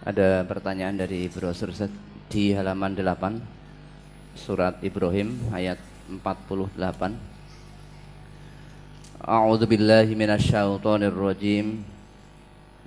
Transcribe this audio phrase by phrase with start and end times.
[0.00, 1.76] Ada pertanyaan dari brosur
[2.32, 3.36] di halaman 8
[4.32, 5.76] surat Ibrahim ayat
[6.08, 6.72] 48.
[9.20, 11.84] A'udzu billahi minasyaitonir rajim.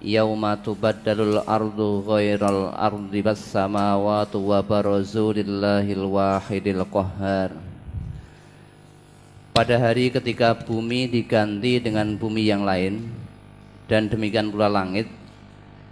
[0.02, 7.54] Yauma tubaddalul ardu ghairal ardi bas samawati wa barazu lillahil wahidil qahhar.
[9.54, 13.06] Pada hari ketika bumi diganti dengan bumi yang lain
[13.86, 15.06] dan demikian pula langit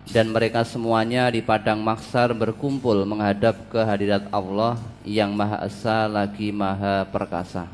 [0.09, 7.05] dan mereka semuanya di padang maksar berkumpul menghadap kehadirat Allah yang Maha Esa lagi Maha
[7.05, 7.69] Perkasa.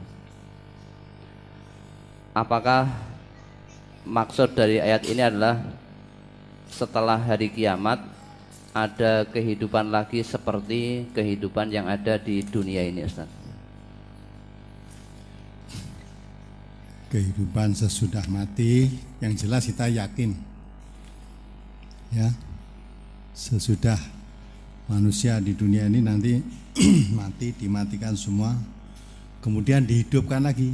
[2.35, 2.91] Apakah
[4.03, 5.63] maksud dari ayat ini adalah
[6.67, 8.03] setelah hari kiamat
[8.75, 13.25] ada kehidupan lagi seperti kehidupan yang ada di dunia ini Ustaz?
[17.07, 18.91] Kehidupan sesudah mati
[19.23, 20.46] yang jelas kita yakin
[22.11, 22.29] ya.
[23.37, 23.99] Sesudah
[24.89, 26.41] manusia di dunia ini nanti
[27.17, 28.55] mati dimatikan semua
[29.43, 30.73] kemudian dihidupkan lagi.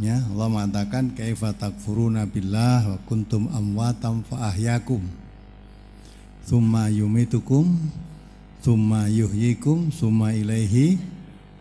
[0.00, 5.04] Ya Allah mengatakan kaifa takfuruna billah wa kuntum amwatam fa ahyakum
[6.48, 7.76] thumma yumitukum
[8.64, 10.96] thumma yuhyikum thumma ilaihi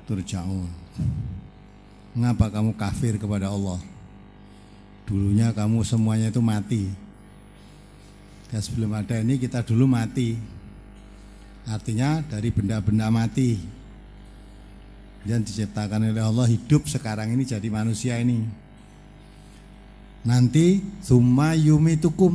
[0.08, 0.72] turja'un.
[2.16, 3.80] Mengapa kamu kafir kepada Allah?
[5.04, 6.88] Dulunya kamu semuanya itu mati
[8.50, 10.34] dan sebelum ada ini kita dulu mati.
[11.70, 13.62] Artinya dari benda-benda mati.
[15.22, 18.42] Dan diciptakan oleh Allah hidup sekarang ini jadi manusia ini.
[20.26, 22.34] Nanti summa yumitukum.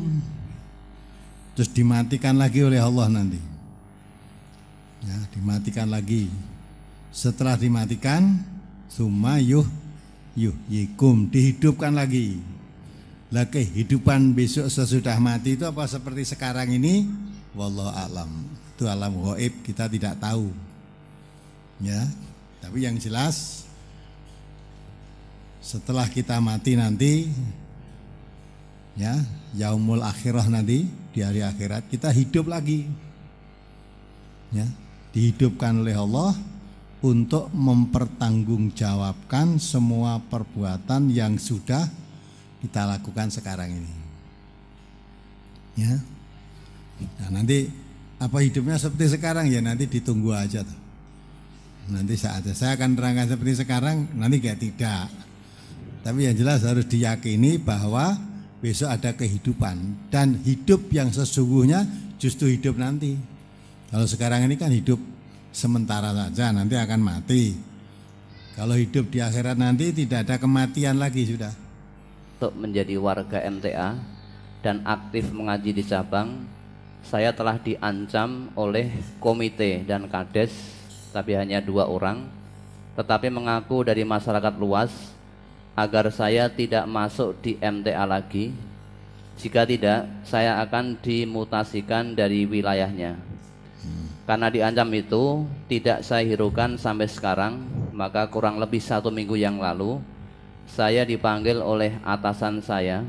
[1.59, 3.41] Terus dimatikan lagi oleh Allah nanti.
[5.03, 6.31] Ya, dimatikan lagi.
[7.11, 8.39] Setelah dimatikan,
[8.87, 9.67] summa yuh
[10.35, 12.42] yuh yikum dihidupkan lagi
[13.34, 17.10] lah kehidupan besok sesudah mati itu apa seperti sekarang ini?
[17.58, 18.30] Wallahu alam.
[18.78, 20.55] Itu alam gaib kita tidak tahu.
[21.83, 22.06] Ya.
[22.62, 23.67] Tapi yang jelas
[25.58, 27.27] setelah kita mati nanti
[28.94, 29.18] ya,
[29.58, 32.86] yaumul akhirah nanti di hari akhirat kita hidup lagi.
[34.55, 34.70] Ya,
[35.11, 36.39] dihidupkan oleh Allah
[37.02, 42.04] untuk mempertanggungjawabkan semua perbuatan yang sudah
[42.64, 43.95] kita lakukan sekarang ini.
[45.77, 46.01] Ya.
[47.20, 47.69] Nah, nanti
[48.17, 50.80] apa hidupnya seperti sekarang ya nanti ditunggu aja tuh.
[51.92, 55.13] Nanti saatnya saya akan terangkan seperti sekarang, nanti kayak tidak.
[56.01, 58.17] Tapi yang jelas harus diyakini bahwa
[58.64, 61.85] besok ada kehidupan dan hidup yang sesungguhnya
[62.17, 63.20] justru hidup nanti.
[63.92, 64.97] Kalau sekarang ini kan hidup
[65.53, 67.53] sementara saja, nanti akan mati.
[68.57, 71.64] Kalau hidup di akhirat nanti tidak ada kematian lagi sudah
[72.44, 73.96] untuk menjadi warga MTA
[74.60, 76.44] dan aktif mengaji di cabang,
[77.00, 80.52] saya telah diancam oleh komite dan kades,
[81.08, 82.28] tapi hanya dua orang,
[83.00, 84.92] tetapi mengaku dari masyarakat luas
[85.72, 88.52] agar saya tidak masuk di MTA lagi.
[89.40, 93.16] Jika tidak, saya akan dimutasikan dari wilayahnya.
[94.28, 97.64] Karena diancam itu tidak saya hiraukan sampai sekarang,
[97.96, 99.96] maka kurang lebih satu minggu yang lalu
[100.69, 103.05] saya dipanggil oleh atasan saya.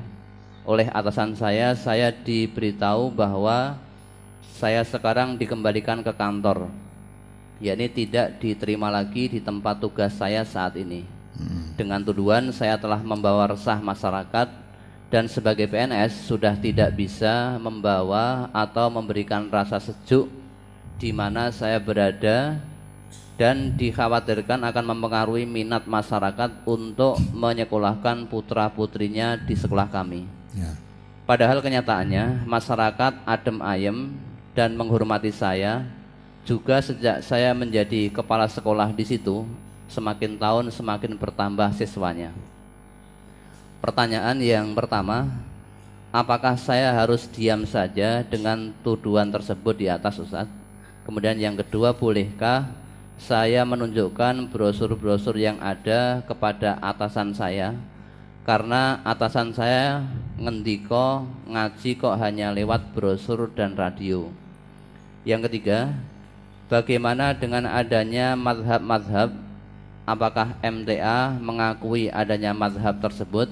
[0.65, 3.77] Oleh atasan saya, saya diberitahu bahwa
[4.55, 6.71] saya sekarang dikembalikan ke kantor.
[7.55, 11.07] yakni tidak diterima lagi di tempat tugas saya saat ini.
[11.39, 11.71] Hmm.
[11.79, 14.51] Dengan tuduhan saya telah membawa resah masyarakat
[15.07, 20.27] dan sebagai PNS sudah tidak bisa membawa atau memberikan rasa sejuk
[20.99, 22.59] di mana saya berada
[23.35, 30.23] dan dikhawatirkan akan mempengaruhi minat masyarakat untuk menyekolahkan putra putrinya di sekolah kami.
[30.55, 30.71] Ya.
[31.27, 33.97] Padahal kenyataannya masyarakat adem ayem
[34.55, 35.83] dan menghormati saya
[36.47, 39.43] juga sejak saya menjadi kepala sekolah di situ
[39.91, 42.31] semakin tahun semakin bertambah siswanya.
[43.83, 45.27] Pertanyaan yang pertama,
[46.13, 50.47] apakah saya harus diam saja dengan tuduhan tersebut di atas Ustaz?
[51.05, 52.65] Kemudian yang kedua, bolehkah
[53.15, 57.71] saya menunjukkan brosur-brosur yang ada kepada atasan saya
[58.45, 60.05] karena atasan saya
[60.37, 64.29] ngendiko ngaji kok hanya lewat brosur dan radio.
[65.25, 65.89] Yang ketiga,
[66.69, 69.33] bagaimana dengan adanya madhab-madhab?
[70.05, 73.49] Apakah MTA mengakui adanya madhab tersebut?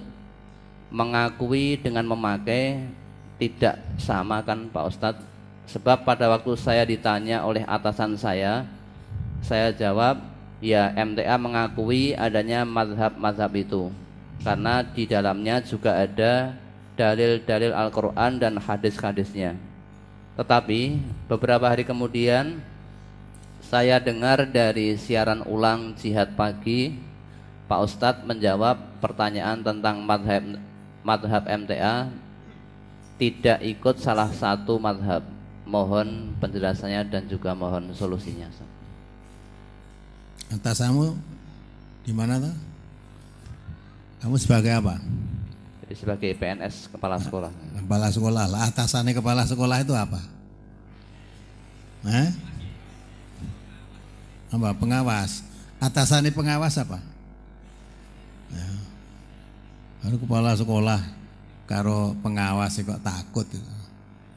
[0.93, 2.85] Mengakui dengan memakai
[3.41, 5.25] tidak sama kan Pak Ustadz?
[5.65, 8.69] Sebab pada waktu saya ditanya oleh atasan saya,
[9.43, 10.23] saya jawab,
[10.63, 13.91] ya MTA mengakui adanya mazhab-mazhab itu.
[14.39, 16.55] Karena di dalamnya juga ada
[16.95, 19.59] dalil-dalil Al-Quran dan hadis-hadisnya.
[20.39, 20.97] Tetapi
[21.29, 22.57] beberapa hari kemudian
[23.61, 26.97] saya dengar dari siaran ulang jihad pagi
[27.69, 30.43] Pak Ustadz menjawab pertanyaan tentang madhab,
[31.01, 32.11] madhab MTA
[33.17, 35.23] tidak ikut salah satu madhab
[35.63, 38.51] mohon penjelasannya dan juga mohon solusinya
[40.53, 41.17] atasamu
[42.05, 42.55] di mana tuh
[44.21, 45.01] kamu sebagai apa
[45.93, 47.53] jadi sebagai PNS kepala sekolah.
[47.77, 48.65] Kepala sekolah lah.
[48.65, 50.17] Atasannya kepala sekolah itu apa?
[52.09, 52.29] Eh?
[54.57, 54.73] Apa?
[54.73, 55.45] Pengawas.
[55.77, 56.97] Atasannya pengawas apa?
[58.49, 58.69] Ya.
[60.01, 60.97] Baru kepala sekolah
[61.69, 63.45] karo pengawas kok takut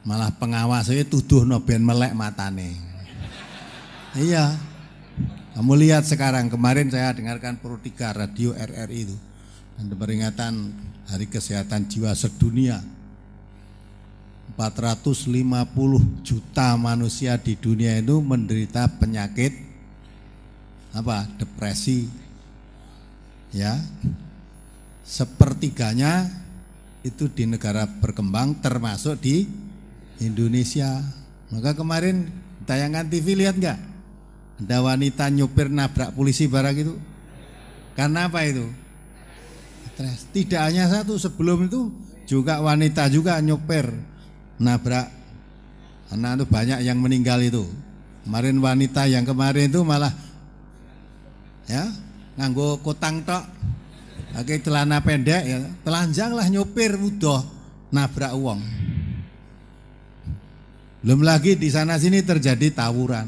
[0.05, 2.77] Malah pengawas itu tuduh noben melek matane.
[4.13, 4.53] Iya.
[5.57, 9.17] Kamu lihat sekarang kemarin saya dengarkan Pro 3 radio RRI itu
[9.73, 10.53] dan peringatan
[11.09, 12.77] Hari Kesehatan Jiwa Sedunia.
[14.53, 15.17] 450
[16.21, 19.57] juta manusia di dunia itu menderita penyakit
[20.93, 21.25] apa?
[21.41, 22.05] Depresi.
[23.49, 23.81] Ya.
[25.01, 26.37] Sepertiganya
[27.01, 29.49] itu di negara berkembang termasuk di
[30.21, 31.01] Indonesia.
[31.49, 32.29] Maka kemarin
[32.69, 33.86] tayangan TV lihat nggak?
[34.57, 36.93] Ada wanita nyupir nabrak polisi barang itu.
[37.93, 38.65] Karena apa itu?
[40.33, 41.89] Tidak hanya satu, sebelum itu
[42.29, 43.89] juga wanita juga nyopir
[44.61, 45.09] nabrak
[46.13, 47.65] anak itu banyak yang meninggal itu.
[48.25, 50.11] Kemarin wanita yang kemarin itu malah
[51.67, 51.83] ya
[52.39, 53.43] nganggo kotang tok
[54.31, 57.43] pakai celana pendek ya telanjang lah nyopir udah
[57.91, 58.61] nabrak uang
[61.03, 63.27] belum lagi di sana sini terjadi tawuran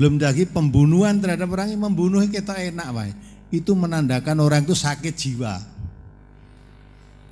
[0.00, 3.16] belum lagi pembunuhan terhadap orang yang membunuh kita enak baik
[3.52, 5.58] itu menandakan orang itu sakit jiwa.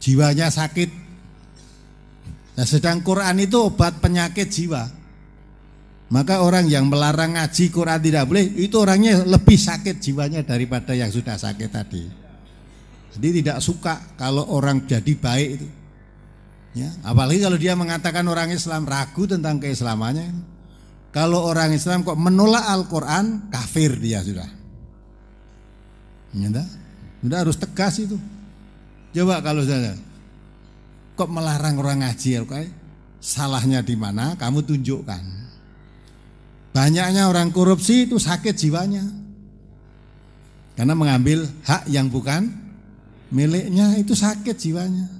[0.02, 0.90] Jiwanya sakit.
[2.58, 4.84] Nah, sedang Quran itu obat penyakit jiwa.
[6.08, 11.12] Maka orang yang melarang ngaji Quran tidak boleh, itu orangnya lebih sakit jiwanya daripada yang
[11.12, 12.04] sudah sakit tadi.
[13.14, 15.68] Jadi tidak suka kalau orang jadi baik itu.
[16.76, 20.57] Ya, apalagi kalau dia mengatakan orang Islam ragu tentang keislamannya.
[21.08, 24.48] Kalau orang Islam kok menolak Al-Quran, kafir dia sudah.
[26.36, 26.64] Ya,
[27.24, 28.20] Udah harus tegas itu.
[29.16, 29.96] Coba kalau saya
[31.18, 32.68] kok melarang orang ngaji, okay?
[33.18, 34.38] salahnya di mana?
[34.38, 35.24] Kamu tunjukkan.
[36.70, 39.02] Banyaknya orang korupsi itu sakit jiwanya.
[40.78, 42.46] Karena mengambil hak yang bukan
[43.34, 45.10] miliknya itu sakit jiwanya.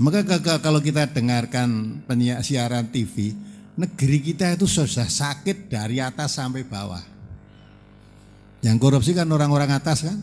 [0.00, 0.24] Maka
[0.58, 2.00] kalau kita dengarkan
[2.40, 3.36] siaran TV,
[3.74, 7.02] negeri kita itu sudah sakit dari atas sampai bawah.
[8.64, 10.18] Yang korupsi kan orang-orang atas kan?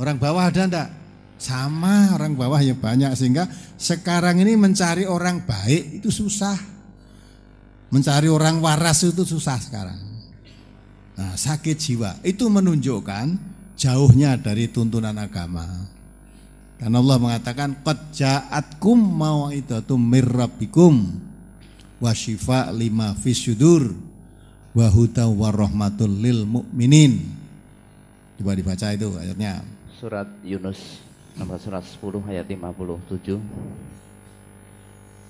[0.00, 0.88] Orang bawah ada enggak?
[1.36, 3.44] Sama orang bawah ya banyak sehingga
[3.76, 6.56] sekarang ini mencari orang baik itu susah.
[7.92, 10.00] Mencari orang waras itu susah sekarang.
[11.16, 13.36] Nah, sakit jiwa itu menunjukkan
[13.76, 15.64] jauhnya dari tuntunan agama.
[16.76, 21.25] Karena Allah mengatakan qad ja'atkum mau'idatum mir rabbikum
[21.96, 23.96] wa syifa lima fisyudur
[24.76, 27.24] wa huda warahmatul lil mu'minin.
[28.36, 29.64] Coba dibaca itu ayatnya.
[29.96, 31.00] Surat Yunus
[31.36, 33.40] nomor surat 10 ayat 57.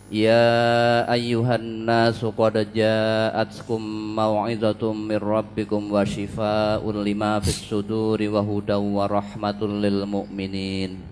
[0.07, 3.83] Ya ayyuhan nasu qad ja'atkum
[4.15, 11.03] mau'izatum mir rabbikum wa shifaa'un lima fis suduri wa hudaw wa rahmatul lil mu'minin.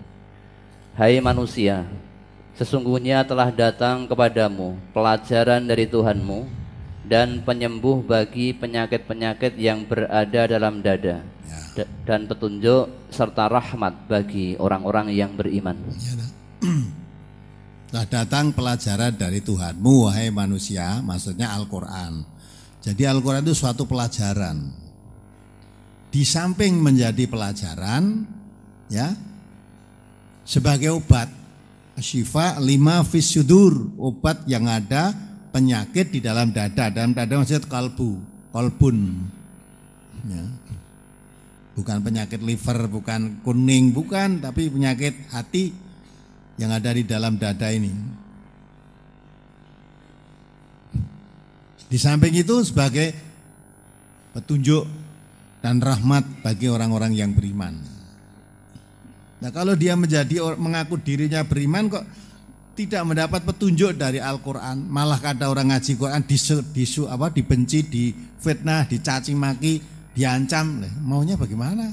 [0.95, 1.83] Hai manusia,
[2.55, 6.47] sesungguhnya telah datang kepadamu pelajaran dari Tuhanmu
[7.05, 11.21] dan penyembuh bagi penyakit-penyakit yang berada dalam dada
[12.07, 15.75] dan petunjuk serta rahmat bagi orang-orang yang beriman.
[15.99, 16.15] Ya,
[17.91, 22.23] Telah datang pelajaran dari Tuhanmu wahai manusia, maksudnya Al-Qur'an.
[22.79, 24.71] Jadi Al-Qur'an itu suatu pelajaran.
[26.11, 28.23] Di samping menjadi pelajaran
[28.87, 29.11] ya
[30.47, 31.27] sebagai obat
[31.99, 35.15] syifa lima fisyudur, obat yang ada
[35.51, 36.91] penyakit di dalam dada.
[36.91, 38.19] Dalam dada maksudnya kalbu,
[38.51, 39.29] kolbun.
[40.25, 40.45] Ya
[41.75, 45.75] bukan penyakit liver, bukan kuning, bukan, tapi penyakit hati
[46.55, 47.91] yang ada di dalam dada ini.
[51.85, 53.13] Di samping itu sebagai
[54.33, 54.87] petunjuk
[55.59, 57.94] dan rahmat bagi orang-orang yang beriman.
[59.43, 62.05] Nah kalau dia menjadi mengaku dirinya beriman kok
[62.75, 68.83] tidak mendapat petunjuk dari Al-Quran, malah kata orang ngaji Quran disu, disu apa dibenci, difitnah,
[68.83, 69.79] dicaci maki,
[70.11, 71.87] diancam, maunya bagaimana?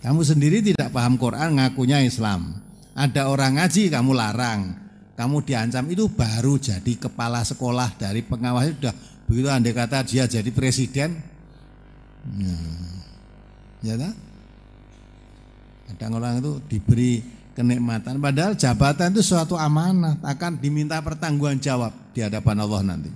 [0.00, 2.56] Kamu sendiri tidak paham Quran, ngakunya Islam.
[2.96, 4.86] Ada orang ngaji, kamu larang.
[5.16, 8.92] kamu diancam itu baru jadi kepala sekolah dari pengawas sudah
[9.24, 11.16] begitu andai kata dia jadi presiden
[12.36, 12.56] ya,
[13.80, 14.14] ya tak?
[15.86, 17.22] Kadang orang itu diberi
[17.56, 18.20] kenikmatan.
[18.20, 23.12] Padahal jabatan itu suatu amanah akan diminta pertanggungan jawab di hadapan Allah nanti.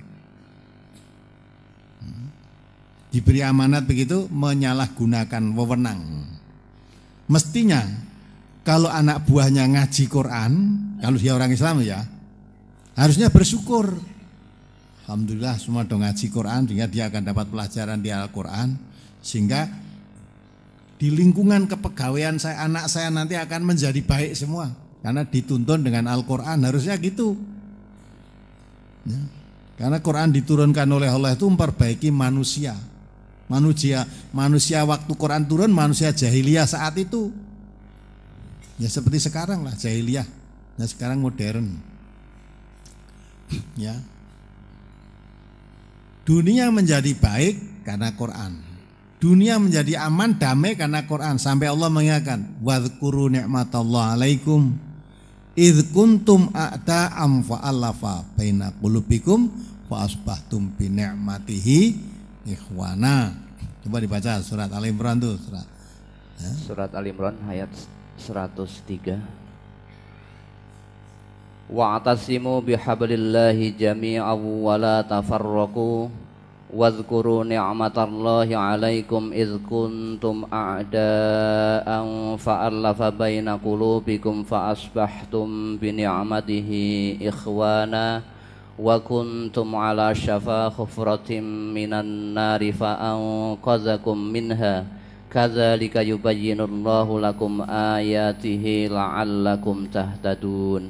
[3.11, 6.01] Diberi amanat begitu menyalahgunakan wewenang.
[7.27, 7.83] Mestinya
[8.63, 10.53] kalau anak buahnya ngaji Quran,
[11.03, 12.07] kalau dia orang Islam ya,
[12.95, 13.99] harusnya bersyukur.
[15.11, 18.79] Alhamdulillah semua dong ngaji Quran sehingga dia akan dapat pelajaran di Al-Quran
[19.19, 19.67] sehingga
[21.01, 24.69] di lingkungan kepegawaian saya anak saya nanti akan menjadi baik semua
[25.01, 27.41] karena dituntun dengan Al-Quran harusnya gitu.
[29.09, 29.21] Ya.
[29.81, 32.77] Karena Quran diturunkan oleh Allah itu memperbaiki manusia.
[33.49, 37.33] Manusia manusia waktu Quran turun manusia jahiliyah saat itu
[38.81, 40.25] Ya seperti sekarang lah jahiliyah.
[40.81, 41.77] Nah sekarang modern.
[43.77, 43.93] ya.
[46.25, 48.70] Dunia menjadi baik karena Quran.
[49.21, 54.73] Dunia menjadi aman damai karena Quran sampai Allah mengingatkan wadhkuru ni'matallah alaikum
[55.53, 59.53] id kuntum a'da'am fa'alafa baina qulubikum
[59.93, 61.81] fa asbahtum bi ni'matihi
[62.49, 63.37] ikhwana.
[63.85, 65.69] Coba dibaca surat Al Imran tuh surat.
[66.41, 66.51] Ya.
[66.65, 67.69] Surat Al Imran ayat
[68.17, 69.21] 103
[71.69, 76.09] Wa'tasimu bihablillahi jami'an wa la tafarraqu
[76.71, 88.23] Wadhkuru ni'matallahi alaikum idh kuntum a'da'an fa'allafa baina qulubikum fa'asbahtum bi ni'matihi ikhwana
[88.79, 91.43] wa kuntum ala syafa khufratin
[91.75, 94.87] minan nari fa'anqadhakum minha.
[95.27, 100.87] Kadzalika yubayyinullahu lakum ayatihi la'allakum tahtadun.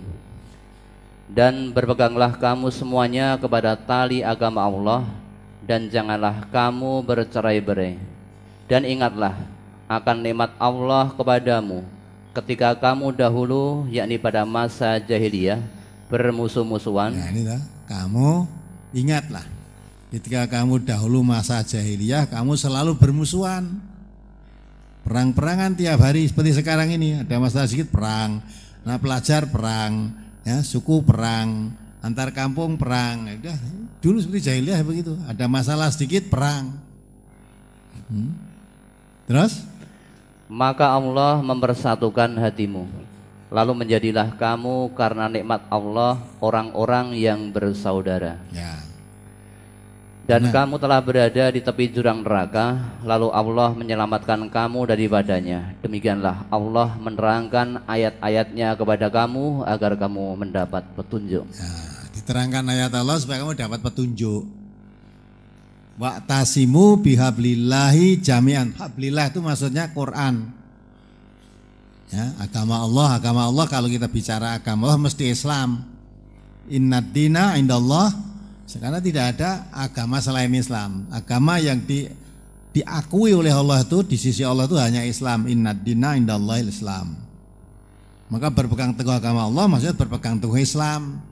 [1.24, 5.08] Dan berpeganglah kamu semuanya kepada tali agama Allah
[5.70, 7.94] dan janganlah kamu bercerai-berai
[8.66, 9.38] dan ingatlah
[9.86, 11.86] akan nikmat Allah kepadamu
[12.34, 15.62] ketika kamu dahulu yakni pada masa jahiliyah
[16.10, 17.14] bermusuh-musuhan.
[17.14, 17.62] Nah ini lah.
[17.86, 18.50] Kamu
[18.90, 19.46] ingatlah.
[20.10, 23.70] Ketika kamu dahulu masa jahiliyah kamu selalu bermusuhan.
[25.06, 27.22] Perang-perangan tiap hari seperti sekarang ini.
[27.22, 28.42] Ada masalah sedikit perang,
[28.82, 30.12] nah pelajar perang,
[30.44, 33.28] ya suku perang, antar kampung perang.
[33.28, 33.58] Ya, udah
[34.00, 36.76] dulu seperti jahiliyah begitu, ada masalah sedikit perang.
[38.10, 38.34] Hmm.
[39.30, 39.62] Terus?
[40.50, 42.90] Maka Allah mempersatukan hatimu.
[43.50, 48.38] Lalu menjadilah kamu karena nikmat Allah orang-orang yang bersaudara.
[48.50, 48.90] Ya.
[50.30, 50.62] Dan nah.
[50.62, 55.74] kamu telah berada di tepi jurang neraka, lalu Allah menyelamatkan kamu daripadanya.
[55.82, 61.42] Demikianlah Allah menerangkan ayat-ayatnya kepada kamu agar kamu mendapat petunjuk.
[61.50, 61.89] Ya,
[62.30, 64.46] diterangkan ayat Allah supaya kamu dapat petunjuk.
[65.98, 68.78] Waktasimu bihablillahi jami'an.
[68.78, 70.46] Hablillah itu maksudnya Quran.
[72.14, 75.82] Ya, agama Allah, agama Allah kalau kita bicara agama Allah mesti Islam.
[76.70, 78.14] Inna dina indallah
[78.78, 81.10] karena tidak ada agama selain Islam.
[81.10, 82.06] Agama yang di,
[82.70, 85.50] diakui oleh Allah itu di sisi Allah itu hanya Islam.
[85.50, 87.18] Inna dina indallahil Islam.
[88.30, 91.29] Maka berpegang teguh agama Allah maksudnya berpegang teguh Islam.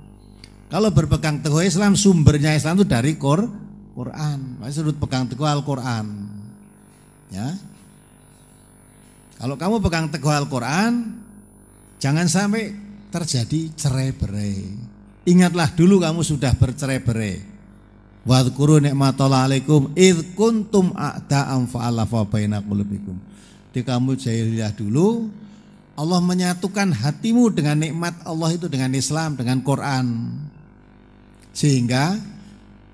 [0.68, 3.48] Kalau berpegang teguh Islam sumbernya Islam itu dari Qur,
[3.96, 4.60] Quran.
[4.60, 6.06] Maksudnya sudut pegang teguh Al-Quran.
[7.32, 7.56] Ya.
[9.40, 11.18] Kalau kamu pegang teguh Al-Quran,
[11.96, 12.76] jangan sampai
[13.08, 14.60] terjadi cerai-berai.
[15.25, 17.56] Ingatlah dulu kamu sudah bercerai-berai.
[18.28, 23.16] Wadhkuru nikmatallahi alaikum id kuntum a'da'am fa'alafa baina qulubikum.
[23.72, 25.32] Di kamu jahiliyah dulu
[25.98, 30.06] Allah menyatukan hatimu dengan nikmat Allah itu dengan Islam, dengan Quran.
[31.59, 32.15] Sehingga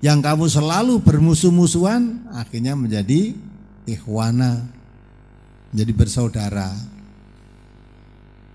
[0.01, 3.37] yang kamu selalu bermusuh-musuhan akhirnya menjadi
[3.85, 4.65] ikhwana,
[5.69, 6.73] menjadi bersaudara.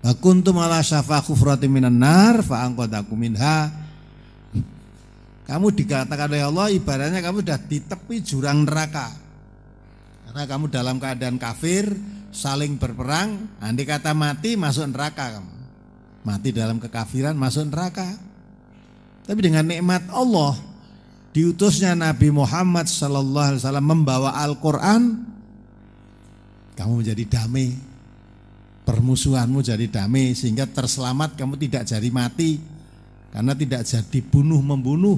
[0.03, 2.67] Wa kuntum ala syafa khufrati minan nar fa
[3.15, 3.71] minha.
[5.47, 9.15] Kamu dikatakan oleh Allah ibaratnya kamu sudah di tepi jurang neraka.
[10.27, 11.87] Karena kamu dalam keadaan kafir,
[12.35, 15.55] saling berperang, andai kata mati masuk neraka kamu.
[16.27, 18.30] Mati dalam kekafiran masuk neraka.
[19.31, 20.59] Tapi dengan nikmat Allah,
[21.31, 25.23] diutusnya Nabi Muhammad sallallahu alaihi wasallam membawa Al-Qur'an,
[26.75, 27.71] kamu menjadi damai.
[28.83, 32.59] Permusuhanmu jadi damai sehingga terselamat kamu tidak jadi mati.
[33.31, 35.15] Karena tidak jadi bunuh membunuh.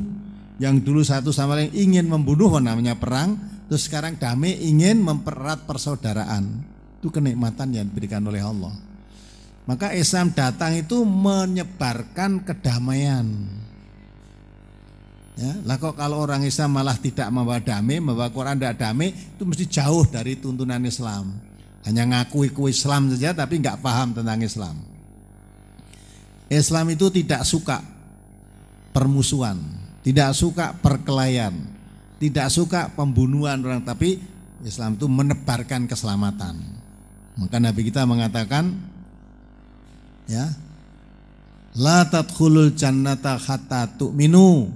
[0.61, 3.33] Yang dulu satu sama lain ingin membunuh namanya perang.
[3.65, 6.61] Terus sekarang damai ingin mempererat persaudaraan.
[7.01, 8.77] Itu kenikmatan yang diberikan oleh Allah.
[9.65, 13.25] Maka Islam datang itu menyebarkan kedamaian.
[15.33, 19.41] Ya, lah kok kalau orang Islam malah tidak membawa damai, membawa Quran tidak damai, itu
[19.41, 21.33] mesti jauh dari tuntunan Islam.
[21.83, 24.77] Hanya ngakui-ku Islam saja tapi nggak paham tentang Islam.
[26.53, 27.81] Islam itu tidak suka
[28.93, 29.57] permusuhan,
[30.05, 31.65] tidak suka perkelahian,
[32.21, 34.21] tidak suka pembunuhan orang, tapi
[34.61, 36.61] Islam itu menebarkan keselamatan.
[37.41, 38.69] Maka Nabi kita mengatakan
[40.29, 40.53] ya
[41.73, 44.69] La tadkhulul jannata hatta tu'minu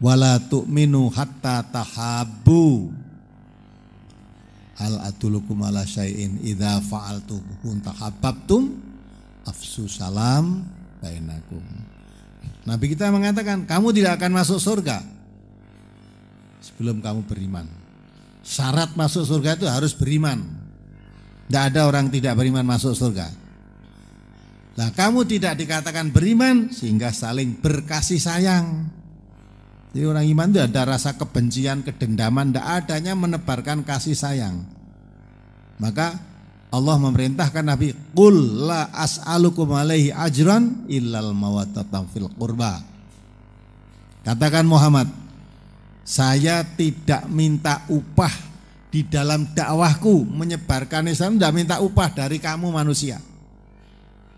[0.00, 2.92] wala tu'minu hatta tahabbu
[4.76, 7.40] Hal atulukum ala syai'in idza fa'altum
[7.80, 8.76] tahabbtum
[9.48, 10.68] afsu salam
[11.00, 11.64] bainakum.
[12.68, 15.00] Nabi kita mengatakan, kamu tidak akan masuk surga
[16.60, 17.64] sebelum kamu beriman.
[18.44, 20.44] Syarat masuk surga itu harus beriman.
[21.48, 23.32] Tidak ada orang tidak beriman masuk surga.
[24.76, 28.92] Nah kamu tidak dikatakan beriman sehingga saling berkasih sayang.
[29.96, 34.60] Jadi orang iman itu ada rasa kebencian, kedendaman, tidak adanya menebarkan kasih sayang.
[35.80, 36.20] Maka
[36.68, 42.76] Allah memerintahkan Nabi, "Qul la as'alukum alaihi ajran illal mawaddatan fil qurba."
[44.20, 45.08] Katakan Muhammad,
[46.04, 48.36] saya tidak minta upah
[48.92, 53.16] di dalam dakwahku menyebarkan Islam tidak minta upah dari kamu manusia.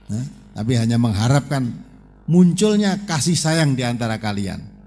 [0.07, 0.23] Nah,
[0.55, 1.67] tapi hanya mengharapkan
[2.31, 4.78] munculnya kasih sayang di antara kalian.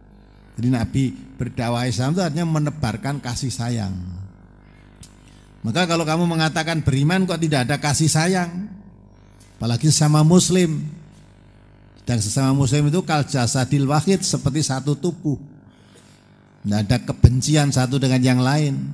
[0.62, 1.04] Jadi Nabi
[1.42, 3.98] berdakwah Islam itu artinya menebarkan kasih sayang.
[5.66, 8.70] Maka kalau kamu mengatakan beriman kok tidak ada kasih sayang,
[9.58, 10.86] apalagi sama muslim.
[12.06, 15.42] Dan sesama muslim itu kal jasadil wahid seperti satu tubuh.
[16.62, 18.94] Tidak ada kebencian satu dengan yang lain.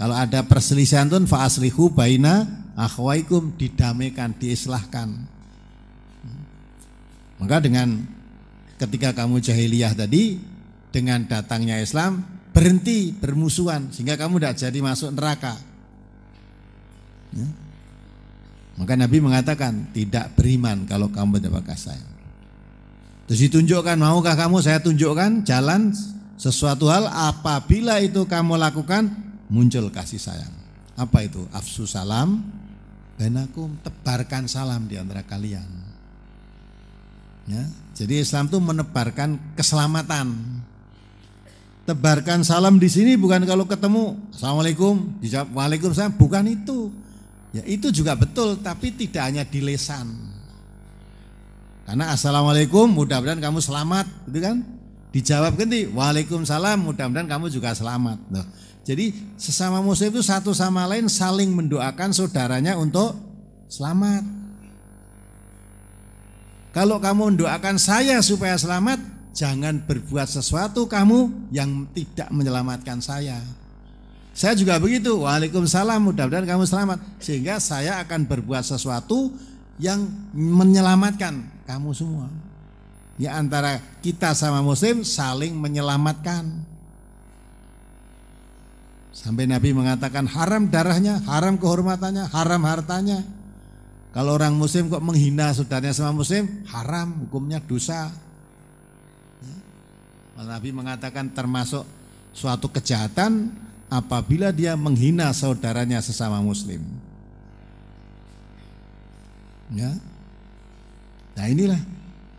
[0.00, 5.12] Kalau ada perselisihan tuh fa aslihu baina akhwaikum didamaikan, diislahkan.
[7.36, 8.00] Maka dengan
[8.80, 10.40] ketika kamu jahiliyah tadi
[10.90, 15.54] dengan datangnya Islam berhenti bermusuhan sehingga kamu tidak jadi masuk neraka.
[17.34, 17.46] Ya.
[18.78, 22.12] Maka Nabi mengatakan tidak beriman kalau kamu tidak kasih sayang.
[23.30, 25.94] Terus ditunjukkan maukah kamu saya tunjukkan jalan
[26.34, 29.06] sesuatu hal apabila itu kamu lakukan
[29.52, 30.54] muncul kasih sayang.
[30.98, 31.44] Apa itu?
[31.54, 32.42] Afsu salam
[33.20, 35.68] dan aku tebarkan salam di antara kalian.
[37.48, 40.59] Ya, jadi Islam itu menebarkan keselamatan
[41.88, 44.16] tebarkan salam di sini bukan kalau ketemu.
[44.32, 45.20] Assalamualaikum.
[45.20, 46.14] Dijawab waalaikumsalam.
[46.16, 46.90] Bukan itu.
[47.50, 50.06] Ya itu juga betul tapi tidak hanya di lesan.
[51.88, 54.06] Karena assalamualaikum mudah-mudahan kamu selamat.
[54.30, 54.62] Gitu kan?
[55.10, 58.18] Dijawab ganti waalaikumsalam mudah-mudahan kamu juga selamat.
[58.30, 58.46] Loh.
[58.80, 63.18] jadi sesama muslim itu satu sama lain saling mendoakan saudaranya untuk
[63.66, 64.22] selamat.
[66.70, 73.38] Kalau kamu mendoakan saya supaya selamat jangan berbuat sesuatu kamu yang tidak menyelamatkan saya.
[74.30, 75.26] Saya juga begitu.
[75.26, 76.00] Waalaikumsalam.
[76.00, 76.98] Mudah-mudahan kamu selamat.
[77.18, 79.34] Sehingga saya akan berbuat sesuatu
[79.80, 82.28] yang menyelamatkan kamu semua.
[83.20, 86.68] Ya antara kita sama muslim saling menyelamatkan.
[89.10, 93.20] Sampai Nabi mengatakan haram darahnya, haram kehormatannya, haram hartanya.
[94.16, 98.08] Kalau orang muslim kok menghina saudaranya sama muslim, haram hukumnya dosa.
[100.46, 101.84] Nabi mengatakan termasuk
[102.32, 103.50] suatu kejahatan
[103.90, 106.80] apabila dia menghina saudaranya sesama muslim.
[109.74, 109.90] Ya.
[111.34, 111.80] Nah inilah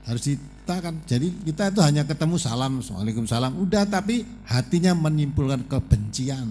[0.08, 1.04] harus ditakan.
[1.08, 6.48] Jadi kita itu hanya ketemu salam, Waalaikumsalam, udah tapi hatinya menyimpulkan kebencian.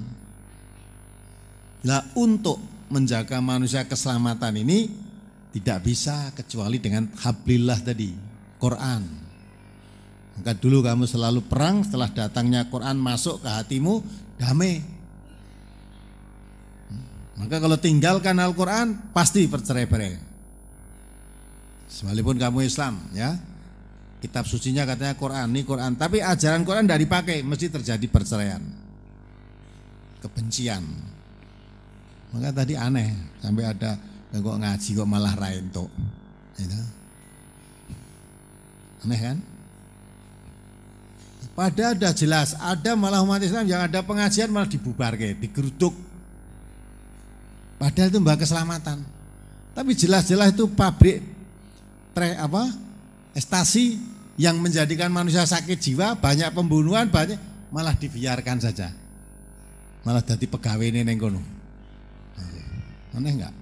[1.80, 2.60] Nah untuk
[2.92, 4.90] menjaga manusia keselamatan ini
[5.50, 8.10] tidak bisa kecuali dengan hablillah tadi,
[8.60, 9.29] Quran.
[10.38, 14.04] Maka dulu kamu selalu perang, setelah datangnya Quran masuk ke hatimu,
[14.38, 14.80] damai.
[17.40, 20.20] Maka kalau tinggalkan Al-Quran, pasti bercerai-berai.
[21.88, 23.36] Sekalipun kamu Islam, ya.
[24.20, 25.96] Kitab sucinya katanya Quran, ini Quran.
[25.96, 28.60] Tapi ajaran Quran tidak dipakai, mesti terjadi perceraian.
[30.20, 30.84] Kebencian.
[32.30, 33.96] Maka tadi aneh, sampai ada
[34.30, 35.88] kok ngaji kok malah rain tuh.
[36.60, 36.80] Gitu.
[39.08, 39.36] Aneh kan?
[41.60, 45.92] Padahal sudah jelas, ada malah umat Islam yang ada pengajian malah dibubarkan, digeruduk.
[47.76, 49.04] Padahal itu mbak keselamatan.
[49.76, 51.20] Tapi jelas-jelas itu pabrik
[52.16, 52.64] pre apa?
[53.36, 54.00] Estasi
[54.40, 57.36] yang menjadikan manusia sakit jiwa, banyak pembunuhan, banyak
[57.68, 58.88] malah dibiarkan saja.
[60.00, 61.44] Malah jadi pegawai ini nengkono.
[63.20, 63.52] Aneh enggak?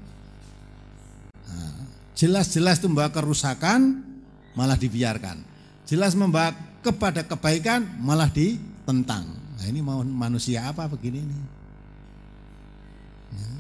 [1.51, 1.83] Nah,
[2.15, 4.07] Jelas-jelas itu membawa kerusakan
[4.55, 5.43] malah dibiarkan.
[5.83, 9.27] Jelas membawa kepada kebaikan malah ditentang.
[9.29, 11.39] Nah ini mau manusia apa begini ini?
[13.35, 13.51] Ya.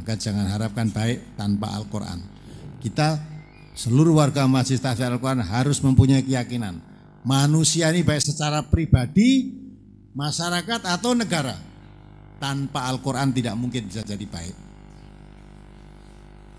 [0.00, 2.18] Maka jangan harapkan baik tanpa Al-Quran.
[2.82, 3.16] Kita
[3.78, 6.82] seluruh warga masjid tafsir Al-Quran harus mempunyai keyakinan.
[7.24, 9.48] Manusia ini baik secara pribadi,
[10.12, 11.56] masyarakat atau negara.
[12.36, 14.64] Tanpa Al-Quran tidak mungkin bisa jadi baik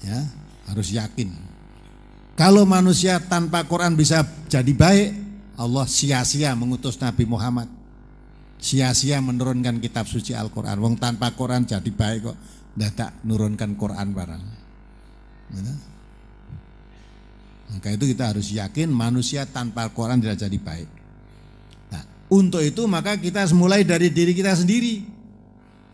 [0.06, 0.22] ya
[0.70, 1.34] harus yakin
[2.36, 7.72] kalau manusia tanpa Quran bisa jadi baik Allah sia-sia mengutus Nabi Muhammad.
[8.60, 10.80] Sia-sia menurunkan kitab suci Al-Quran.
[10.80, 12.38] Wong tanpa Quran jadi baik kok
[12.76, 14.44] tidak nurunkan Quran barang.
[15.46, 15.76] Ya.
[17.66, 20.90] maka itu kita harus yakin manusia tanpa Quran tidak jadi baik.
[21.94, 25.06] Nah, untuk itu maka kita mulai dari diri kita sendiri.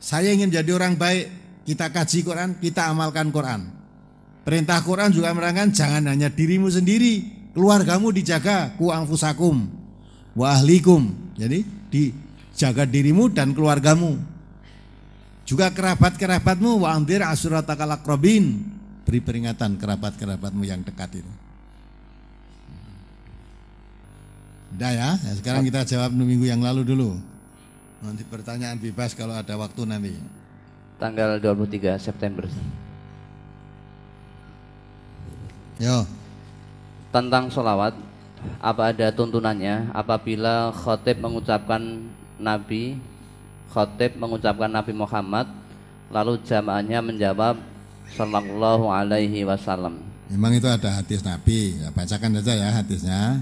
[0.02, 1.30] Saya ingin jadi orang baik
[1.70, 3.81] kita kaji Quran, kita amalkan Quran.
[4.42, 7.22] Perintah Quran juga menerangkan jangan hanya dirimu sendiri,
[7.54, 9.70] keluargamu dijaga, ku angfusakum
[10.34, 11.14] wa ahlikum.
[11.38, 11.62] Jadi
[11.94, 14.18] dijaga dirimu dan keluargamu.
[15.46, 18.66] Juga kerabat-kerabatmu wa andir asuratakal akrobin.
[19.06, 21.32] Beri peringatan kerabat-kerabatmu yang dekat itu.
[24.72, 27.20] Udah ya, ya sekarang kita jawab minggu yang lalu dulu.
[28.02, 30.16] Nanti pertanyaan bebas kalau ada waktu nanti.
[30.98, 32.48] Tanggal 23 September.
[35.82, 36.06] Yo.
[37.10, 37.98] Tentang sholawat,
[38.62, 42.06] apa ada tuntunannya apabila khotib mengucapkan
[42.38, 43.02] Nabi,
[43.74, 45.50] khotib mengucapkan Nabi Muhammad,
[46.14, 47.58] lalu jamaahnya menjawab
[48.14, 49.98] Sallallahu Alaihi Wasallam.
[50.30, 53.42] Memang itu ada hadis Nabi, ya, bacakan saja ya hadisnya.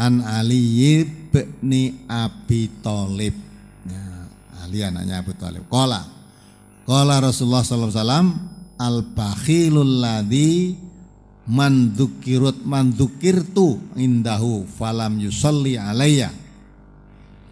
[0.00, 3.36] An Ali bin Abi Thalib.
[3.84, 4.04] Ya,
[4.64, 5.68] Ali anaknya Abu Thalib.
[5.68, 6.08] Kola.
[6.88, 8.28] Kola Rasulullah sallallahu alaihi wasallam
[8.80, 10.88] al bakhilul ladzi
[11.48, 16.28] mandukirut mandukirtu indahu falam yusalli alayya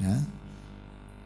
[0.03, 0.16] ya.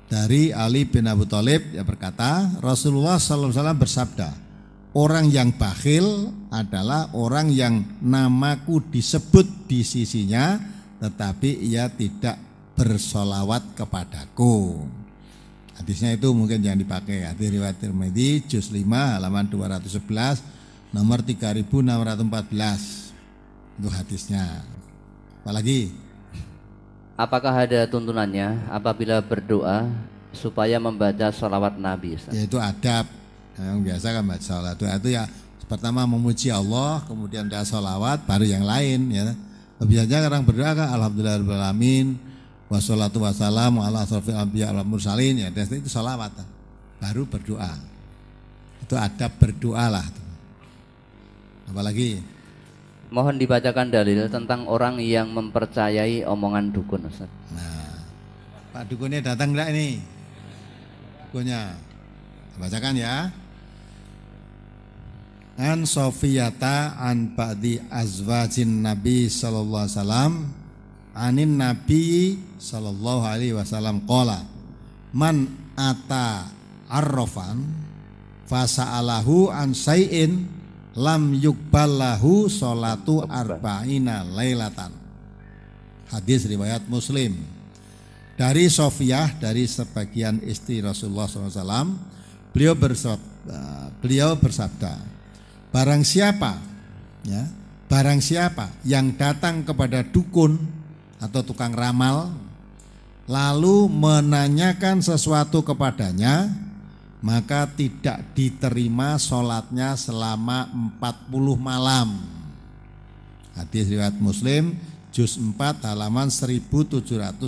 [0.06, 4.30] dari Ali bin Abu Thalib ya berkata Rasulullah SAW bersabda
[4.94, 10.60] orang yang bakhil adalah orang yang namaku disebut di sisinya
[11.02, 12.38] tetapi ia tidak
[12.78, 14.86] bersolawat kepadaku.
[15.74, 20.61] Hadisnya itu mungkin yang dipakai hadis riwayat Tirmidzi juz 5 halaman 211
[20.92, 24.60] nomor 3614 itu hadisnya.
[25.42, 25.90] Apalagi?
[27.16, 29.88] Apakah ada tuntunannya apabila berdoa
[30.32, 32.36] supaya membaca sholawat Nabi Ustaz?
[32.36, 33.08] ya itu adab.
[33.56, 34.76] Yang biasa kan baca sholawat.
[35.00, 35.24] Itu ya
[35.66, 39.32] pertama memuji Allah kemudian ada sholawat baru yang lain ya.
[39.82, 42.14] Biasanya orang berdoa kan Alhamdulillahirrahmanirrahim
[42.70, 45.42] wassalatu wassalamu ala asrafil anbiya wal mursalin.
[45.42, 46.30] Ya itu sholawat.
[47.02, 47.74] Baru berdoa.
[48.78, 50.06] Itu adab berdoa lah
[51.72, 52.20] Apalagi?
[53.08, 57.32] Mohon dibacakan dalil tentang orang yang mempercayai omongan dukun Ustaz.
[57.52, 57.96] Nah,
[58.76, 60.00] Pak dukunnya datang enggak ini?
[61.28, 61.76] Dukunnya.
[62.60, 63.32] Bacakan ya.
[65.56, 70.32] An Sofiyata an ba'di azwajin Nabi sallallahu alaihi wasallam
[71.12, 74.48] anin Nabi sallallahu alaihi wasallam qala
[75.12, 76.48] man ata
[76.88, 77.68] arrofan
[78.48, 80.48] fasa'alahu an say'in
[80.96, 84.92] lam yukballahu solatu arba'ina lailatan.
[86.12, 87.40] Hadis riwayat Muslim.
[88.36, 91.94] Dari Sofiyah, dari sebagian istri Rasulullah SAW,
[92.50, 94.98] beliau bersabda, beliau bersabda,
[95.68, 96.58] barang siapa,
[97.28, 97.44] ya,
[97.92, 100.56] barang siapa yang datang kepada dukun
[101.20, 102.32] atau tukang ramal,
[103.28, 106.50] lalu menanyakan sesuatu kepadanya,
[107.22, 110.66] maka tidak diterima sholatnya selama
[110.98, 112.18] 40 malam.
[113.54, 114.74] Hadis riwayat Muslim
[115.14, 117.38] juz 4 halaman 1751.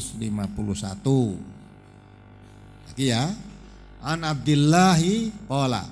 [2.87, 3.34] Lagi ya.
[4.04, 5.88] An Abdillahi qala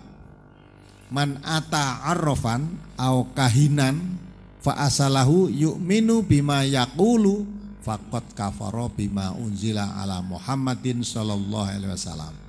[1.13, 4.17] Man ata arrofan au kahinan
[4.65, 7.45] fa asalahu yu'minu bima yaqulu
[7.85, 12.42] faqad kafara bima unzila ala Muhammadin sallallahu alaihi wasallam.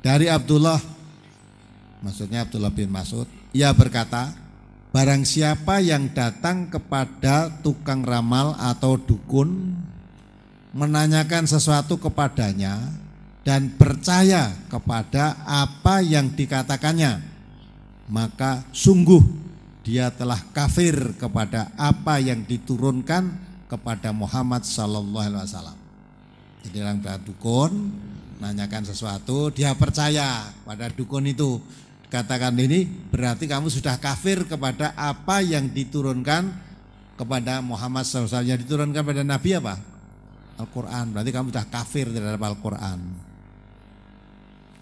[0.00, 0.80] Dari Abdullah,
[2.00, 4.32] maksudnya Abdullah bin Mas'ud, ia berkata,
[4.96, 9.76] barang siapa yang datang kepada tukang ramal atau dukun,
[10.72, 12.80] menanyakan sesuatu kepadanya,
[13.44, 17.20] dan percaya kepada apa yang dikatakannya,
[18.08, 19.20] maka sungguh
[19.84, 23.36] dia telah kafir kepada apa yang diturunkan
[23.68, 25.78] kepada Muhammad Sallallahu Alaihi Wasallam.
[26.60, 27.72] Jadi orang dukun
[28.40, 31.60] nanyakan sesuatu, dia percaya pada dukun itu.
[32.10, 36.50] katakan ini berarti kamu sudah kafir kepada apa yang diturunkan
[37.14, 39.78] kepada Muhammad SAW yang diturunkan kepada Nabi apa?
[40.58, 41.14] Al-Quran.
[41.14, 42.98] Berarti kamu sudah kafir terhadap Al-Quran.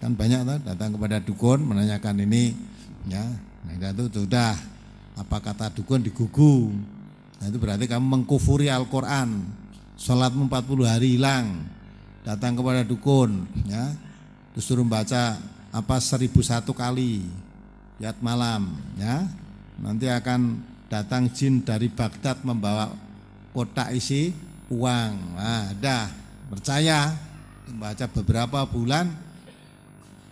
[0.01, 2.57] Kan banyak tuh datang kepada dukun menanyakan ini
[3.05, 3.29] ya.
[3.67, 4.57] Nah itu sudah.
[5.19, 6.71] Apa kata dukun digugu
[7.39, 9.45] nah itu berarti kamu mengkufuri Al-Quran.
[9.99, 11.77] Sholatmu 40 hari hilang
[12.23, 13.93] datang kepada dukun ya.
[14.55, 15.37] Terus baca
[15.69, 17.23] apa seribu satu kali
[18.01, 19.23] yat malam ya.
[19.79, 20.59] Nanti akan
[20.91, 22.91] datang jin dari Baghdad membawa
[23.55, 24.33] kotak isi
[24.71, 25.13] uang.
[25.37, 26.07] Nah dah.
[26.49, 27.29] Percaya.
[27.69, 29.13] Baca beberapa bulan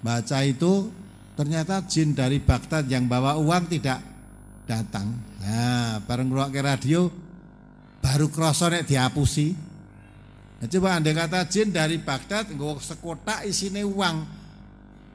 [0.02, 0.90] baca itu
[1.38, 4.02] ternyata jin dari Baghdad yang bawa uang tidak
[4.66, 5.14] datang.
[5.42, 7.08] Nah, bareng ke radio
[8.02, 9.67] baru kroso nek dihapusi.
[10.58, 14.18] Nah, coba anda kata jin dari Baghdad nggak sekotak isinya uang.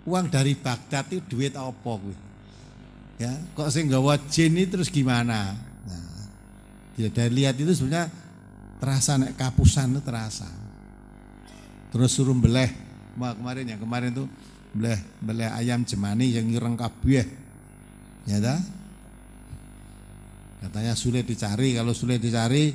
[0.07, 2.17] Uang dari Baghdad itu duit apa gue?
[3.19, 5.55] Ya, kok sih nggak jin ini terus gimana?
[5.87, 6.07] Nah,
[6.95, 8.07] dari lihat itu sebenarnya
[8.79, 10.47] terasa nek kapusan itu terasa.
[11.91, 12.71] Terus suruh beleh,
[13.19, 14.27] kemarin ya kemarin tuh
[14.73, 17.27] beleh beleh ayam jemani yang ireng kabeh.
[18.27, 18.59] Ya dah.
[20.63, 22.71] Katanya sulit dicari, kalau sulit dicari,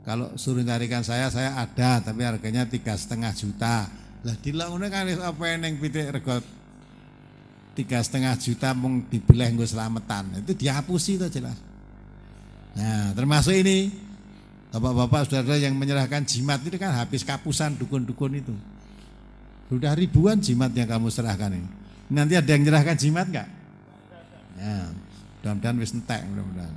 [0.00, 3.88] kalau suruh carikan saya, saya ada, tapi harganya tiga setengah juta.
[4.20, 6.40] Lah dilakukan kan apa yang pitik rego
[7.72, 11.56] tiga setengah juta mung dibelah gue selamatan itu dihapusi itu jelas.
[12.76, 13.88] Nah termasuk ini
[14.68, 18.54] bapak-bapak saudara yang menyerahkan jimat itu kan habis kapusan dukun-dukun itu.
[19.72, 21.68] Sudah ribuan jimat yang kamu serahkan ini.
[22.10, 23.48] Nanti ada yang menyerahkan jimat enggak?
[24.60, 24.90] Ya,
[25.40, 26.76] mudah-mudahan wis entek mudah-mudahan.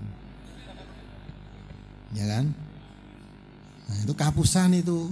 [2.14, 2.46] Ya kan?
[3.90, 5.12] Nah, itu kapusan itu.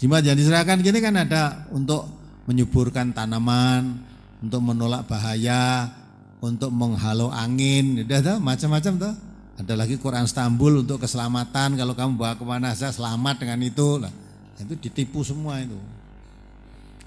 [0.00, 2.08] Jimat yang diserahkan gini kan ada untuk
[2.48, 4.00] menyuburkan tanaman,
[4.40, 5.92] untuk menolak bahaya,
[6.40, 9.14] untuk menghalau angin, udah macam-macam tuh.
[9.60, 14.00] Ada lagi Quran Istanbul untuk keselamatan, kalau kamu bawa ke mana saja selamat dengan itu.
[14.00, 14.08] Lah,
[14.56, 15.76] itu ditipu semua itu.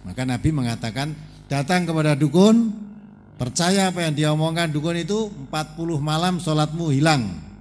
[0.06, 1.18] Maka Nabi mengatakan
[1.50, 2.70] datang kepada dukun,
[3.42, 7.53] percaya apa yang dia omongkan dukun itu 40 malam sholatmu hilang.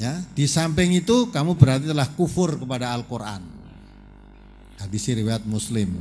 [0.00, 3.44] Ya, di samping itu kamu berarti telah kufur kepada Al-Quran.
[4.80, 5.92] Hadis riwayat Muslim.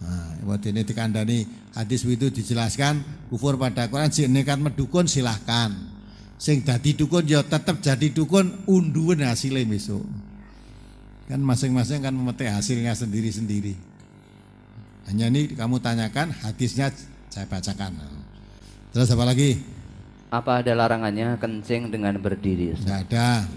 [0.00, 1.44] Nah, waktu ini dikandani
[1.76, 5.72] hadis itu dijelaskan kufur pada Al-Quran si nekat medukun silahkan.
[6.36, 10.04] Sing dadi dukun ya tetap jadi dukun unduan hasilnya besok.
[11.26, 13.74] Kan masing-masing kan memetik hasilnya sendiri-sendiri.
[15.06, 16.90] Hanya ini kamu tanyakan, hadisnya
[17.30, 17.94] saya bacakan.
[18.90, 19.75] Terus apa lagi?
[20.36, 22.76] Apa ada larangannya kencing dengan berdiri?
[22.76, 23.48] Tidak ada.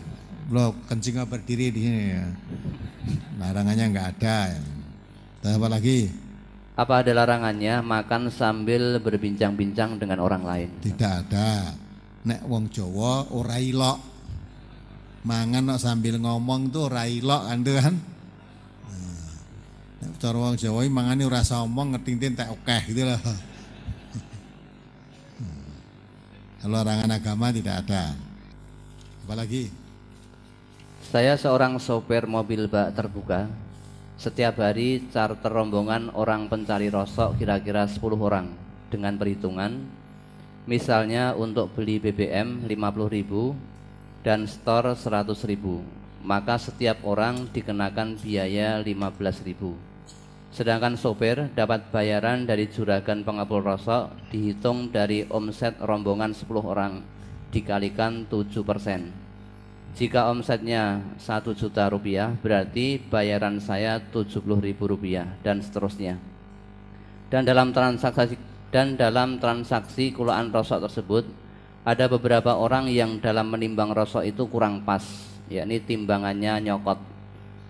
[0.48, 2.24] Lo kencing berdiri di sini ya.
[3.36, 4.56] Larangannya enggak ada.
[5.44, 6.08] Terus apa lagi?
[6.80, 10.70] Apa ada larangannya makan sambil berbincang-bincang dengan orang lain?
[10.80, 11.76] Tidak ada.
[12.24, 14.00] Nek wong Jawa ora ilok.
[15.28, 17.96] Mangan sambil ngomong tuh ora ilok kan kan?
[20.16, 23.20] Cara wong Jawa mangane ora omong ngetintin tak okeh gitu loh.
[26.60, 28.12] Kalau larangan agama tidak ada.
[29.24, 29.72] Apalagi?
[31.08, 33.48] Saya seorang sopir mobil bak terbuka.
[34.20, 38.52] Setiap hari charter rombongan orang pencari rosok kira-kira 10 orang
[38.92, 39.80] dengan perhitungan
[40.68, 45.56] misalnya untuk beli BBM 50.000 dan store 100.000
[46.22, 49.89] maka setiap orang dikenakan biaya 15.000
[50.50, 57.06] Sedangkan sopir dapat bayaran dari juragan pengepul rosok dihitung dari omset rombongan 10 orang
[57.54, 59.14] dikalikan 7 persen.
[59.94, 66.18] Jika omsetnya 1 juta rupiah berarti bayaran saya 70 ribu rupiah dan seterusnya.
[67.30, 68.34] Dan dalam transaksi
[68.74, 71.26] dan dalam transaksi kulaan rosok tersebut
[71.86, 75.02] ada beberapa orang yang dalam menimbang rosok itu kurang pas,
[75.50, 77.19] yakni timbangannya nyokot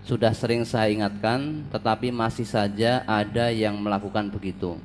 [0.03, 4.79] sudah sering saya ingatkan, tetapi masih saja ada yang melakukan begitu.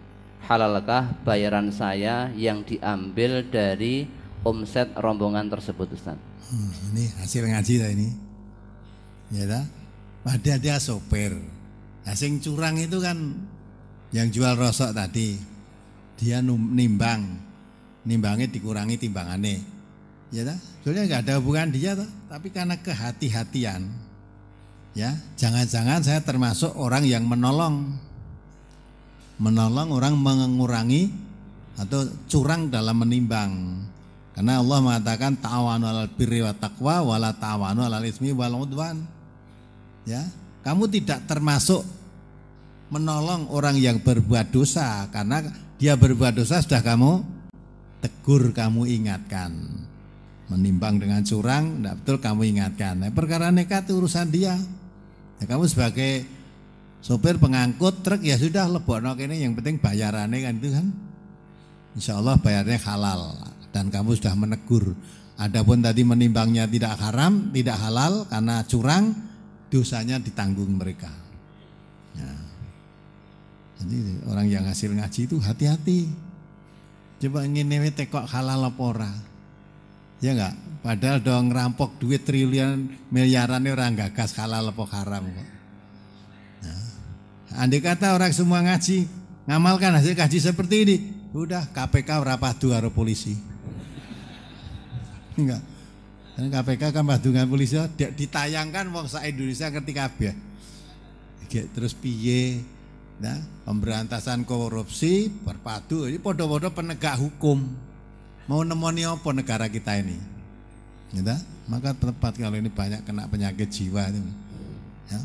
[0.44, 4.05] Halalkah bayaran saya yang diambil dari
[4.44, 6.20] omset rombongan tersebut, Ustaz?
[6.53, 8.09] Hmm, ini hasil ngaji lah ini.
[9.33, 9.64] Ya dah.
[10.24, 11.33] Ada dia sopir.
[12.05, 13.16] Nah, sing curang itu kan
[14.12, 15.40] yang jual rosok tadi.
[16.20, 17.40] Dia nimbang.
[18.05, 19.64] Nimbangnya dikurangi timbangannya.
[20.29, 20.59] Ya dah.
[20.85, 21.96] Soalnya nggak ada hubungan dia
[22.29, 24.03] tapi karena kehati-hatian
[24.94, 27.98] Ya, jangan-jangan saya termasuk orang yang menolong
[29.42, 31.11] menolong orang mengurangi
[31.74, 33.83] atau curang dalam menimbang.
[34.35, 39.02] Karena Allah mengatakan ta'awanu 'alal birri wa taqwa wala ta'awanu 'alal ismi wal udwan.
[40.07, 40.22] Ya,
[40.62, 41.83] kamu tidak termasuk
[42.94, 45.42] menolong orang yang berbuat dosa karena
[45.78, 47.26] dia berbuat dosa sudah kamu
[47.98, 49.50] tegur, kamu ingatkan.
[50.44, 52.94] Menimbang dengan curang, tidak betul kamu ingatkan.
[53.00, 54.54] Nah, perkara nekat urusan dia.
[55.40, 56.25] Nah, kamu sebagai
[57.05, 60.87] sopir pengangkut truk ya sudah lebokno ini yang penting bayarannya kan itu kan.
[61.94, 63.38] Insya Allah bayarnya halal
[63.70, 64.94] dan kamu sudah menegur.
[65.35, 69.11] Adapun tadi menimbangnya tidak haram, tidak halal karena curang,
[69.66, 71.11] dosanya ditanggung mereka.
[72.14, 72.31] Ya.
[73.83, 73.99] Jadi
[74.31, 76.07] orang yang hasil ngaji itu hati-hati.
[77.18, 79.11] Coba ingin tekok halal lepora.
[80.23, 80.55] Ya enggak?
[80.85, 85.49] Padahal dong ngerampok duit triliun miliaran orang gagas halal apa haram kok.
[86.61, 86.85] Nah,
[87.57, 89.09] andai kata orang semua ngaji,
[89.49, 90.97] ngamalkan hasil kaji seperti ini,
[91.33, 93.33] udah KPK berapa dua polisi.
[95.40, 95.64] Enggak.
[96.37, 100.37] Dan KPK kan dengan polisi ditayangkan wong sa Indonesia ngerti kabeh.
[101.49, 102.61] Terus piye?
[103.25, 107.73] Nah, pemberantasan korupsi berpadu ini podo-podo penegak hukum.
[108.53, 110.34] Mau nemoni apa negara kita ini?
[111.14, 111.37] Gitu?
[111.70, 114.20] Maka tepat kalau ini banyak kena penyakit jiwa itu.
[115.09, 115.20] Ya.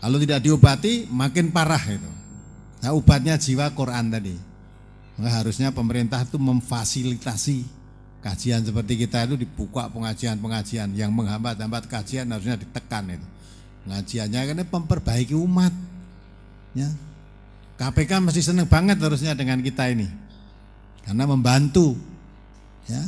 [0.00, 2.10] Kalau tidak diobati makin parah itu.
[2.82, 4.34] Nah, obatnya jiwa Quran tadi.
[5.16, 7.64] Maka harusnya pemerintah itu memfasilitasi
[8.20, 13.26] kajian seperti kita itu dibuka pengajian-pengajian yang menghambat-hambat kajian harusnya ditekan itu.
[13.86, 15.72] Pengajiannya kan memperbaiki umat.
[16.74, 16.90] Ya.
[17.76, 20.08] KPK masih senang banget harusnya dengan kita ini.
[21.06, 21.94] Karena membantu.
[22.90, 23.00] Ya.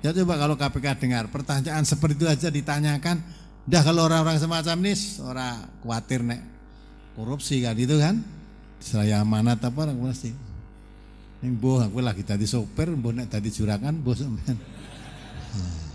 [0.00, 3.20] Ya coba kalau KPK dengar pertanyaan seperti itu aja ditanyakan,
[3.68, 6.40] dah kalau orang-orang semacam ini orang khawatir nek
[7.12, 8.16] korupsi kan itu kan.
[8.80, 10.32] Saya amanat apa orang pasti.
[11.40, 14.56] Ini boh aku lagi tadi sopir, boh nek tadi juragan, boh sampean.
[15.52, 15.88] Hmm.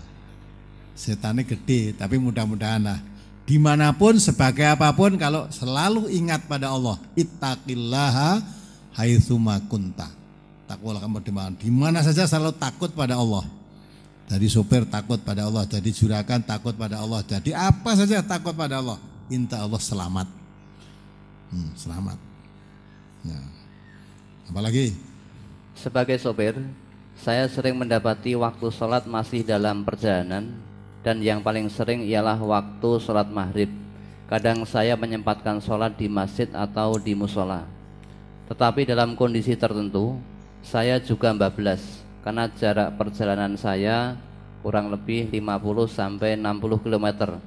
[0.94, 2.98] Setannya gede, tapi mudah-mudahan lah.
[3.46, 8.42] Di mana pun, sebagai apa pun, kalau selalu ingat pada Allah, ittaqillaha
[8.98, 10.10] haitsuma kunta.
[10.66, 11.54] Takwalah kamu di mana?
[11.54, 13.46] Di mana saja selalu takut pada Allah.
[14.26, 18.82] Dari sopir takut pada Allah, jadi juragan takut pada Allah, jadi apa saja takut pada
[18.82, 18.98] Allah.
[19.30, 20.26] Inta Allah selamat.
[21.54, 22.18] Hmm, selamat.
[23.22, 23.38] Ya.
[24.50, 24.98] Apalagi?
[25.78, 26.58] Sebagai sopir,
[27.14, 30.58] saya sering mendapati waktu sholat masih dalam perjalanan
[31.06, 33.70] dan yang paling sering ialah waktu sholat maghrib.
[34.26, 37.62] Kadang saya menyempatkan sholat di masjid atau di musola.
[38.50, 40.18] Tetapi dalam kondisi tertentu,
[40.66, 44.18] saya juga bablas karena jarak perjalanan saya
[44.66, 47.38] kurang lebih 50 sampai 60 km.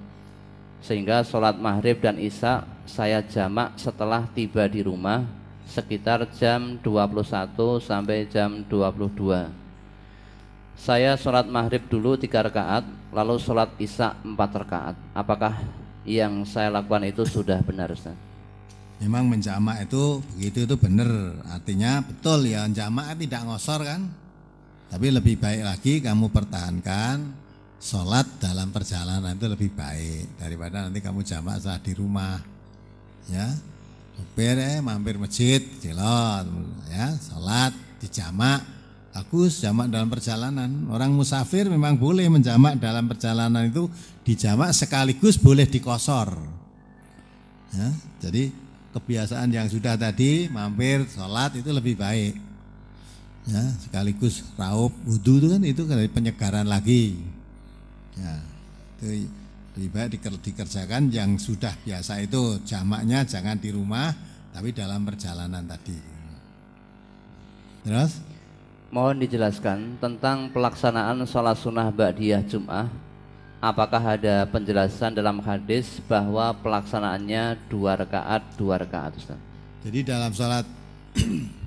[0.79, 5.27] Sehingga sholat maghrib dan isya saya jamak setelah tiba di rumah
[5.67, 7.51] sekitar jam 21
[7.83, 9.69] sampai jam 22
[10.79, 15.53] saya sholat maghrib dulu tiga rakaat lalu sholat isya empat rakaat apakah
[16.07, 18.17] yang saya lakukan itu sudah benar Ustaz?
[19.03, 21.11] Memang menjamak itu begitu itu benar
[21.51, 24.01] artinya betul ya menjamak tidak ngosor kan
[24.89, 27.21] tapi lebih baik lagi kamu pertahankan
[27.77, 32.41] sholat dalam perjalanan itu lebih baik daripada nanti kamu jamak saat di rumah.
[33.29, 33.53] Ya
[34.17, 36.45] sopir eh, mampir masjid jelot
[36.89, 37.71] ya salat
[38.01, 38.65] dijamak.
[39.09, 40.69] Bagus jamak dalam perjalanan.
[40.89, 43.85] Orang musafir memang boleh menjamak dalam perjalanan itu
[44.25, 46.33] dijamak sekaligus boleh dikosor.
[47.77, 47.89] Ya
[48.25, 48.49] jadi
[48.89, 52.48] kebiasaan yang sudah tadi mampir sholat itu lebih baik
[53.49, 57.17] ya sekaligus raup wudhu itu kan itu kan penyegaran lagi
[58.13, 58.37] ya
[59.01, 59.25] itu
[59.79, 64.11] lebih baik dikerjakan yang sudah biasa itu jamaknya jangan di rumah
[64.51, 65.95] tapi dalam perjalanan tadi.
[67.87, 68.19] Terus?
[68.91, 72.89] Mohon dijelaskan tentang pelaksanaan sholat sunnah ba'diyah Jum'ah
[73.59, 79.35] Apakah ada penjelasan dalam hadis bahwa pelaksanaannya dua rakaat dua rakaat Ustaz?
[79.83, 80.63] Jadi dalam sholat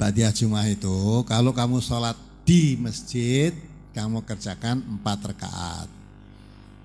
[0.00, 2.16] Ba'diyah Jum'ah itu kalau kamu sholat
[2.48, 3.52] di masjid
[3.92, 5.88] kamu kerjakan empat rakaat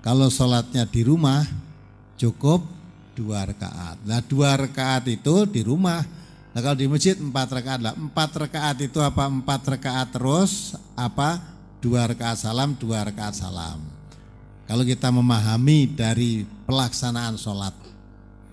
[0.04, 1.42] kalau sholatnya di rumah
[2.14, 2.62] cukup
[3.16, 3.96] dua rakaat.
[4.04, 6.04] Nah dua rakaat itu di rumah.
[6.52, 7.94] Nah kalau di masjid empat rakaat lah.
[7.96, 9.24] Empat rakaat itu apa?
[9.26, 11.40] Empat rakaat terus apa?
[11.80, 13.80] Dua rakaat salam, dua rakaat salam.
[14.68, 17.72] Kalau kita memahami dari pelaksanaan sholat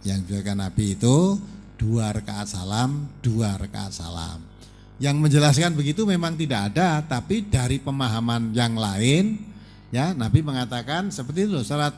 [0.07, 1.37] yang juga Nabi itu
[1.75, 4.52] dua rakaat salam, dua rakaat salam.
[5.01, 9.53] Yang menjelaskan begitu memang tidak ada, tapi dari pemahaman yang lain
[9.93, 11.93] Ya, Nabi mengatakan seperti itu salat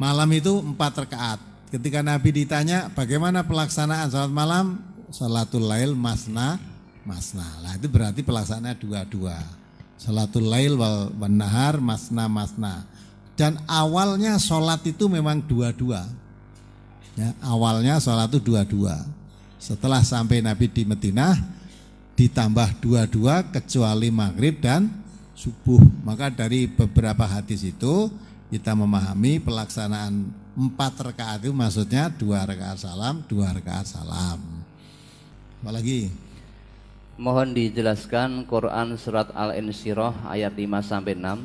[0.00, 1.36] malam itu empat rakaat.
[1.68, 4.80] Ketika Nabi ditanya bagaimana pelaksanaan salat malam,
[5.12, 6.56] salatul lail masna
[7.04, 7.44] masna.
[7.60, 9.36] Lah itu berarti pelaksanaannya dua-dua.
[10.00, 12.88] Salatul lail wal nahar masna masna.
[13.36, 16.08] Dan awalnya sholat itu memang dua-dua.
[17.20, 19.04] Ya, awalnya sholat itu dua-dua.
[19.60, 21.36] Setelah sampai Nabi di Madinah
[22.16, 24.88] ditambah dua-dua kecuali maghrib dan
[25.32, 25.80] subuh.
[26.04, 28.12] Maka dari beberapa hadis itu
[28.52, 34.40] kita memahami pelaksanaan empat rakaat itu maksudnya dua rakaat salam, dua rakaat salam.
[35.64, 36.12] Apalagi?
[37.16, 41.44] Mohon dijelaskan Quran surat Al-Insyirah ayat 5 sampai 6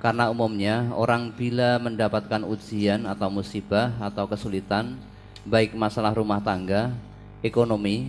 [0.00, 4.96] karena umumnya orang bila mendapatkan ujian atau musibah atau kesulitan,
[5.44, 6.92] baik masalah rumah tangga,
[7.44, 8.08] ekonomi,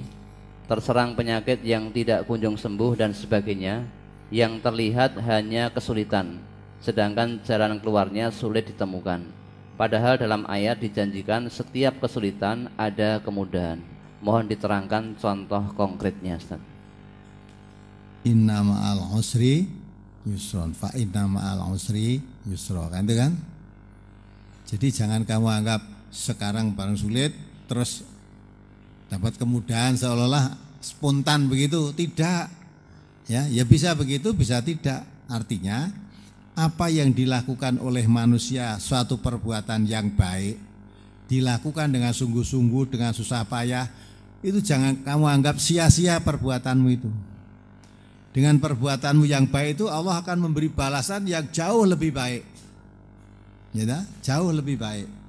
[0.66, 3.86] terserang penyakit yang tidak kunjung sembuh dan sebagainya,
[4.34, 6.42] yang terlihat hanya kesulitan,
[6.82, 9.26] sedangkan jalan keluarnya sulit ditemukan.
[9.80, 13.82] Padahal dalam ayat dijanjikan setiap kesulitan ada kemudahan.
[14.22, 16.62] Mohon diterangkan contoh konkretnya, Ustaz.
[18.22, 19.82] Inna ma'al usri
[20.30, 23.34] yusron fa inna ma'al usri yusro kan itu kan
[24.70, 25.82] jadi jangan kamu anggap
[26.14, 27.34] sekarang barang sulit
[27.66, 28.06] terus
[29.12, 31.92] dapat kemudahan seolah-olah spontan begitu.
[31.92, 32.64] Tidak.
[33.28, 35.04] Ya ya bisa begitu bisa tidak.
[35.28, 35.92] Artinya
[36.56, 40.60] apa yang dilakukan oleh manusia suatu perbuatan yang baik
[41.32, 43.88] dilakukan dengan sungguh-sungguh dengan susah payah
[44.44, 47.12] itu jangan kamu anggap sia-sia perbuatanmu itu.
[48.32, 52.44] Dengan perbuatanmu yang baik itu Allah akan memberi balasan yang jauh lebih baik.
[53.72, 55.21] Ya, jauh lebih baik.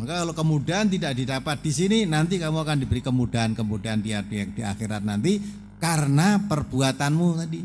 [0.00, 4.62] Maka kalau kemudahan tidak didapat di sini, nanti kamu akan diberi kemudahan-kemudahan di, di, di
[4.64, 5.36] akhirat nanti
[5.76, 7.60] karena perbuatanmu tadi.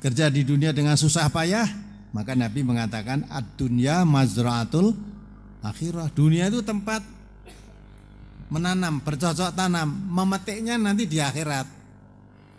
[0.00, 1.68] Kerja di dunia dengan susah payah,
[2.16, 4.96] maka Nabi mengatakan ad-dunya mazra'atul
[5.60, 6.08] akhirah.
[6.16, 7.04] Dunia itu tempat
[8.48, 11.68] menanam, bercocok tanam, memetiknya nanti di akhirat.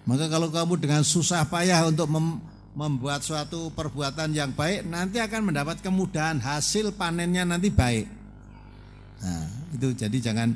[0.06, 2.38] Maka kalau kamu dengan susah payah untuk mem
[2.72, 8.08] membuat suatu perbuatan yang baik, nanti akan mendapat kemudahan hasil panennya nanti baik.
[9.22, 10.56] Nah, itu jadi jangan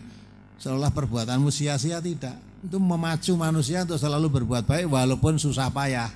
[0.58, 2.40] seolah perbuatanmu sia-sia tidak.
[2.66, 6.10] Itu memacu manusia untuk selalu berbuat baik walaupun susah payah.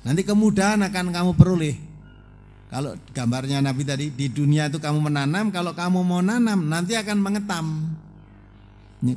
[0.00, 1.76] Nanti kemudahan akan kamu peroleh.
[2.70, 7.18] Kalau gambarnya Nabi tadi di dunia itu kamu menanam, kalau kamu mau nanam nanti akan
[7.18, 7.66] mengetam.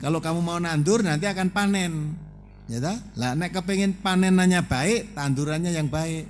[0.01, 2.17] Kalau kamu mau nandur nanti akan panen.
[2.71, 6.23] Ya dah, lah nek kepengin panenannya baik, tandurannya yang baik.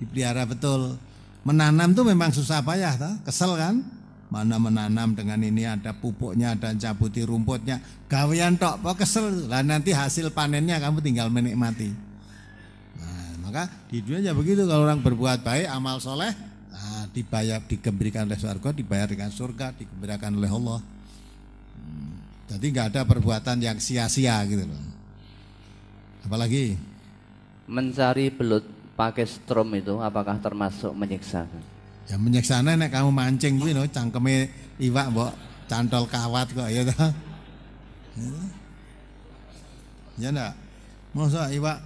[0.00, 0.96] Dipelihara betul.
[1.44, 3.10] Menanam tuh memang susah payah ta?
[3.22, 3.84] Kesel kan?
[4.26, 7.78] Mana menanam dengan ini ada pupuknya dan cabuti rumputnya.
[8.08, 9.46] Gawean tok, kok kesel.
[9.46, 11.92] Lah nanti hasil panennya kamu tinggal menikmati.
[12.98, 16.34] Nah, maka di dunia ya begitu kalau orang berbuat baik, amal soleh,
[16.72, 20.80] nah, dibayar, dikembalikan oleh surga, dibayar dengan surga, dikembalikan oleh Allah.
[21.78, 22.12] Hmm,
[22.50, 24.95] jadi nggak ada perbuatan yang sia-sia gitu loh.
[26.26, 26.74] Apalagi?
[27.70, 28.66] Mencari belut
[28.98, 31.46] pakai strom itu apakah termasuk menyiksa?
[32.10, 34.50] Ya menyiksa nek kamu mancing kuwi no cangkeme
[34.82, 35.32] iwak mbok
[35.70, 37.12] cantol kawat kok ya toh.
[40.18, 40.58] Ya ndak?
[41.14, 41.78] Masa iwak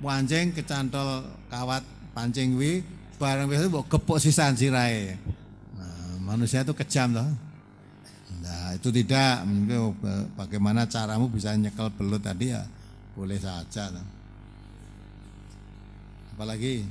[0.00, 1.84] mancing kecantol kawat
[2.16, 2.80] pancing kuwi
[3.20, 5.20] barang biasa mbok gepuk sisan sirahe.
[5.76, 7.28] Nah, manusia itu kejam loh.
[8.40, 9.44] Nah, itu tidak.
[10.36, 12.64] Bagaimana caramu bisa nyekel belut tadi ya
[13.12, 13.92] boleh saja.
[16.32, 16.88] Apalagi?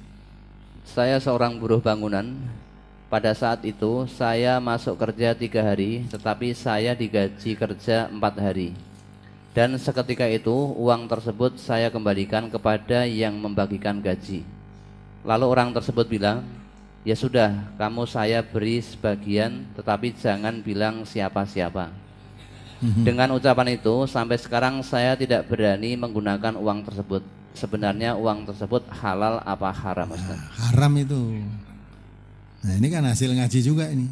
[0.85, 2.37] Saya seorang buruh bangunan.
[3.11, 8.71] Pada saat itu saya masuk kerja tiga hari, tetapi saya digaji kerja empat hari.
[9.51, 14.47] Dan seketika itu uang tersebut saya kembalikan kepada yang membagikan gaji.
[15.27, 16.47] Lalu orang tersebut bilang,
[17.03, 21.91] ya sudah, kamu saya beri sebagian, tetapi jangan bilang siapa-siapa.
[22.81, 23.05] Mhm.
[23.05, 27.21] Dengan ucapan itu sampai sekarang saya tidak berani menggunakan uang tersebut.
[27.53, 30.33] Sebenarnya uang tersebut halal apa haram Ustaz?
[30.33, 31.19] Nah, haram itu.
[32.65, 34.09] Nah ini kan hasil ngaji juga ini.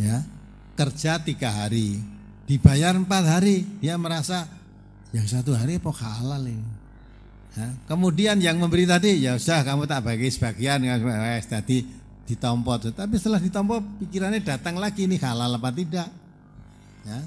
[0.00, 0.24] Ya
[0.74, 2.00] kerja tiga hari
[2.48, 4.48] dibayar empat hari dia merasa
[5.12, 6.66] yang satu hari kok halal ini.
[7.54, 11.86] Ya, kemudian yang memberi tadi ya usah kamu tak bagi sebagian eh, tadi
[12.26, 16.23] ditompot tapi setelah ditompot pikirannya datang lagi ini halal apa tidak
[17.04, 17.20] Ya.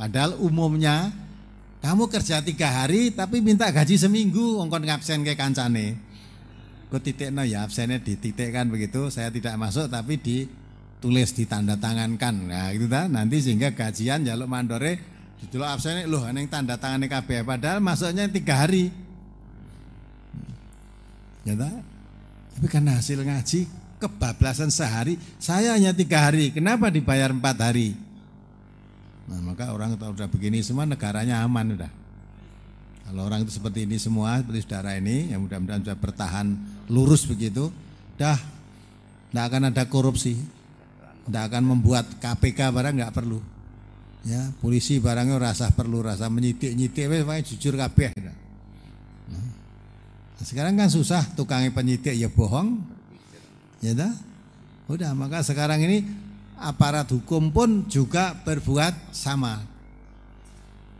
[0.00, 1.12] Padahal umumnya
[1.84, 6.00] kamu kerja tiga hari tapi minta gaji seminggu ongkon ngabsen kayak kancane.
[6.88, 9.12] Kau titik no ya absennya dititikkan begitu.
[9.12, 12.34] Saya tidak masuk tapi ditulis ditanda tangankan.
[12.48, 17.44] Nah gitu kan nanti sehingga gajian jaluk mandore dulu absennya loh yang tanda tangannya KB
[17.44, 18.88] padahal masuknya tiga hari.
[21.44, 21.84] Ya tak?
[22.56, 23.60] Tapi karena hasil ngaji
[24.00, 26.48] kebablasan sehari, saya hanya tiga hari.
[26.52, 27.92] Kenapa dibayar empat hari?
[29.24, 31.92] Nah, maka orang kalau sudah begini semua negaranya aman sudah.
[33.04, 36.46] Kalau orang itu seperti ini semua, seperti saudara ini, yang mudah-mudahan sudah bertahan
[36.88, 37.68] lurus begitu,
[38.16, 38.36] dah
[39.28, 40.40] tidak akan ada korupsi,
[41.28, 43.40] tidak akan membuat KPK barang nggak perlu.
[44.24, 48.16] Ya, polisi barangnya rasa perlu rasa menyidik-nyidik wis jujur kabeh.
[49.28, 49.46] Nah,
[50.40, 52.80] sekarang kan susah tukangnya penyidik ya bohong.
[53.84, 54.12] Ya dah.
[54.88, 56.08] Udah, maka sekarang ini
[56.58, 59.62] aparat hukum pun juga berbuat sama.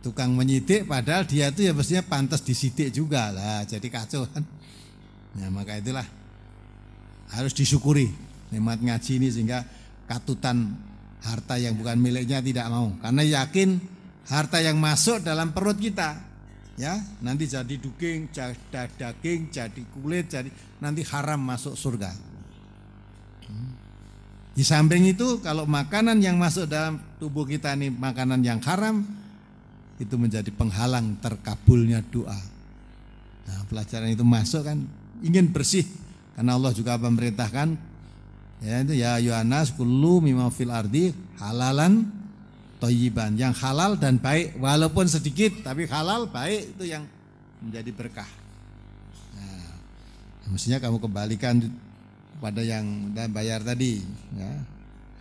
[0.05, 4.45] Tukang menyidik padahal dia itu ya mestinya pantas disidik juga lah, jadi kacau kan.
[5.35, 6.05] Ya maka itulah
[7.33, 8.13] harus disyukuri
[8.53, 9.65] nikmat ngaji ini sehingga
[10.05, 10.77] katutan
[11.25, 13.81] harta yang bukan miliknya tidak mau karena yakin
[14.29, 16.21] harta yang masuk dalam perut kita
[16.77, 16.93] ya
[17.25, 20.49] nanti jadi daging jadi daging jadi kulit jadi
[20.79, 22.34] nanti haram masuk surga.
[24.55, 29.03] Di samping itu kalau makanan yang masuk dalam tubuh kita ini makanan yang haram
[29.99, 32.39] itu menjadi penghalang terkabulnya doa.
[33.45, 34.79] Nah pelajaran itu masuk kan
[35.19, 35.83] ingin bersih.
[36.35, 37.95] Karena Allah juga memerintahkan
[38.63, 41.11] Ya itu ya Yohanes kullu mimma fil ardi
[41.43, 42.07] halalan
[42.79, 47.03] toyiban yang halal dan baik walaupun sedikit tapi halal baik itu yang
[47.59, 48.29] menjadi berkah.
[49.35, 49.75] Nah,
[50.49, 51.67] mestinya kamu kembalikan
[52.39, 54.03] pada yang dan bayar tadi
[54.35, 54.51] ya.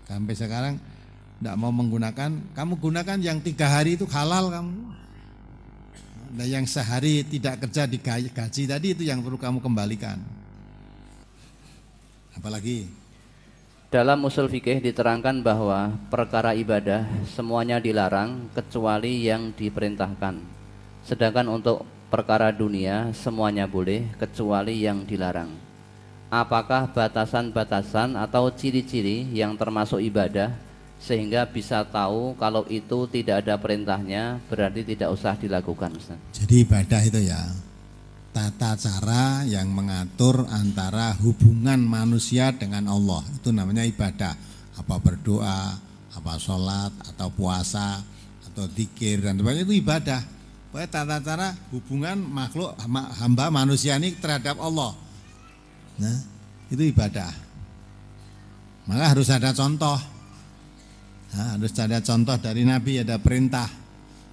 [0.04, 0.74] Sampai sekarang
[1.40, 4.74] tidak mau menggunakan, kamu gunakan yang tiga hari itu halal kamu.
[6.34, 10.18] Nah yang sehari tidak kerja di gaji tadi itu yang perlu kamu kembalikan.
[12.34, 12.90] Apalagi
[13.94, 20.42] dalam usul fikih diterangkan bahwa perkara ibadah semuanya dilarang kecuali yang diperintahkan.
[21.06, 25.73] Sedangkan untuk perkara dunia semuanya boleh kecuali yang dilarang.
[26.34, 30.50] Apakah batasan-batasan atau ciri-ciri yang termasuk ibadah
[30.98, 36.18] sehingga bisa tahu kalau itu tidak ada perintahnya berarti tidak usah dilakukan Ustaz.
[36.34, 37.38] Jadi ibadah itu ya
[38.34, 43.22] tata cara yang mengatur antara hubungan manusia dengan Allah.
[43.30, 44.34] Itu namanya ibadah.
[44.74, 45.78] Apa berdoa
[46.18, 48.02] apa sholat atau puasa
[48.50, 49.70] atau dikir dan sebagainya.
[49.70, 50.20] Itu ibadah.
[50.74, 52.74] Pokoknya tata cara hubungan makhluk
[53.22, 55.03] hamba manusia ini terhadap Allah
[56.00, 56.18] nah
[56.70, 57.32] itu ibadah
[58.90, 59.98] maka harus ada contoh
[61.34, 63.68] nah, harus ada contoh dari Nabi ada perintah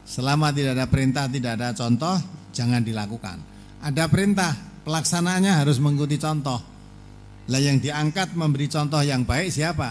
[0.05, 2.15] selama tidak ada perintah tidak ada contoh
[2.51, 3.51] jangan dilakukan
[3.81, 4.53] ada perintah,
[4.85, 6.61] pelaksanaannya harus mengikuti contoh.
[7.49, 9.89] Lah yang diangkat memberi contoh yang baik siapa?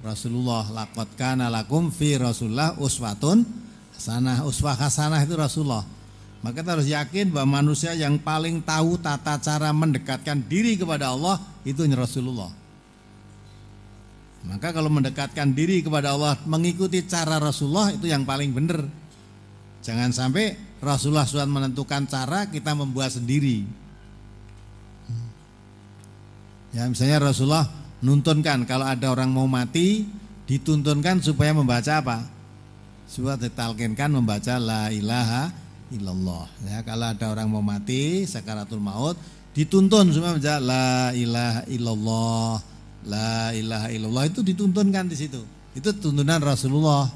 [0.00, 3.44] Rasulullah laqad kana lakum fi Rasulullah uswatun
[3.92, 4.48] hasanah.
[4.48, 5.84] Uswah hasanah itu Rasulullah.
[6.40, 11.36] Maka kita harus yakin bahwa manusia yang paling tahu tata cara mendekatkan diri kepada Allah
[11.68, 12.48] itu Rasulullah.
[14.48, 18.88] Maka kalau mendekatkan diri kepada Allah mengikuti cara Rasulullah itu yang paling benar.
[19.84, 23.68] Jangan sampai Rasulullah sudah menentukan cara kita membuat sendiri.
[26.72, 27.68] Ya misalnya Rasulullah
[28.00, 30.08] nuntunkan kalau ada orang mau mati
[30.48, 32.24] dituntunkan supaya membaca apa?
[33.04, 35.52] Supaya ditalkinkan membaca la ilaha
[35.90, 36.46] illallah.
[36.66, 39.18] Ya kalau ada orang mau mati sakaratul maut
[39.54, 42.54] dituntun supaya membaca la ilaha illallah.
[43.00, 45.40] La ilaha illallah itu dituntunkan di situ.
[45.74, 47.08] Itu tuntunan Rasulullah.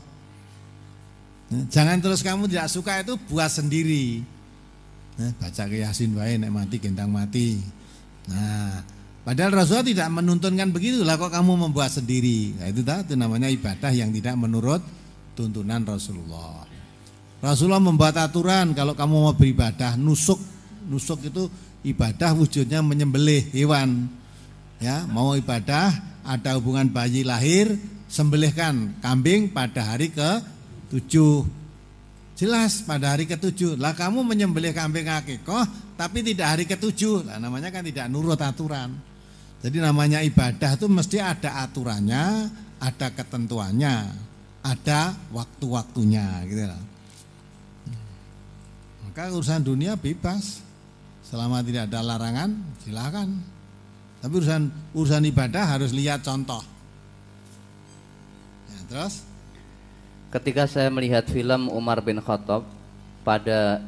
[1.70, 4.24] Jangan terus kamu tidak suka itu buat sendiri.
[5.14, 7.62] Nah, baca ke Yasin wae nek mati gendang mati.
[8.26, 8.82] Nah,
[9.22, 12.56] padahal Rasulullah tidak menuntunkan begitu lah kok kamu membuat sendiri.
[12.58, 14.82] Nah, itu itu namanya ibadah yang tidak menurut
[15.38, 16.63] tuntunan Rasulullah.
[17.44, 20.40] Rasulullah membuat aturan kalau kamu mau beribadah nusuk
[20.88, 21.52] nusuk itu
[21.84, 24.08] ibadah wujudnya menyembelih hewan.
[24.80, 25.92] Ya, mau ibadah
[26.24, 27.76] ada hubungan bayi lahir
[28.08, 30.40] sembelihkan kambing pada hari ke
[30.88, 31.44] tujuh.
[32.34, 33.76] Jelas pada hari ketujuh.
[33.76, 35.68] Lah kamu menyembelih kambing akikoh
[36.00, 37.28] tapi tidak hari ketujuh.
[37.28, 38.96] Lah namanya kan tidak nurut aturan.
[39.60, 42.48] Jadi namanya ibadah itu mesti ada aturannya,
[42.80, 43.96] ada ketentuannya,
[44.64, 46.93] ada waktu-waktunya gitu lah.
[49.14, 50.58] Maka urusan dunia bebas.
[51.22, 52.50] Selama tidak ada larangan,
[52.82, 53.38] silakan.
[54.18, 56.58] Tapi urusan urusan ibadah harus lihat contoh.
[58.74, 59.22] Ya, terus
[60.34, 62.66] Ketika saya melihat film Umar bin Khattab
[63.22, 63.78] pada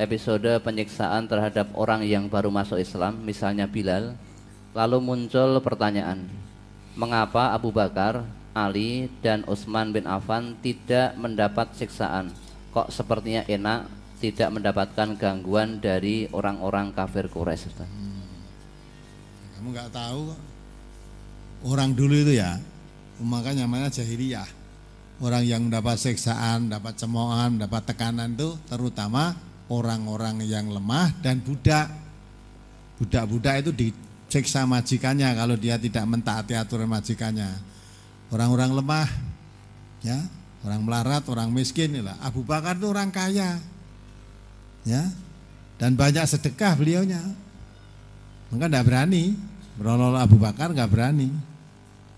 [0.00, 4.16] episode penyiksaan terhadap orang yang baru masuk Islam, misalnya Bilal,
[4.72, 6.24] lalu muncul pertanyaan,
[6.96, 8.24] mengapa Abu Bakar,
[8.56, 12.32] Ali, dan Utsman bin Affan tidak mendapat siksaan?
[12.72, 13.84] Kok sepertinya enak
[14.30, 17.68] tidak mendapatkan gangguan dari orang-orang kafir Quraisy?
[17.76, 18.24] Hmm.
[19.58, 20.32] Kamu nggak tahu
[21.68, 22.56] orang dulu itu ya,
[23.20, 24.64] makanya namanya jahiliyah
[25.22, 29.36] orang yang mendapat seksaan, dapat cemoohan, dapat tekanan itu terutama
[29.70, 31.86] orang-orang yang lemah dan budak.
[32.94, 37.50] Budak-budak itu disiksa majikannya kalau dia tidak mentaati aturan majikannya.
[38.30, 39.08] Orang-orang lemah,
[40.02, 40.18] ya
[40.66, 41.94] orang melarat, orang miskin.
[42.22, 43.58] Abu Bakar itu orang kaya.
[44.84, 45.08] Ya.
[45.80, 47.20] Dan banyak sedekah beliaunya.
[48.52, 49.34] Maka tidak berani.
[49.74, 51.28] Berolol Abu Bakar nggak berani.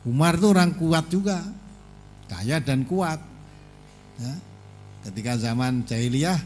[0.05, 1.41] Umar itu orang kuat juga.
[2.29, 3.19] Kaya dan kuat.
[4.21, 4.35] Ya.
[5.09, 6.39] Ketika zaman jahiliyah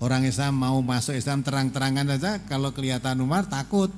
[0.00, 3.92] orang Islam mau masuk Islam terang-terangan saja kalau kelihatan Umar takut.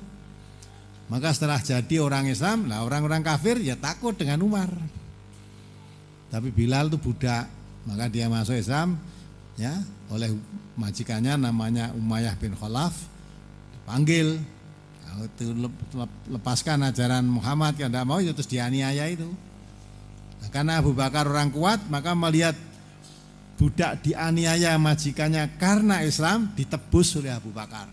[1.11, 4.71] Maka setelah jadi orang Islam, lah orang-orang kafir ya takut dengan Umar.
[6.31, 7.51] Tapi Bilal itu budak,
[7.83, 8.95] maka dia masuk Islam
[9.59, 9.75] ya
[10.11, 10.35] oleh
[10.75, 12.93] majikannya namanya Umayyah bin Khalaf
[13.73, 14.37] dipanggil
[15.19, 15.51] itu
[16.31, 19.27] lepaskan ajaran Muhammad yang tidak mau ya terus dianiaya itu.
[20.39, 22.55] Nah, karena Abu Bakar orang kuat maka melihat
[23.59, 27.91] budak dianiaya majikannya karena Islam ditebus oleh Abu Bakar.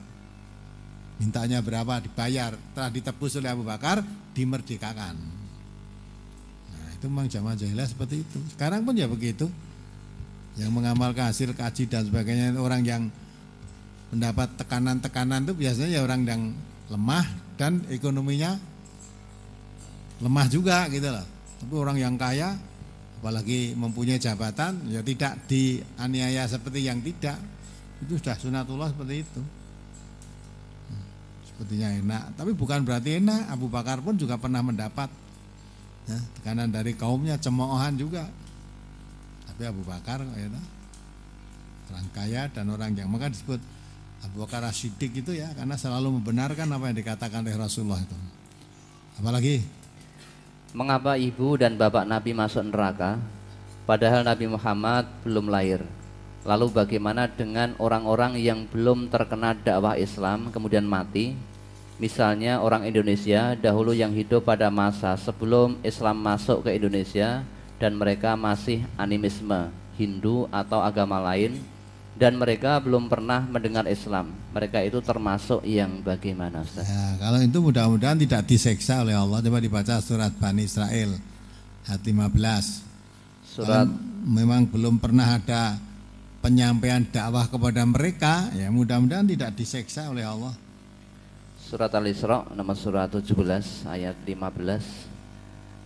[1.19, 3.99] Mintanya berapa dibayar, telah ditebus oleh Abu Bakar,
[4.39, 5.19] dimerdekakan.
[6.71, 8.39] Nah, itu memang zaman jahiliyah seperti itu.
[8.55, 9.51] Sekarang pun ya begitu.
[10.59, 13.03] Yang mengamalkan hasil kaji dan sebagainya orang yang
[14.11, 16.43] mendapat tekanan-tekanan itu biasanya ya orang yang
[16.91, 17.27] lemah
[17.61, 18.59] dan ekonominya
[20.19, 21.27] lemah juga gitu loh.
[21.63, 22.59] Tapi orang yang kaya
[23.19, 27.39] apalagi mempunyai jabatan ya tidak dianiaya seperti yang tidak.
[28.03, 29.43] Itu sudah sunatullah seperti itu
[31.59, 32.25] sepertinya enak.
[32.39, 33.51] Tapi bukan berarti enak.
[33.51, 35.11] Abu Bakar pun juga pernah mendapat
[36.07, 38.31] ya, tekanan dari kaumnya, cemoohan juga.
[39.59, 40.47] Tapi Abu Bakar ya,
[41.91, 43.59] orang kaya dan orang yang maka disebut
[44.23, 48.15] Abu Bakar Ashidik itu ya karena selalu membenarkan apa yang dikatakan oleh Rasulullah itu.
[49.19, 49.67] Apalagi
[50.79, 53.19] mengapa ibu dan bapak Nabi masuk neraka
[53.83, 55.83] padahal Nabi Muhammad belum lahir?
[56.47, 61.35] Lalu bagaimana dengan orang-orang yang belum terkena dakwah Islam kemudian mati
[61.99, 67.43] Misalnya orang Indonesia dahulu yang hidup pada masa sebelum Islam masuk ke Indonesia
[67.79, 71.59] dan mereka masih animisme Hindu atau agama lain
[72.19, 74.35] dan mereka belum pernah mendengar Islam.
[74.51, 76.87] Mereka itu termasuk yang bagaimana Ustaz?
[76.87, 79.39] Ya, kalau itu mudah-mudahan tidak diseksa oleh Allah.
[79.39, 81.15] Coba dibaca surat Bani Israel
[81.87, 82.83] ayat 15.
[83.47, 83.95] Surat kalau
[84.27, 85.79] memang belum pernah ada
[86.43, 90.55] penyampaian dakwah kepada mereka, ya mudah-mudahan tidak diseksa oleh Allah.
[91.63, 95.08] Surat Al-Isra nomor surat 17 ayat 15.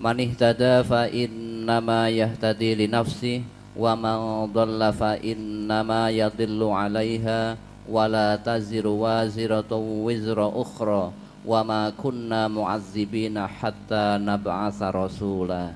[0.02, 3.46] Man ihtada fa innama yahtadi li nafsi
[3.78, 7.54] wa man dhalla fa innama yadhillu 'alaiha
[7.86, 11.14] wa la taziru waziratu wizra ukhra
[11.46, 15.70] wa ma kunna mu'azzibina hatta nab'atha rasula.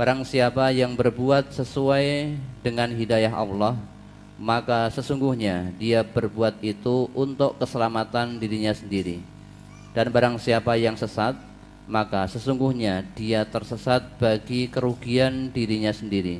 [0.00, 3.76] Barang siapa yang berbuat sesuai dengan hidayah Allah
[4.40, 9.20] maka sesungguhnya dia berbuat itu untuk keselamatan dirinya sendiri.
[9.92, 11.49] Dan barang siapa yang sesat,
[11.90, 16.38] maka sesungguhnya dia tersesat bagi kerugian dirinya sendiri.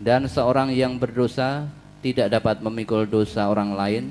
[0.00, 1.68] Dan seorang yang berdosa
[2.00, 4.04] tidak dapat memikul dosa orang lain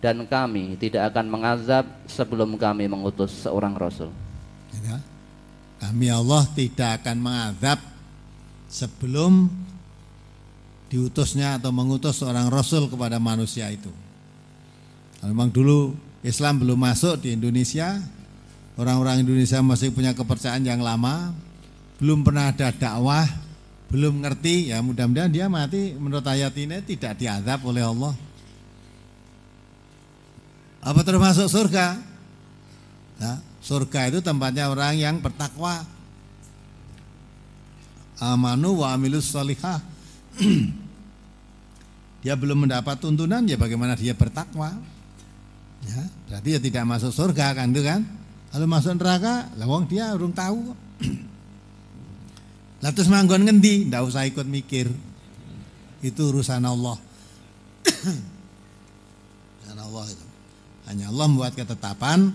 [0.00, 4.08] dan kami tidak akan mengazab sebelum kami mengutus seorang rasul.
[4.80, 4.96] Ya,
[5.84, 7.78] kami Allah tidak akan mengazab
[8.72, 9.52] sebelum
[10.88, 13.92] diutusnya atau mengutus seorang rasul kepada manusia itu.
[15.20, 18.00] Memang dulu Islam belum masuk di Indonesia,
[18.74, 21.34] orang-orang Indonesia masih punya kepercayaan yang lama,
[21.98, 23.26] belum pernah ada dakwah,
[23.90, 28.14] belum ngerti, ya mudah-mudahan dia mati menurut ayat ini tidak diazab oleh Allah.
[30.84, 31.96] Apa termasuk surga?
[33.16, 35.80] Nah, surga itu tempatnya orang yang bertakwa.
[38.20, 39.80] Amanu wa amilus salihah.
[42.24, 44.72] dia belum mendapat tuntunan ya bagaimana dia bertakwa
[45.84, 48.00] ya berarti ya tidak masuk surga kan itu kan
[48.54, 50.78] kalau masuk neraka lawang dia urung tahu
[52.84, 53.88] lah terus manggon ngendi?
[53.88, 54.92] Ndak usah ikut mikir.
[56.04, 57.00] Itu urusan Allah.
[59.64, 60.26] Urusan Allah itu.
[60.84, 62.28] Hanya Allah membuat ketetapan.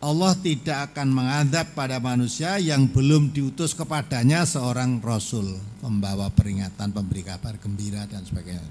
[0.00, 5.60] Allah tidak akan mengadab pada manusia yang belum diutus kepadanya seorang rasul.
[5.84, 8.64] Pembawa peringatan, pemberi kabar gembira dan sebagainya.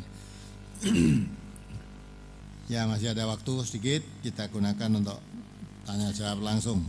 [2.74, 4.02] ya masih ada waktu sedikit.
[4.26, 5.22] Kita gunakan untuk
[5.86, 6.82] tanya jawab langsung.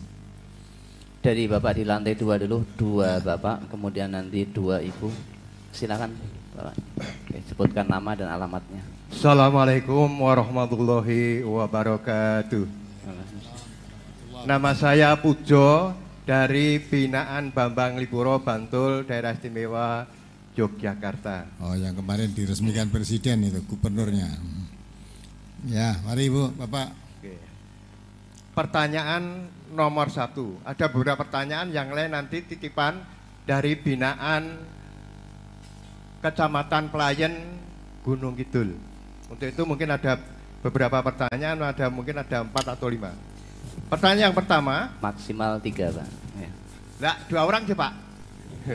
[1.20, 5.12] Dari bapak di lantai dua dulu, dua bapak, kemudian nanti dua ibu.
[5.70, 6.16] Silakan
[6.56, 6.74] bapak.
[6.96, 8.80] Oke, sebutkan nama dan alamatnya.
[9.12, 12.64] Assalamualaikum warahmatullahi wabarakatuh.
[14.46, 15.90] Nama saya Pujo
[16.22, 20.06] dari binaan Bambang Liburo Bantul Daerah Istimewa
[20.54, 21.58] Yogyakarta.
[21.60, 24.30] Oh, yang kemarin diresmikan presiden itu gubernurnya.
[25.66, 27.05] Ya, mari Ibu, Bapak.
[28.56, 28.64] Oke.
[28.64, 30.56] Pertanyaan nomor satu.
[30.64, 33.04] Ada beberapa pertanyaan yang lain nanti titipan
[33.44, 34.64] dari binaan
[36.24, 37.36] Kecamatan Pelayan,
[38.00, 38.72] Gunung Kidul.
[39.28, 40.16] Untuk itu mungkin ada
[40.64, 43.12] beberapa pertanyaan, ada mungkin ada empat atau lima.
[43.92, 46.08] Pertanyaan yang pertama, Maksimal tiga pak.
[46.40, 46.50] Ya.
[46.96, 47.92] Nah, dua orang sih Pak.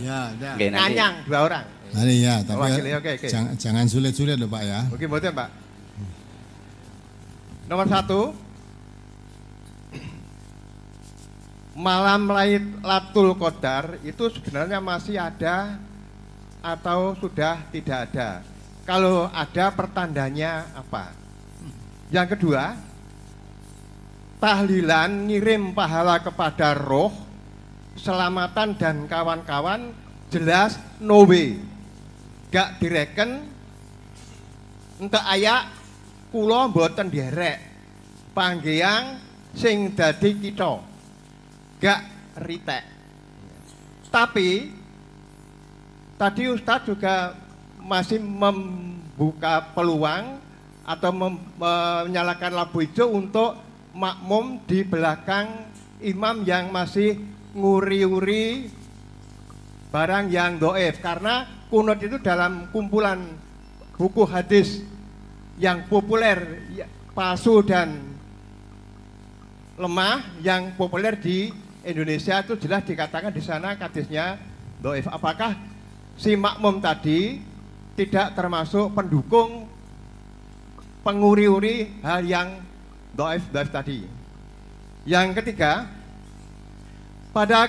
[0.00, 0.52] Ya, ya.
[0.56, 1.64] Oke, nanti Nganyang dua orang.
[1.94, 3.28] Nanti ya, tapi Wakili, oke, oke.
[3.30, 4.80] Jangan, jangan sulit-sulit loh Pak ya.
[4.90, 5.48] Mungkin betul Pak.
[7.70, 8.34] Nomor satu,
[11.74, 15.78] malam Lailatul Qadar itu sebenarnya masih ada
[16.60, 18.42] atau sudah tidak ada.
[18.84, 21.14] Kalau ada pertandanya apa?
[22.10, 22.74] Yang kedua,
[24.42, 27.14] tahlilan ngirim pahala kepada roh,
[27.94, 29.94] selamatan dan kawan-kawan
[30.32, 31.60] jelas no way.
[32.50, 33.46] Gak direken
[34.98, 35.70] entek ayak
[36.34, 37.62] kula mboten derek.
[38.34, 39.22] Panggeyang
[39.54, 40.89] sing dadi kita.
[41.80, 42.00] Gak
[42.44, 42.84] ritek.
[44.12, 44.68] Tapi
[46.20, 47.32] tadi Ustadz juga
[47.80, 50.36] masih membuka peluang
[50.84, 53.56] atau mem- menyalakan lampu hijau untuk
[53.96, 55.70] makmum di belakang
[56.04, 57.16] imam yang masih
[57.56, 58.70] nguri-uri
[59.90, 63.18] barang yang doif karena kunut itu dalam kumpulan
[63.98, 64.86] buku hadis
[65.58, 67.98] yang populer ya, palsu dan
[69.76, 71.50] lemah yang populer di
[71.84, 74.36] Indonesia itu jelas dikatakan di sana hadisnya
[74.80, 75.08] doif.
[75.08, 75.56] Apakah
[76.16, 77.40] si makmum tadi
[77.96, 79.68] tidak termasuk pendukung
[81.00, 82.48] penguri-uri hal yang
[83.16, 84.04] doif doif tadi?
[85.08, 85.88] Yang ketiga
[87.32, 87.64] pada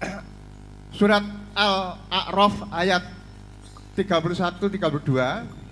[0.96, 3.04] surat Al-A'raf ayat
[3.92, 5.62] 31 32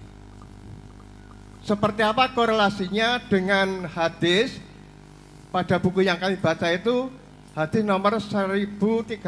[1.65, 4.61] seperti apa korelasinya dengan hadis?
[5.51, 7.11] Pada buku yang kami baca itu
[7.51, 9.19] hadis nomor 1338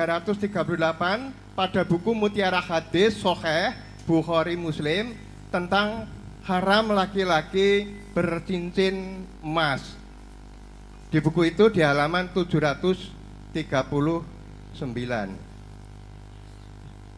[1.59, 3.75] pada buku Mutiara Hadis Soheh
[4.07, 5.15] Bukhari Muslim
[5.51, 6.07] tentang
[6.47, 9.99] haram laki-laki bercincin emas.
[11.13, 13.53] Di buku itu di halaman 739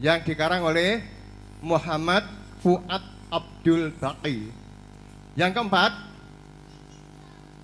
[0.02, 0.98] yang dikarang oleh
[1.62, 2.26] Muhammad
[2.58, 4.50] Fuad Abdul Baqi.
[5.38, 5.92] Yang keempat,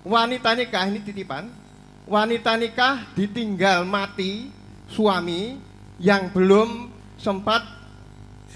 [0.07, 1.60] wanita nikah ini titipan.
[2.09, 4.49] Wanita nikah ditinggal mati
[4.89, 5.61] suami
[6.01, 6.89] yang belum
[7.21, 7.61] sempat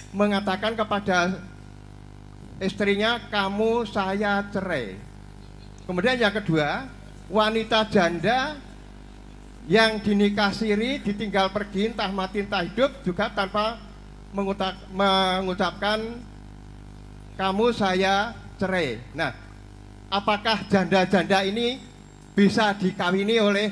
[0.10, 1.38] mengatakan kepada
[2.58, 4.98] istrinya kamu saya cerai.
[5.86, 6.90] Kemudian yang kedua,
[7.30, 8.58] wanita janda
[9.70, 13.78] yang dinikah siri ditinggal pergi entah mati entah hidup juga tanpa
[14.34, 16.02] mengutak- mengucapkan
[17.38, 18.98] kamu saya cerai.
[19.14, 19.38] Nah,
[20.10, 21.78] apakah janda-janda ini
[22.36, 23.68] bisa dikawini oleh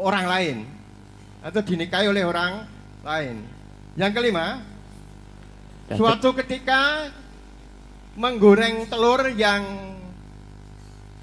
[0.00, 0.56] orang lain
[1.44, 2.64] atau dinikahi oleh orang
[3.04, 3.44] lain?
[3.94, 4.64] Yang kelima,
[5.92, 7.12] suatu ketika
[8.16, 9.92] menggoreng telur yang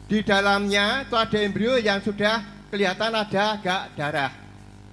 [0.07, 4.31] di dalamnya itu ada embrio yang sudah kelihatan ada agak darah.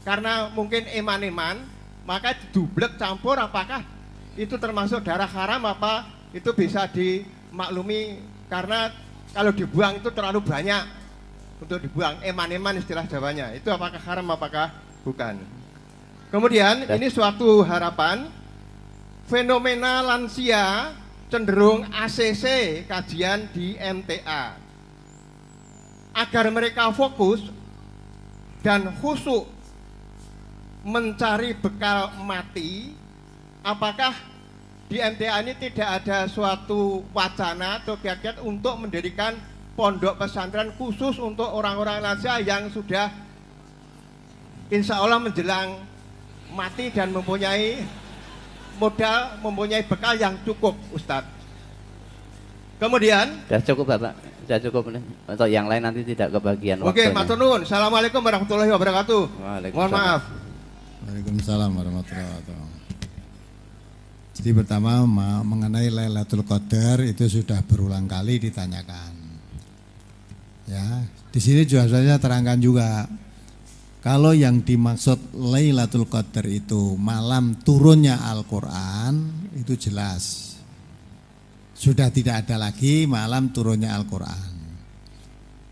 [0.03, 1.61] Karena mungkin eman-eman,
[2.09, 3.84] maka dublek campur apakah
[4.34, 8.18] itu termasuk darah haram apa itu bisa dimaklumi
[8.51, 8.90] karena
[9.30, 11.03] kalau dibuang itu terlalu banyak
[11.62, 13.55] untuk dibuang eman-eman istilah Jawanya.
[13.55, 14.74] Itu apakah haram apakah
[15.07, 15.38] bukan?
[16.34, 18.26] Kemudian ini suatu harapan
[19.30, 20.92] fenomena lansia
[21.30, 22.44] cenderung ACC
[22.90, 24.59] kajian di MTA
[26.14, 27.42] agar mereka fokus
[28.62, 29.50] dan khusyuk
[30.84, 32.92] mencari bekal mati
[33.64, 34.12] apakah
[34.86, 39.32] di MTA ini tidak ada suatu wacana atau kiat-kiat untuk mendirikan
[39.75, 43.11] pondok pesantren khusus untuk orang-orang lansia yang sudah
[44.70, 45.83] insya Allah menjelang
[46.55, 47.83] mati dan mempunyai
[48.79, 51.27] modal, mempunyai bekal yang cukup Ustadz.
[52.79, 54.14] Kemudian Sudah cukup Bapak,
[54.47, 55.03] sudah cukup nih.
[55.31, 57.62] Untuk yang lain nanti tidak kebagian Oke, matur nuwun.
[57.62, 59.22] Assalamualaikum warahmatullahi wabarakatuh.
[59.41, 59.79] Waalaikumsalam.
[59.79, 60.22] Mohon maaf.
[61.07, 62.72] Waalaikumsalam warahmatullahi wabarakatuh.
[64.35, 69.14] Jadi pertama ma- mengenai Lailatul Qadar itu sudah berulang kali ditanyakan.
[70.65, 73.05] Ya, di sini juga saya terangkan juga
[74.05, 79.17] kalau yang dimaksud Lailatul Qadar itu malam turunnya Al-Qur'an
[79.57, 80.57] itu jelas.
[81.73, 84.53] Sudah tidak ada lagi malam turunnya Al-Qur'an.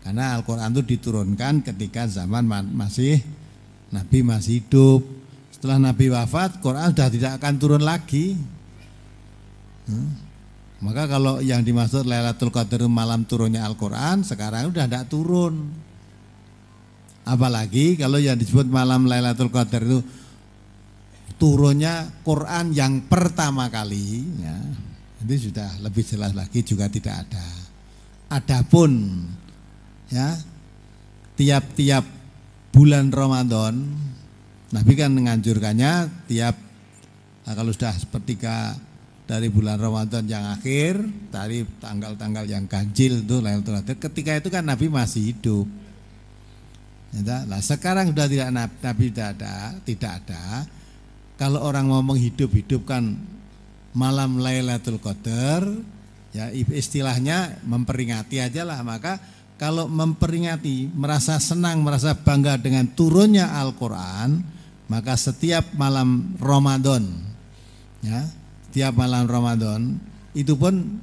[0.01, 3.21] Karena Al-Qur'an itu diturunkan ketika zaman ma- masih
[3.93, 5.05] Nabi masih hidup.
[5.53, 8.33] Setelah Nabi wafat, Quran sudah tidak akan turun lagi.
[9.85, 10.22] Hmm.
[10.83, 15.71] Maka kalau yang dimaksud Lailatul Qadar malam turunnya Al-Quran, sekarang sudah tidak turun.
[17.23, 20.03] Apalagi kalau yang disebut malam Lailatul Qadar itu
[21.43, 24.55] turunnya Quran yang pertama kali ya
[25.27, 27.47] itu sudah lebih jelas lagi juga tidak ada
[28.31, 29.23] adapun
[30.07, 30.39] ya
[31.35, 32.07] tiap-tiap
[32.71, 33.75] bulan Ramadan
[34.71, 36.55] Nabi kan menganjurkannya tiap
[37.43, 38.79] nah kalau sudah sepertiga
[39.33, 41.01] dari bulan Ramadan yang akhir
[41.33, 45.65] dari tanggal-tanggal yang ganjil itu Lailatul Qadar ketika itu kan Nabi masih hidup.
[47.25, 50.69] Nah sekarang sudah tidak Nabi tidak ada tidak ada.
[51.33, 53.17] Kalau orang mau menghidup-hidupkan
[53.97, 55.65] malam Lailatul Qadar
[56.29, 58.85] ya istilahnya memperingati aja lah.
[58.85, 59.17] Maka
[59.57, 64.45] kalau memperingati merasa senang merasa bangga dengan turunnya Al-Qur'an
[64.93, 67.01] maka setiap malam Ramadan
[68.05, 68.42] ya
[68.73, 70.01] setiap malam Ramadan
[70.33, 70.97] itu pun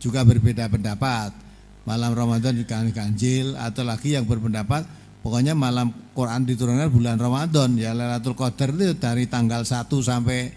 [0.00, 1.36] juga berbeda pendapat
[1.84, 4.88] malam Ramadan juga ganjil atau lagi yang berpendapat
[5.20, 10.48] pokoknya malam Quran diturunkan bulan Ramadan ya Lailatul Qadar itu dari tanggal 1 sampai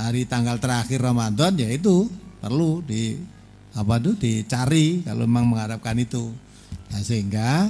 [0.00, 2.08] hari tanggal terakhir Ramadan ya itu
[2.40, 3.12] perlu di
[3.76, 6.32] apa tuh dicari kalau memang mengharapkan itu.
[6.88, 7.68] Nah, sehingga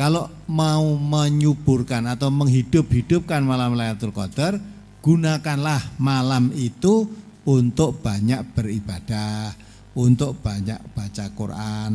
[0.00, 4.56] kalau mau menyuburkan atau menghidup-hidupkan malam Lailatul Qadar,
[5.00, 7.08] gunakanlah malam itu
[7.48, 9.52] untuk banyak beribadah,
[9.96, 11.90] untuk banyak baca Quran,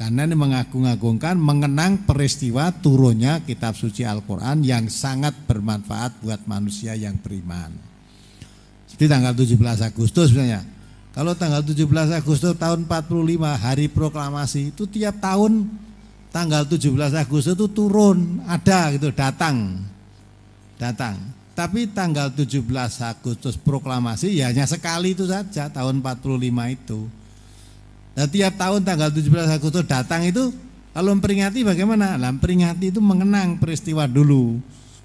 [0.00, 7.20] karena ini mengagung-agungkan mengenang peristiwa turunnya kitab suci Al-Quran yang sangat bermanfaat buat manusia yang
[7.20, 7.72] beriman.
[8.88, 10.80] Seperti tanggal 17 Agustus sebenarnya
[11.10, 15.66] kalau tanggal 17 Agustus tahun 45 hari proklamasi itu tiap tahun
[16.30, 16.86] tanggal 17
[17.18, 19.84] Agustus itu turun, ada gitu, datang.
[20.78, 21.18] Datang.
[21.52, 22.62] Tapi tanggal 17
[23.04, 27.00] Agustus proklamasi ya hanya sekali itu saja tahun 45 itu.
[28.16, 30.54] Nah, tiap tahun tanggal 17 Agustus datang itu
[30.90, 32.16] kalau memperingati bagaimana?
[32.16, 34.58] Nah, memperingati itu mengenang peristiwa dulu.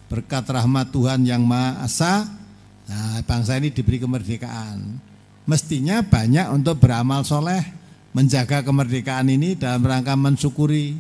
[0.06, 2.30] Berkat rahmat Tuhan yang Maha Esa,
[2.86, 5.02] nah bangsa ini diberi kemerdekaan
[5.46, 7.62] mestinya banyak untuk beramal soleh
[8.14, 10.98] menjaga kemerdekaan ini dalam rangka mensyukuri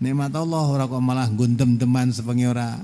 [0.00, 2.80] nikmat Allah ora kok malah guntem teman sepengi ora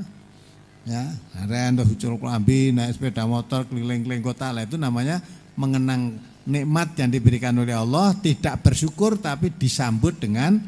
[0.91, 1.07] ya
[1.47, 4.51] aren hucul kelambi naik sepeda motor keliling-keliling kota.
[4.51, 5.23] Lah itu namanya
[5.55, 6.19] mengenang
[6.51, 10.59] nikmat yang diberikan oleh Allah tidak bersyukur tapi disambut dengan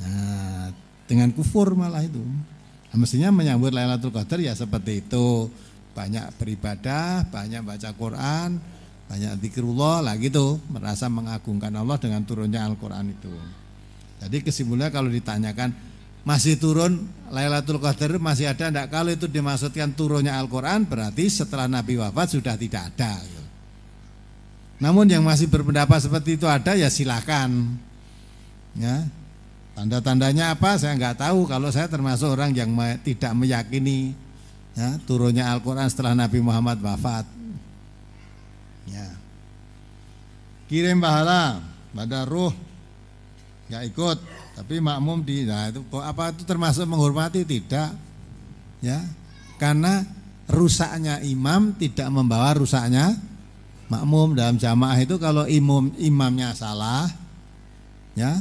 [0.00, 0.72] nah,
[1.04, 2.20] dengan kufur malah itu.
[2.88, 5.52] Nah, mestinya menyambut Lailatul Qadar ya seperti itu.
[5.92, 8.56] Banyak beribadah banyak baca Quran
[9.08, 10.60] banyak zikrullah lah gitu.
[10.72, 13.32] Merasa mengagungkan Allah dengan turunnya Al-Quran itu.
[14.20, 15.72] Jadi kesimpulannya kalau ditanyakan
[16.26, 22.00] masih turun Lailatul Qadar masih ada enggak kalau itu dimaksudkan turunnya Al-Quran berarti setelah Nabi
[22.00, 23.20] wafat sudah tidak ada.
[24.78, 27.76] Namun yang masih berpendapat seperti itu ada ya silakan.
[28.78, 29.04] Ya.
[29.74, 31.46] Tanda-tandanya apa saya nggak tahu.
[31.46, 32.70] Kalau saya termasuk orang yang
[33.02, 34.14] tidak meyakini
[34.74, 37.26] ya, turunnya Al-Quran setelah Nabi Muhammad wafat.
[38.88, 39.06] Ya.
[40.70, 41.62] Kirim pahala
[41.92, 42.54] pada ruh
[43.68, 44.18] nggak ikut,
[44.58, 47.94] tapi makmum di nah itu apa itu termasuk menghormati tidak?
[48.82, 49.06] Ya.
[49.54, 50.02] Karena
[50.50, 53.14] rusaknya imam tidak membawa rusaknya
[53.86, 57.06] makmum dalam jamaah itu kalau imam imamnya salah
[58.18, 58.34] ya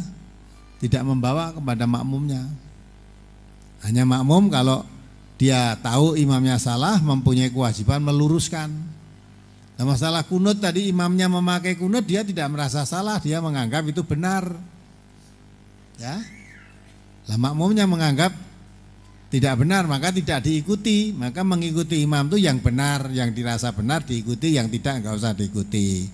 [0.82, 2.42] tidak membawa kepada makmumnya.
[3.86, 4.82] Hanya makmum kalau
[5.38, 8.74] dia tahu imamnya salah mempunyai kewajiban meluruskan.
[9.78, 14.50] Nah masalah kunut tadi imamnya memakai kunut dia tidak merasa salah, dia menganggap itu benar.
[15.98, 16.22] Ya.
[17.28, 18.32] Lah makmumnya menganggap
[19.28, 24.56] tidak benar maka tidak diikuti, maka mengikuti imam itu yang benar, yang dirasa benar diikuti,
[24.56, 26.08] yang tidak enggak usah diikuti.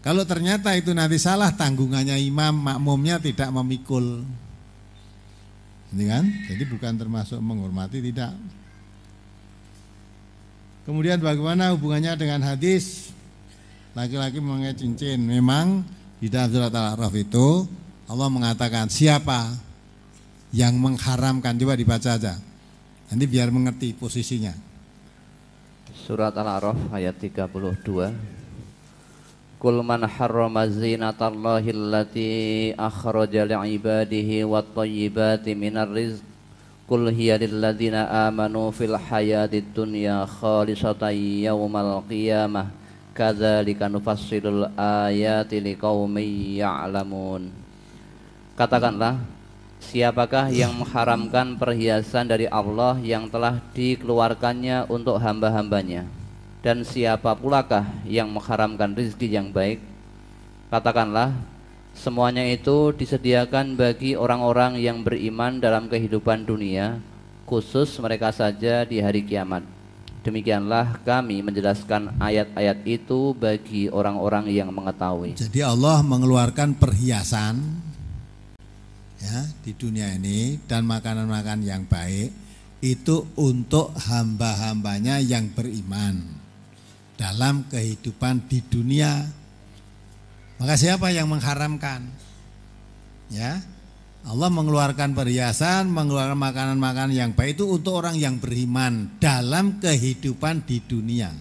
[0.00, 4.24] Kalau ternyata itu nanti salah tanggungannya imam, makmumnya tidak memikul.
[5.94, 6.24] Ini kan?
[6.48, 8.34] Jadi bukan termasuk menghormati tidak.
[10.88, 13.14] Kemudian bagaimana hubungannya dengan hadis
[13.94, 15.22] laki-laki memakai cincin?
[15.22, 15.86] Memang
[16.18, 17.68] di dalam surat Al-A'raf itu
[18.10, 19.54] Allah mengatakan siapa
[20.50, 22.34] yang mengharamkan coba dibaca aja.
[23.06, 24.50] Nanti biar mengerti posisinya.
[25.94, 28.10] Surat Al-A'raf ayat 32.
[29.62, 32.30] Kul man harrama zinatallahi allati
[32.74, 36.26] akhraja li'ibadihi wat thayyibati minar rizq
[36.90, 41.14] Qul hiya lilladzina amanu fil hayatid dunya khalisatan
[41.46, 42.66] yaumal qiyamah
[43.14, 47.59] kadzalika nufassilul ayati liqaumin ya'lamun
[48.54, 49.20] Katakanlah
[49.82, 56.04] siapakah yang mengharamkan perhiasan dari Allah yang telah dikeluarkannya untuk hamba-hambanya
[56.60, 59.80] dan siapa pulakah yang mengharamkan rizki yang baik
[60.68, 61.32] Katakanlah
[61.90, 67.02] Semuanya itu disediakan bagi orang-orang yang beriman dalam kehidupan dunia,
[67.44, 69.66] khusus mereka saja di hari kiamat.
[70.22, 75.34] Demikianlah kami menjelaskan ayat-ayat itu bagi orang-orang yang mengetahui.
[75.34, 77.58] Jadi Allah mengeluarkan perhiasan
[79.20, 82.32] ya di dunia ini dan makanan-makanan yang baik
[82.80, 86.24] itu untuk hamba-hambanya yang beriman
[87.20, 89.28] dalam kehidupan di dunia.
[90.56, 92.08] Maka siapa yang mengharamkan?
[93.28, 93.60] Ya,
[94.24, 100.80] Allah mengeluarkan perhiasan, mengeluarkan makanan-makanan yang baik itu untuk orang yang beriman dalam kehidupan di
[100.84, 101.32] dunia.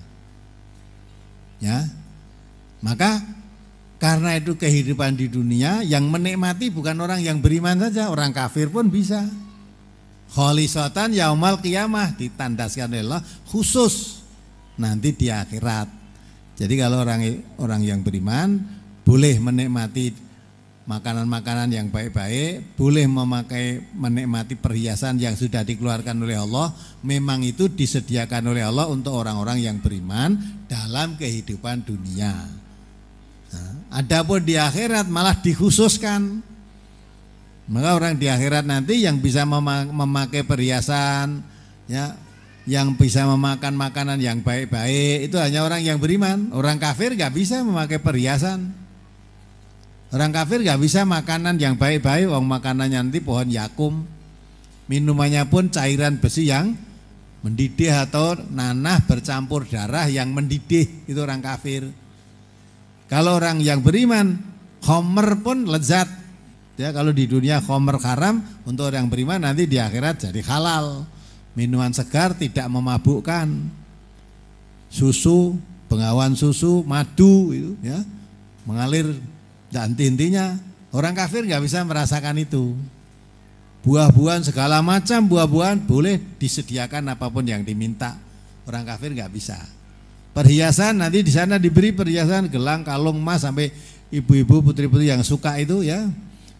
[1.59, 1.83] Ya.
[2.79, 3.19] Maka
[3.99, 8.87] karena itu kehidupan di dunia yang menikmati bukan orang yang beriman saja, orang kafir pun
[8.87, 9.27] bisa.
[10.31, 14.23] Kholisatan yaumal kiamah ditandaskan oleh Allah khusus
[14.79, 15.91] nanti di akhirat.
[16.55, 18.55] Jadi kalau orang orang yang beriman
[19.03, 20.15] boleh menikmati
[20.87, 26.71] makanan-makanan yang baik-baik, boleh memakai menikmati perhiasan yang sudah dikeluarkan oleh Allah,
[27.03, 32.58] memang itu disediakan oleh Allah untuk orang-orang yang beriman dalam kehidupan dunia.
[33.89, 36.45] Adapun di akhirat malah dikhususkan.
[37.69, 41.45] Maka orang di akhirat nanti yang bisa memakai perhiasan,
[41.85, 42.17] ya,
[42.65, 46.49] yang bisa memakan makanan yang baik-baik itu hanya orang yang beriman.
[46.53, 48.73] Orang kafir nggak bisa memakai perhiasan.
[50.09, 54.01] Orang kafir gak bisa makanan yang baik-baik, wong makanannya nanti pohon yakum.
[54.89, 56.73] Minumannya pun cairan besi yang
[57.45, 61.85] mendidih atau nanah bercampur darah yang mendidih, itu orang kafir.
[63.09, 64.37] Kalau orang yang beriman,
[64.85, 66.05] khomer pun lezat.
[66.79, 71.03] Ya, kalau di dunia khomer haram, untuk orang beriman nanti di akhirat jadi halal.
[71.57, 73.49] Minuman segar tidak memabukkan.
[74.93, 75.57] Susu,
[75.89, 78.01] pengawan susu, madu itu ya,
[78.65, 79.17] mengalir
[79.69, 80.57] dan intinya
[80.93, 82.73] orang kafir nggak bisa merasakan itu.
[83.85, 88.17] Buah-buahan segala macam buah-buahan boleh disediakan apa pun yang diminta.
[88.65, 89.57] Orang kafir nggak bisa.
[90.29, 93.73] Perhiasan nanti di sana diberi perhiasan gelang, kalung emas sampai
[94.13, 96.05] ibu-ibu putri-putri yang suka itu ya.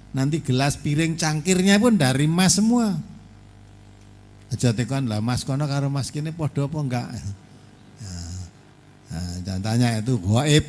[0.09, 2.97] Nanti gelas piring cangkirnya pun dari emas semua.
[4.49, 7.07] Aja tekan lah mas kono karo mas kini podo apa enggak?
[8.01, 8.33] Nah,
[9.13, 10.65] nah, jangan tanya itu goib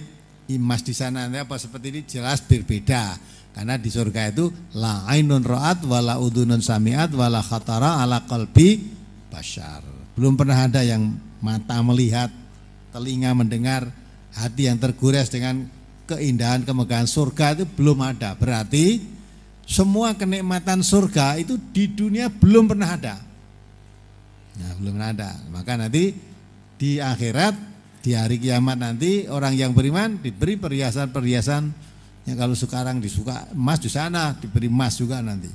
[0.52, 3.16] emas di sana apa seperti ini jelas berbeda
[3.56, 8.84] karena di surga itu la ainun ra'at wala udunun samiat wala khatara ala qalbi
[9.32, 9.80] bashar.
[10.12, 12.28] Belum pernah ada yang mata melihat,
[12.90, 13.88] telinga mendengar,
[14.34, 15.66] hati yang tergores dengan
[16.10, 18.34] keindahan kemegahan surga itu belum ada.
[18.34, 19.02] Berarti
[19.66, 23.16] semua kenikmatan surga itu di dunia belum pernah ada.
[24.58, 25.30] Nah, belum pernah ada.
[25.54, 26.10] Maka nanti
[26.74, 27.54] di akhirat
[28.00, 31.62] di hari kiamat nanti orang yang beriman diberi perhiasan-perhiasan
[32.26, 35.48] yang kalau sekarang disuka emas di sana diberi emas juga nanti.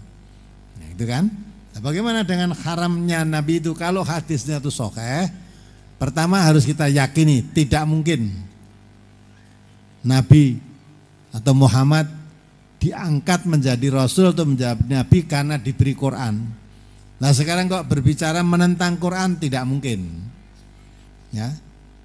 [0.79, 1.27] Nah, itu kan?
[1.75, 5.44] Nah, bagaimana dengan haramnya Nabi itu kalau hadisnya itu sokeh?
[5.95, 8.35] Pertama harus kita yakini tidak mungkin
[10.03, 10.59] Nabi
[11.31, 12.05] atau Muhammad
[12.83, 16.45] diangkat menjadi Rasul atau menjadi Nabi karena diberi Quran.
[17.15, 20.29] Nah sekarang kok berbicara menentang Quran tidak mungkin.
[21.31, 21.51] Ya,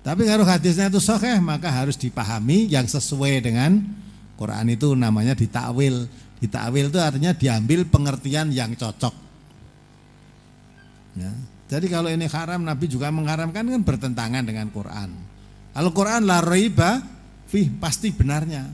[0.01, 3.85] tapi kalau hadisnya itu sahih maka harus dipahami yang sesuai dengan
[4.41, 6.09] Quran itu namanya ditakwil.
[6.41, 9.13] Ditakwil itu artinya diambil pengertian yang cocok.
[11.21, 11.29] Ya.
[11.71, 15.15] Jadi kalau ini haram Nabi juga mengharamkan kan bertentangan dengan Quran.
[15.71, 16.99] Kalau Quran la raiba
[17.47, 18.67] fih pasti benarnya.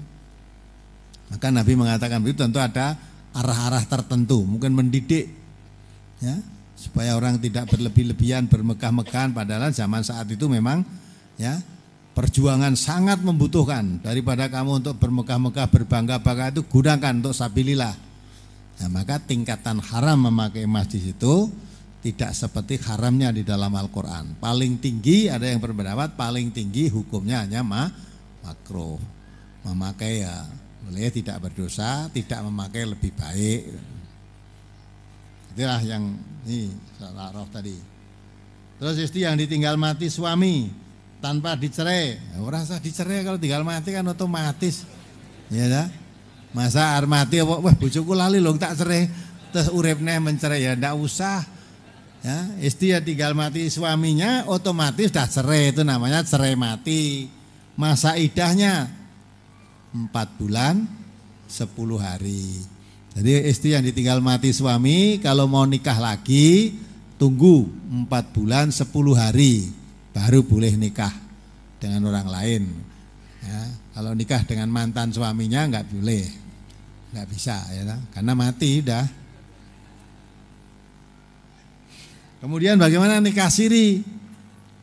[1.29, 2.97] Maka Nabi mengatakan itu tentu ada
[3.37, 5.29] arah-arah tertentu, mungkin mendidik
[6.25, 6.41] ya,
[6.73, 10.81] supaya orang tidak berlebih-lebihan bermegah-megahan padahal zaman saat itu memang
[11.37, 11.61] ya
[12.17, 17.93] perjuangan sangat membutuhkan daripada kamu untuk bermegah-megah berbangga-bangga itu gunakan untuk sabilillah
[18.81, 21.49] nah, maka tingkatan haram memakai emas di situ
[22.07, 27.67] tidak seperti haramnya di dalam Al-Quran paling tinggi ada yang berpendapat paling tinggi hukumnya hanya
[27.67, 27.91] ma
[28.47, 29.03] makruh
[29.67, 30.47] memakai ya
[30.87, 33.63] boleh tidak berdosa tidak memakai lebih baik
[35.51, 36.15] itulah yang
[36.47, 37.75] ini salah roh tadi
[38.79, 40.87] terus istri yang ditinggal mati suami
[41.21, 42.17] tanpa dicerai.
[42.17, 44.85] Ya, orang sah dicerai kalau tinggal mati kan otomatis.
[45.51, 45.89] Ya dah.
[46.55, 49.11] Masa ar mati apa wah bojoku lali loh tak cerai
[49.53, 51.45] terus uripnya mencerai ya ndak usah.
[52.25, 57.31] Ya, istri ya tinggal mati suaminya otomatis dah cerai itu namanya cerai mati.
[57.77, 58.89] Masa idahnya
[59.93, 60.89] empat bulan
[61.47, 62.65] sepuluh hari.
[63.17, 66.77] Jadi istri yang ditinggal mati suami kalau mau nikah lagi
[67.17, 69.73] tunggu empat bulan sepuluh hari
[70.13, 71.13] baru boleh nikah
[71.81, 72.63] dengan orang lain.
[73.45, 73.61] Ya,
[73.95, 76.27] kalau nikah dengan mantan suaminya nggak boleh,
[77.15, 79.05] nggak bisa ya, karena mati dah.
[82.47, 84.07] Kemudian bagaimana nikah siri?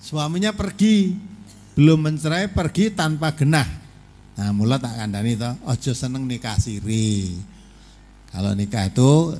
[0.03, 1.16] suaminya pergi,
[1.80, 3.64] belum mencerai pergi tanpa genah.
[4.36, 7.32] Nah, mula tak kandani to, ojo seneng nikah siri.
[8.28, 9.39] Kalau nikah itu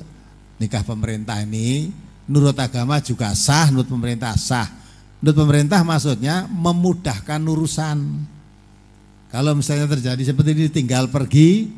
[0.56, 1.92] nikah pemerintah ini
[2.24, 4.72] nurut agama juga sah, nurut pemerintah sah.
[5.20, 7.98] Nurut pemerintah maksudnya memudahkan urusan.
[9.28, 11.68] Kalau misalnya terjadi seperti ini tinggal pergi,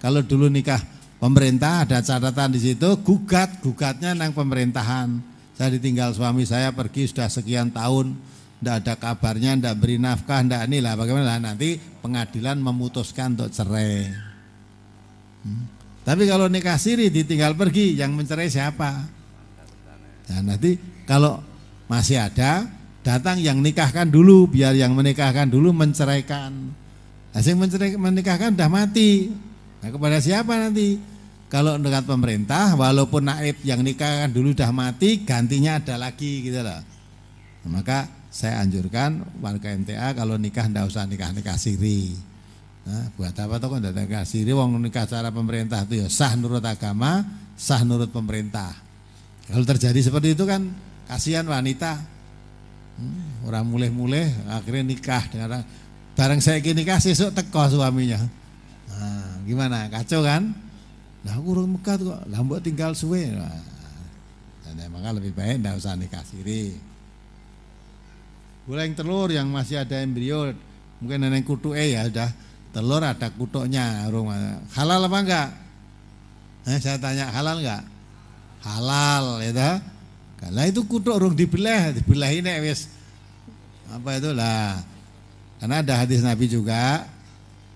[0.00, 0.80] kalau dulu nikah
[1.20, 5.29] pemerintah ada catatan di situ, gugat, gugatnya nang pemerintahan.
[5.60, 8.16] Saya ditinggal suami saya pergi sudah sekian tahun,
[8.64, 14.08] tidak ada kabarnya, tidak beri nafkah, tidak inilah bagaimana nanti pengadilan memutuskan untuk cerai.
[15.44, 15.68] Hmm.
[16.00, 19.04] Tapi kalau nikah siri ditinggal pergi, yang mencerai siapa?
[20.32, 21.44] Nah, nanti kalau
[21.92, 22.64] masih ada,
[23.04, 26.56] datang yang nikahkan dulu, biar yang menikahkan dulu menceraikan.
[27.36, 29.28] Nah, yang menikahkan sudah mati.
[29.84, 31.19] Nah, kepada siapa nanti?
[31.50, 36.78] Kalau dekat pemerintah, walaupun naib yang nikahkan dulu sudah mati, gantinya ada lagi gitu loh.
[37.66, 42.14] Maka saya anjurkan warga MTA kalau nikah tidak usah nikah nikah siri.
[42.86, 44.54] Nah, buat apa tuh kan nikah siri?
[44.54, 47.26] Wong nikah secara pemerintah itu ya sah nurut agama,
[47.58, 48.70] sah nurut pemerintah.
[49.50, 50.70] Kalau terjadi seperti itu kan
[51.10, 51.98] kasihan wanita.
[52.94, 55.66] Hmm, orang mulai-mulai akhirnya nikah dengan
[56.14, 58.22] bareng saya ini nikah sesuk teko suaminya.
[58.86, 59.90] Nah, gimana?
[59.90, 60.69] Kacau kan?
[61.20, 63.28] Nah, urung Mekah tuh kok lambok tinggal suwe.
[63.28, 63.70] Nah,
[64.70, 66.72] dan maka lebih baik tidak usah nikah siri.
[68.64, 70.54] Goreng telur yang masih ada embrio,
[71.02, 72.30] mungkin nenek kutu eh ya sudah
[72.70, 74.62] telur ada kutuknya rumah.
[74.78, 75.48] Halal apa enggak?
[76.70, 77.82] Eh, saya tanya halal enggak?
[78.62, 79.76] Halal ya dah.
[80.38, 82.88] Kalau itu kutuk urung dibelah, dibelah ini wis
[83.90, 84.78] apa itu lah.
[85.60, 87.04] Karena ada hadis Nabi juga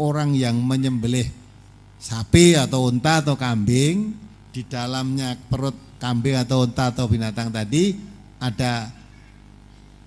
[0.00, 1.43] orang yang menyembelih
[2.04, 4.12] sapi atau unta atau kambing
[4.52, 7.96] di dalamnya perut kambing atau unta atau binatang tadi
[8.36, 8.92] ada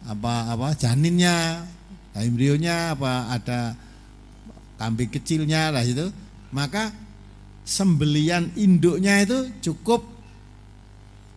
[0.05, 1.65] apa apa janinnya,
[2.13, 3.73] embrionya apa ada
[4.77, 6.13] kambing kecilnya lah itu,
[6.53, 6.93] maka
[7.65, 10.05] sembelian induknya itu cukup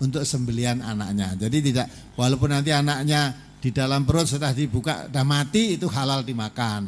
[0.05, 1.41] untuk sembelian anaknya.
[1.41, 1.89] Jadi tidak
[2.21, 6.85] walaupun nanti anaknya di dalam perut setelah dibuka sudah mati itu halal dimakan.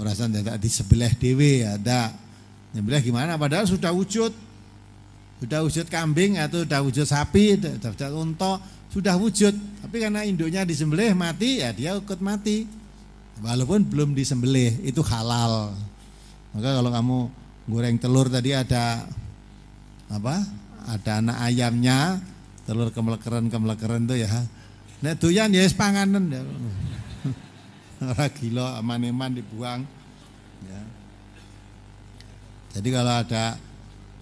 [0.00, 2.21] Orasan tidak di sebelah dewi ada
[2.72, 4.32] nyembelih gimana padahal sudah wujud
[5.42, 8.62] sudah wujud kambing atau sudah wujud sapi, sudah wujud unta,
[8.94, 9.50] sudah wujud,
[9.82, 12.62] tapi karena induknya disembelih mati, ya dia ikut mati.
[13.42, 15.74] Walaupun belum disembelih, itu halal.
[16.54, 17.18] Maka kalau kamu
[17.66, 19.02] goreng telur tadi ada
[20.06, 20.46] apa?
[20.86, 22.22] Ada anak ayamnya,
[22.62, 24.30] telur kemelekeran kemelekeran itu ya.
[25.02, 26.42] Nek doyan ya panganan ya.
[28.14, 29.82] Ora gila aman-aman dibuang.
[30.70, 31.01] Ya.
[32.72, 33.60] Jadi kalau ada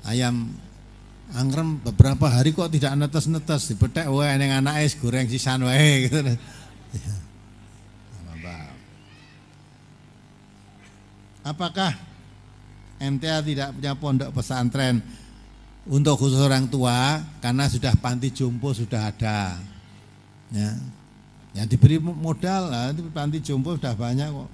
[0.06, 0.50] ayam
[1.30, 6.18] Angrem beberapa hari kok tidak netes-netes dipetek wae ning anake goreng sisan wae gitu.
[6.26, 7.14] Ya.
[11.46, 11.94] Apakah
[13.00, 14.98] MTA tidak punya pondok pesantren
[15.88, 19.56] untuk khusus orang tua karena sudah panti jompo sudah ada.
[20.50, 20.74] Ya.
[21.54, 24.50] Yang diberi modal lah, panti jompo sudah banyak kok.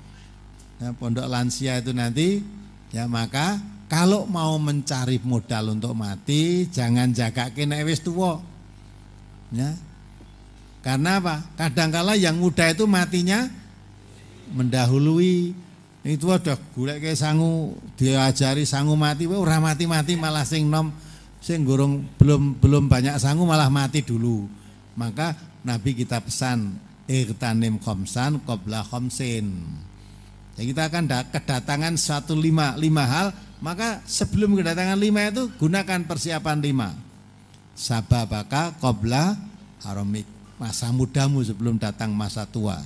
[0.76, 2.44] Ya, pondok lansia itu nanti
[2.92, 3.57] ya maka
[3.87, 8.42] kalau mau mencari modal untuk mati, jangan jaga kena wis tua.
[9.54, 9.79] Ya.
[10.83, 11.46] Karena apa?
[11.54, 13.46] Kadangkala yang muda itu matinya
[14.54, 15.54] mendahului.
[16.07, 20.95] Itu ada gulek kayak sangu diajari sangu mati, wah ora mati-mati malah sing nom
[21.42, 24.46] sing gorong belum belum banyak sangu malah mati dulu.
[24.95, 25.34] Maka
[25.67, 26.79] Nabi kita pesan
[27.11, 29.50] irtanim khomsan qabla khomsin.
[30.54, 33.29] Ya kita akan kedatangan satu lima, lima hal
[33.61, 36.88] maka sebelum kedatangan lima itu gunakan persiapan lima.
[37.76, 39.37] Sababaka kobla
[39.84, 40.24] haromik.
[40.57, 42.80] Masa mudamu sebelum datang masa tua.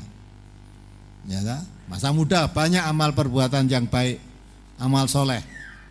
[1.28, 4.18] Ya, masa muda banyak amal perbuatan yang baik,
[4.80, 5.38] amal soleh,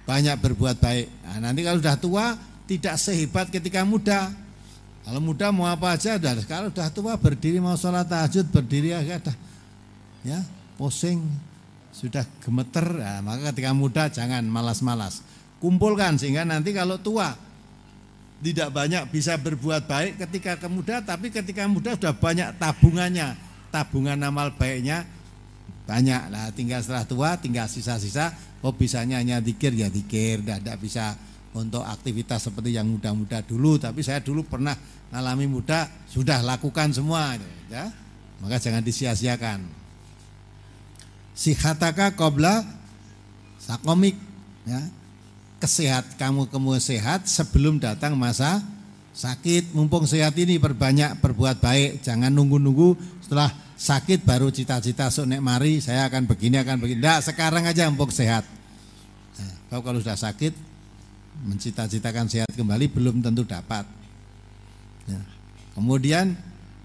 [0.04, 1.08] banyak berbuat baik.
[1.24, 2.26] Nah, nanti kalau sudah tua
[2.68, 4.34] tidak sehebat ketika muda.
[5.08, 6.44] Kalau muda mau apa aja, udah.
[6.44, 9.22] Kalau sudah tua berdiri mau sholat tahajud berdiri aja,
[10.28, 10.40] ya
[10.76, 11.24] pusing
[12.00, 15.20] sudah gemeter, ya, maka ketika muda jangan malas-malas.
[15.60, 17.36] Kumpulkan sehingga nanti kalau tua
[18.40, 23.36] tidak banyak bisa berbuat baik ketika kemuda, tapi ketika muda sudah banyak tabungannya,
[23.68, 25.04] tabungan amal baiknya
[25.84, 26.32] banyak.
[26.32, 28.32] Nah, tinggal setelah tua, tinggal sisa-sisa.
[28.64, 31.20] Oh bisanya hanya dikir ya dikir, tidak bisa
[31.52, 33.76] untuk aktivitas seperti yang muda-muda dulu.
[33.76, 34.80] Tapi saya dulu pernah
[35.12, 37.36] ngalami muda, sudah lakukan semua,
[37.68, 37.92] ya.
[38.40, 39.79] Maka jangan disia-siakan
[41.40, 42.68] sihataka kobla
[43.64, 44.20] sakomik
[44.68, 44.84] ya
[45.64, 48.60] kesehat kamu kamu sehat sebelum datang masa
[49.16, 55.40] sakit mumpung sehat ini perbanyak berbuat baik jangan nunggu-nunggu setelah sakit baru cita-cita sok nek
[55.40, 57.00] mari saya akan begini akan begini.
[57.00, 58.44] Enggak, sekarang aja empuk sehat.
[59.40, 60.52] Nah, kau kalau sudah sakit
[61.48, 63.88] mencita-citakan sehat kembali belum tentu dapat.
[65.08, 65.24] Ya.
[65.80, 66.36] Kemudian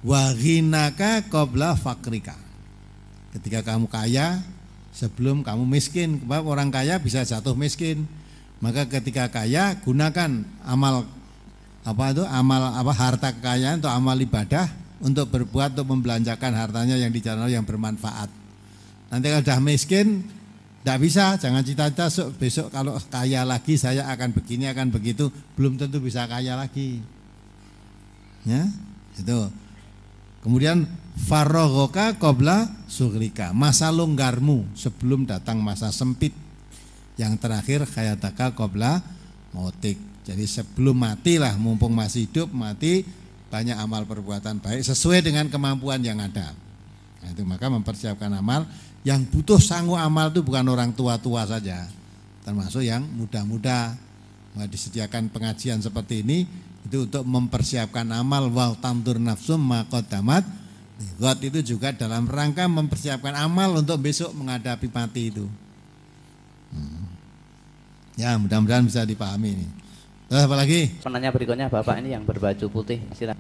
[0.06, 2.43] wahinaka qabla fakrika.
[3.34, 4.38] Ketika kamu kaya
[4.94, 8.06] sebelum kamu miskin, sebab orang kaya bisa jatuh miskin.
[8.62, 11.04] Maka ketika kaya gunakan amal
[11.84, 14.70] apa itu amal apa harta kekayaan atau amal ibadah
[15.04, 18.32] untuk berbuat untuk membelanjakan hartanya yang di jalan yang bermanfaat.
[19.12, 20.24] Nanti kalau sudah miskin
[20.80, 22.06] tidak bisa, jangan cita-cita
[22.36, 27.00] besok kalau kaya lagi saya akan begini akan begitu, belum tentu bisa kaya lagi.
[28.44, 28.68] Ya,
[29.16, 29.48] itu.
[30.44, 30.84] Kemudian
[31.14, 36.34] farrogoka kobla sugrika masa longgarmu sebelum datang masa sempit.
[37.14, 38.98] Yang terakhir khayataka kobla
[39.54, 39.96] motik.
[40.26, 43.06] Jadi sebelum matilah mumpung masih hidup mati
[43.54, 46.50] banyak amal perbuatan baik sesuai dengan kemampuan yang ada.
[47.22, 48.66] Nah, itu maka mempersiapkan amal
[49.06, 51.86] yang butuh sanggup amal itu bukan orang tua-tua saja,
[52.42, 53.94] termasuk yang muda-muda.
[54.54, 56.46] disediakan pengajian seperti ini
[56.86, 60.46] itu untuk mempersiapkan amal wal tandur nafsum makodamat
[61.18, 65.46] God itu juga dalam rangka mempersiapkan amal untuk besok menghadapi mati itu.
[66.70, 67.06] Hmm.
[68.14, 69.66] Ya mudah-mudahan bisa dipahami ini.
[70.30, 70.94] Terus apa lagi?
[71.02, 73.02] Penanya berikutnya Bapak ini yang berbaju putih.
[73.14, 73.38] Silakan.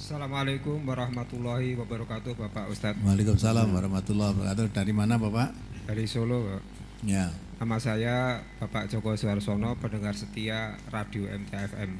[0.00, 5.54] Assalamualaikum warahmatullahi wabarakatuh Bapak Ustadz Waalaikumsalam warahmatullahi wabarakatuh Dari mana Bapak?
[5.86, 6.62] Dari Solo Pak
[7.06, 7.30] Ya
[7.60, 11.92] Nama saya Bapak Joko Suarsono, pendengar setia Radio MTFM.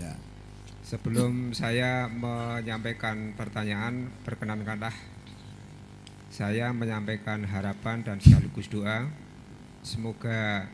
[0.00, 0.16] Ya.
[0.88, 4.96] Sebelum saya menyampaikan pertanyaan, perkenankanlah
[6.32, 9.04] saya menyampaikan harapan dan sekaligus doa.
[9.84, 10.64] Semoga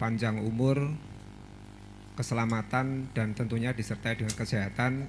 [0.00, 0.96] panjang umur,
[2.16, 5.04] keselamatan dan tentunya disertai dengan kesehatan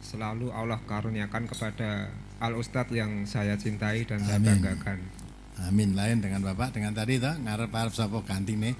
[0.00, 2.08] selalu Allah karuniakan kepada
[2.40, 4.28] Al Ustadz yang saya cintai dan Amin.
[4.32, 4.98] saya banggakan.
[5.68, 8.72] Amin lain dengan Bapak dengan tadi toh ngarep arep sapa ganti nih.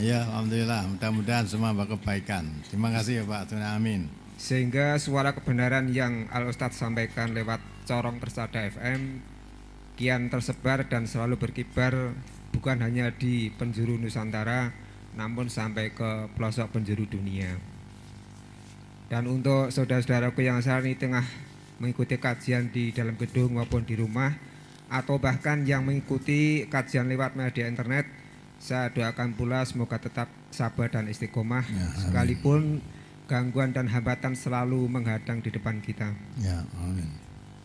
[0.00, 0.88] Ya, alhamdulillah.
[0.88, 2.48] Mudah-mudahan semua kebaikan.
[2.72, 3.52] Terima kasih ya Pak.
[3.60, 4.08] Amin.
[4.40, 9.20] Sehingga suara kebenaran yang Al Ustadz sampaikan lewat corong persada FM
[10.00, 12.16] kian tersebar dan selalu berkibar
[12.56, 14.72] bukan hanya di penjuru Nusantara
[15.12, 17.52] namun sampai ke pelosok penjuru dunia.
[19.12, 21.24] Dan untuk saudara-saudaraku yang saat ini tengah
[21.76, 24.32] mengikuti kajian di dalam gedung maupun di rumah,
[24.88, 28.08] atau bahkan yang mengikuti kajian lewat media internet
[28.62, 32.78] saya doakan pula semoga tetap sabar dan istiqomah ya, sekalipun
[33.26, 36.14] gangguan dan hambatan selalu menghadang di depan kita.
[36.38, 37.10] Ya, amin.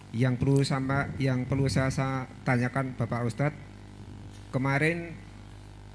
[0.09, 3.61] Yang perlu sama yang perlu saya, saya tanyakan Bapak Ustadz
[4.49, 5.13] kemarin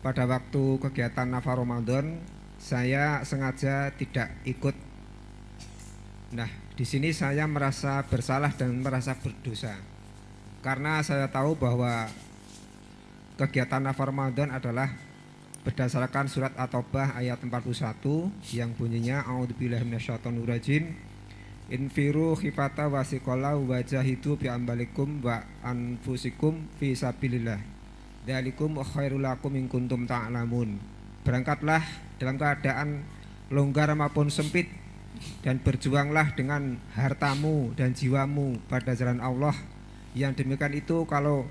[0.06, 2.22] pada waktu kegiatan Nafa Ramadan
[2.62, 4.78] saya sengaja tidak ikut.
[6.30, 6.46] Nah,
[6.78, 9.74] di sini saya merasa bersalah dan merasa berdosa
[10.62, 12.06] karena saya tahu bahwa
[13.40, 14.92] kegiatan nafar Ramadan adalah
[15.62, 18.02] berdasarkan surat At-Taubah ayat 41
[18.50, 21.12] yang bunyinya A'udzubillahi minasyaitonirrajim.
[21.72, 27.62] Infiru khifata wasikola wajahidu bi ambalikum wa anfusikum fi sabilillah.
[28.26, 30.76] Dalikum khairul lakum in kuntum ta'lamun.
[31.22, 31.80] Berangkatlah
[32.18, 33.06] dalam keadaan
[33.48, 34.66] longgar maupun sempit
[35.46, 39.54] dan berjuanglah dengan hartamu dan jiwamu pada jalan Allah.
[40.12, 41.46] Yang demikian itu kalau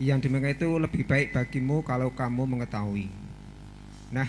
[0.00, 3.06] yang demikian itu lebih baik bagimu kalau kamu mengetahui.
[4.10, 4.26] Nah,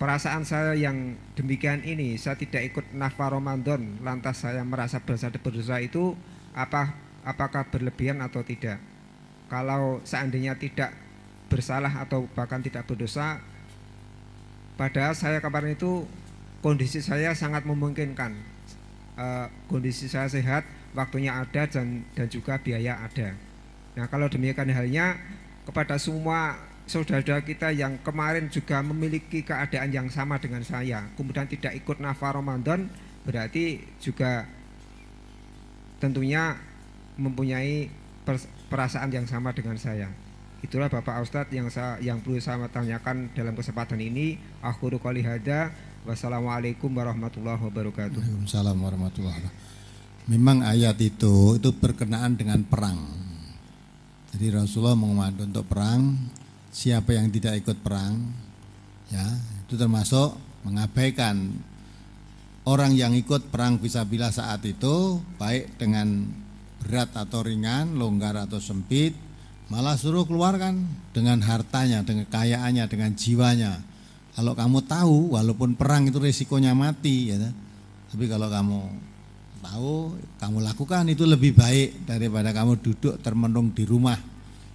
[0.00, 5.76] perasaan saya yang demikian ini saya tidak ikut nafar Ramadan lantas saya merasa berdosa berdosa
[5.82, 6.16] itu
[6.56, 6.96] apa
[7.26, 8.80] apakah berlebihan atau tidak?
[9.52, 10.94] Kalau seandainya tidak
[11.48, 13.40] bersalah atau bahkan tidak berdosa
[14.76, 16.04] padahal saya kemarin itu
[16.60, 18.36] kondisi saya sangat memungkinkan
[19.18, 20.62] uh, kondisi saya sehat
[20.92, 23.47] waktunya ada dan dan juga biaya ada.
[23.98, 25.18] Nah, kalau demikian halnya
[25.66, 26.54] kepada semua
[26.86, 32.38] saudara-saudara kita yang kemarin juga memiliki keadaan yang sama dengan saya, kemudian tidak ikut nafar
[32.38, 32.86] Ramadan,
[33.26, 34.46] berarti juga
[35.98, 36.54] tentunya
[37.18, 37.90] mempunyai
[38.70, 40.06] perasaan yang sama dengan saya.
[40.62, 44.38] Itulah Bapak Ustadz yang saya yang perlu saya tanyakan dalam kesempatan ini.
[44.62, 45.74] Akhuru qali hada.
[46.06, 48.18] Wassalamualaikum warahmatullahi wabarakatuh.
[48.22, 49.76] Waalaikumsalam warahmatullahi wabarakatuh
[50.28, 53.27] memang ayat itu itu berkenaan dengan perang.
[54.38, 56.14] Jadi Rasulullah mengumandang untuk perang,
[56.70, 58.22] siapa yang tidak ikut perang,
[59.10, 59.26] ya
[59.66, 60.30] itu termasuk
[60.62, 61.58] mengabaikan
[62.62, 66.22] orang yang ikut perang visabilillah saat itu, baik dengan
[66.78, 69.10] berat atau ringan, longgar atau sempit,
[69.74, 73.82] malah suruh keluarkan dengan hartanya, dengan kekayaannya, dengan jiwanya.
[74.38, 77.42] Kalau kamu tahu, walaupun perang itu resikonya mati, ya,
[78.14, 78.86] tapi kalau kamu
[79.68, 84.16] tahu kamu lakukan itu lebih baik daripada kamu duduk termenung di rumah.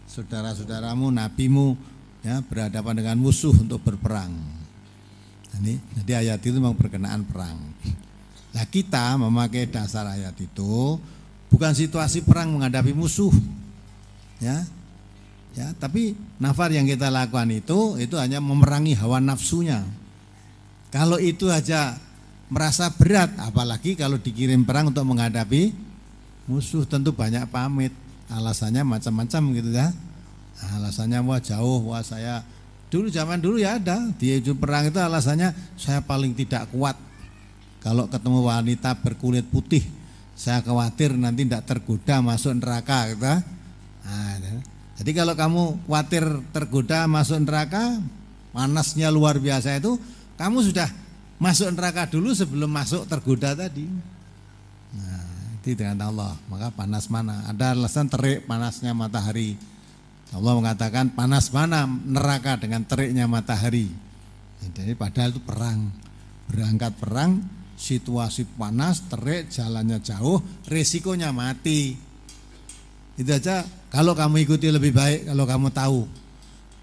[0.06, 1.74] Saudara-saudaramu nabimu
[2.22, 4.30] ya berhadapan dengan musuh untuk berperang.
[5.58, 7.58] Ini jadi ayat itu memang berkenaan perang.
[8.54, 11.02] Nah kita memakai dasar ayat itu
[11.50, 13.34] bukan situasi perang menghadapi musuh
[14.38, 14.62] ya.
[15.54, 19.82] Ya tapi nafar yang kita lakukan itu itu hanya memerangi hawa nafsunya.
[20.94, 21.98] Kalau itu aja
[22.52, 25.74] merasa berat apalagi kalau dikirim perang untuk menghadapi
[26.48, 27.96] musuh tentu banyak pamit
[28.28, 29.88] alasannya macam-macam gitu ya
[30.80, 32.44] alasannya wah jauh wah saya
[32.92, 36.96] dulu zaman dulu ya ada di perang itu alasannya saya paling tidak kuat
[37.84, 39.84] kalau ketemu wanita berkulit putih
[40.34, 43.22] saya khawatir nanti tidak tergoda masuk neraka gitu.
[43.24, 44.54] Nah, ya.
[45.00, 48.02] jadi kalau kamu khawatir tergoda masuk neraka
[48.56, 49.98] panasnya luar biasa itu
[50.38, 50.90] kamu sudah
[51.42, 53.86] masuk neraka dulu sebelum masuk tergoda tadi.
[54.94, 56.34] Nah, itu dengan Allah.
[56.48, 57.46] Maka panas mana?
[57.50, 59.58] Ada alasan terik panasnya matahari.
[60.34, 63.94] Allah mengatakan panas mana neraka dengan teriknya matahari.
[64.74, 65.92] Jadi padahal itu perang.
[66.50, 67.40] Berangkat perang,
[67.78, 71.94] situasi panas, terik, jalannya jauh, resikonya mati.
[73.14, 73.62] Itu aja
[73.94, 76.02] kalau kamu ikuti lebih baik kalau kamu tahu.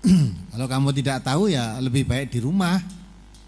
[0.55, 2.81] kalau kamu tidak tahu ya lebih baik di rumah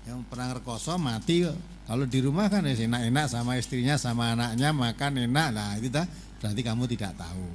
[0.03, 1.47] yang perang rekoso mati
[1.83, 5.49] kalau di rumah kan ya enak-enak sama istrinya sama anaknya makan enak.
[5.55, 6.07] Lah itu dah.
[6.39, 7.49] Berarti kamu tidak tahu.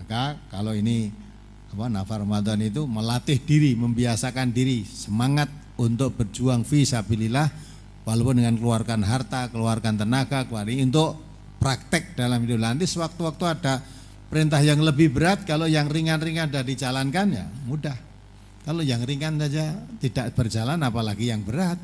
[0.00, 1.12] Maka kalau ini
[1.72, 5.48] apa nafar Ramadan itu melatih diri membiasakan diri semangat
[5.80, 7.48] untuk berjuang visabilillah
[8.04, 11.16] walaupun dengan keluarkan harta keluarkan tenaga keluarkan untuk
[11.56, 12.60] praktek dalam hidup.
[12.60, 13.80] Nanti sewaktu-waktu ada
[14.28, 18.11] perintah yang lebih berat kalau yang ringan-ringan sudah dijalankan ya mudah
[18.62, 21.78] kalau yang ringan saja tidak berjalan apalagi yang berat.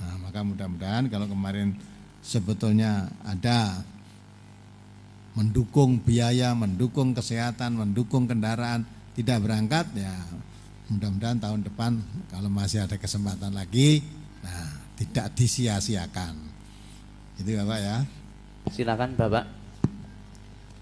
[0.00, 1.76] Nah, maka mudah-mudahan kalau kemarin
[2.24, 3.84] sebetulnya ada
[5.36, 10.12] mendukung biaya, mendukung kesehatan, mendukung kendaraan tidak berangkat ya
[10.92, 11.92] mudah-mudahan tahun depan
[12.28, 14.04] kalau masih ada kesempatan lagi
[14.44, 14.68] nah
[15.00, 16.36] tidak disia-siakan.
[17.40, 17.96] Itu Bapak ya.
[18.70, 19.48] Silakan Bapak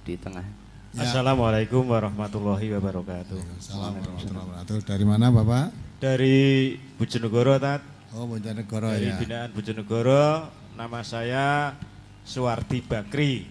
[0.05, 0.60] di tengah.
[0.91, 1.07] Ya.
[1.07, 3.39] Assalamualaikum warahmatullahi wabarakatuh.
[3.63, 4.79] Assalamualaikum warahmatullahi wabarakatuh.
[4.83, 5.67] Dari mana Bapak?
[6.03, 6.39] Dari
[6.99, 7.79] Bojonegoro, Tat.
[8.11, 9.15] Oh, Bojonegoro Dari ya.
[9.15, 11.79] binaan Bojonegoro, nama saya
[12.27, 13.47] Suwardi Bakri.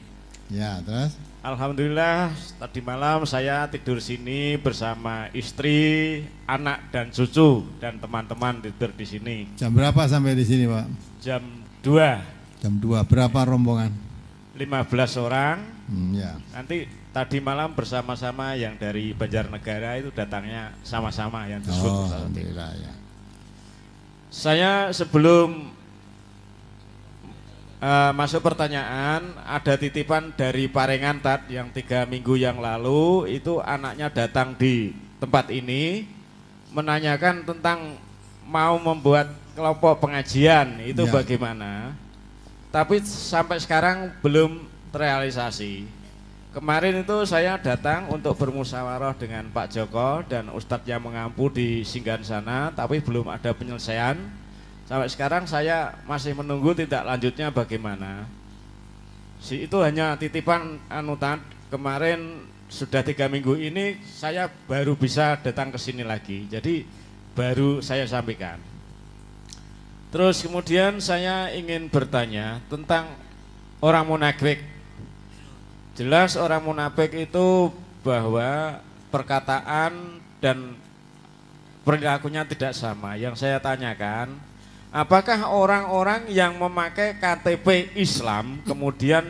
[0.52, 1.16] Ya, terus?
[1.40, 9.08] Alhamdulillah tadi malam saya tidur sini bersama istri, anak dan cucu dan teman-teman tidur di
[9.08, 9.38] sini.
[9.56, 10.86] Jam berapa sampai di sini, Pak?
[11.24, 11.40] Jam
[11.88, 12.68] 2.
[12.68, 13.00] Jam 2.
[13.08, 13.96] Berapa rombongan?
[14.60, 15.79] 15 orang.
[15.90, 16.38] Hmm, ya.
[16.54, 22.94] Nanti tadi malam bersama-sama yang dari Banjarnegara itu datangnya sama-sama yang disebut oh, Alhamdulillah ya.
[24.30, 25.74] Saya sebelum
[27.82, 34.14] uh, masuk pertanyaan ada titipan dari Parengan Tat yang tiga minggu yang lalu itu anaknya
[34.14, 36.06] datang di tempat ini
[36.70, 37.98] menanyakan tentang
[38.46, 41.12] mau membuat kelompok pengajian itu ya.
[41.12, 41.98] bagaimana
[42.70, 46.00] tapi sampai sekarang belum terrealisasi
[46.50, 52.26] Kemarin itu saya datang untuk bermusyawarah dengan Pak Joko dan Ustadz yang mengampu di Singgan
[52.26, 54.18] sana, tapi belum ada penyelesaian.
[54.90, 58.26] Sampai sekarang saya masih menunggu tidak lanjutnya bagaimana.
[59.38, 61.38] Si itu hanya titipan anutan.
[61.70, 66.50] Kemarin sudah tiga minggu ini saya baru bisa datang ke sini lagi.
[66.50, 66.82] Jadi
[67.38, 68.58] baru saya sampaikan.
[70.10, 73.06] Terus kemudian saya ingin bertanya tentang
[73.86, 74.79] orang munafik
[76.00, 77.76] Jelas orang munafik itu
[78.08, 78.80] bahwa
[79.12, 80.80] perkataan dan
[81.84, 83.20] perilakunya tidak sama.
[83.20, 84.32] Yang saya tanyakan,
[84.96, 89.28] apakah orang-orang yang memakai KTP Islam kemudian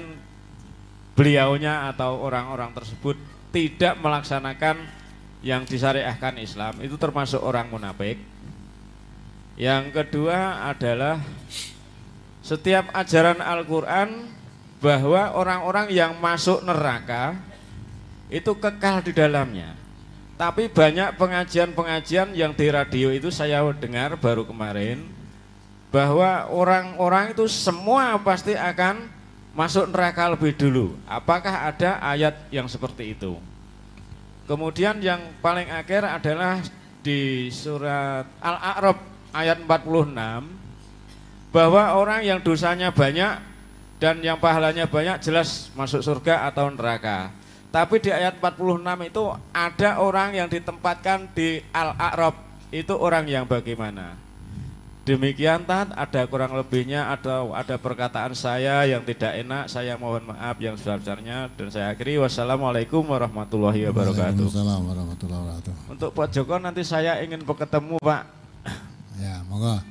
[1.17, 3.17] beliaunya atau orang-orang tersebut
[3.49, 4.77] tidak melaksanakan
[5.41, 8.21] yang disyariahkan Islam itu termasuk orang munafik.
[9.57, 11.17] Yang kedua adalah
[12.45, 14.37] setiap ajaran Al-Qur'an
[14.79, 17.35] bahwa orang-orang yang masuk neraka
[18.31, 19.75] itu kekal di dalamnya.
[20.39, 25.03] Tapi banyak pengajian-pengajian yang di radio itu saya dengar baru kemarin
[25.91, 29.03] bahwa orang-orang itu semua pasti akan
[29.51, 30.95] masuk neraka lebih dulu.
[31.03, 33.35] Apakah ada ayat yang seperti itu?
[34.47, 36.63] Kemudian yang paling akhir adalah
[37.03, 38.97] di surat Al-A'raf
[39.35, 43.48] ayat 46 bahwa orang yang dosanya banyak
[43.99, 47.35] dan yang pahalanya banyak jelas masuk surga atau neraka.
[47.69, 48.81] Tapi di ayat 46
[49.13, 49.23] itu
[49.53, 52.33] ada orang yang ditempatkan di Al-A'raf.
[52.73, 54.17] Itu orang yang bagaimana?
[55.05, 60.57] Demikian Tat, ada kurang lebihnya atau ada perkataan saya yang tidak enak, saya mohon maaf
[60.61, 64.37] yang sebesar-besarnya dan saya akhiri wassalamualaikum warahmatullahi wabarakatuh.
[64.37, 65.73] Waalaikumsalam warahmatullahi wabarakatuh.
[65.89, 68.23] Untuk Pak Joko nanti saya ingin bertemu Pak.
[69.17, 69.81] Ya, monggo.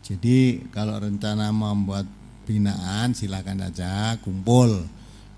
[0.00, 2.08] Jadi kalau rencana membuat
[2.46, 4.86] binaan silakan aja kumpul.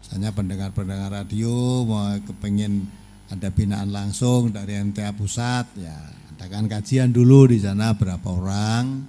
[0.05, 2.85] Misalnya pendengar-pendengar radio mau kepengen
[3.33, 5.97] ada binaan langsung dari MTA pusat ya
[6.33, 9.05] adakan kajian dulu di sana berapa orang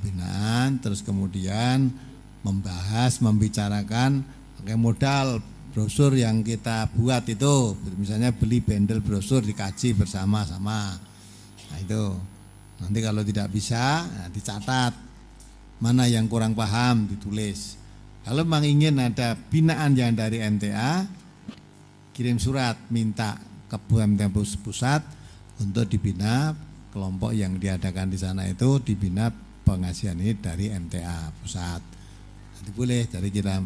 [0.00, 1.92] binaan terus kemudian
[2.40, 4.24] membahas membicarakan
[4.60, 5.44] pakai modal
[5.74, 7.74] brosur yang kita buat itu.
[7.98, 10.94] Misalnya beli bendel brosur dikaji bersama-sama.
[11.68, 12.14] Nah itu.
[12.74, 14.92] Nanti kalau tidak bisa nah, dicatat
[15.84, 17.76] mana yang kurang paham ditulis
[18.24, 21.04] kalau memang ingin ada binaan yang dari MTA
[22.16, 23.36] kirim surat minta
[23.68, 24.32] ke MTA
[24.64, 25.04] pusat
[25.60, 26.56] untuk dibina
[26.94, 29.28] kelompok yang diadakan di sana itu dibina
[29.66, 31.82] pengasihan ini dari MTA pusat.
[32.54, 33.58] Nanti boleh dari kita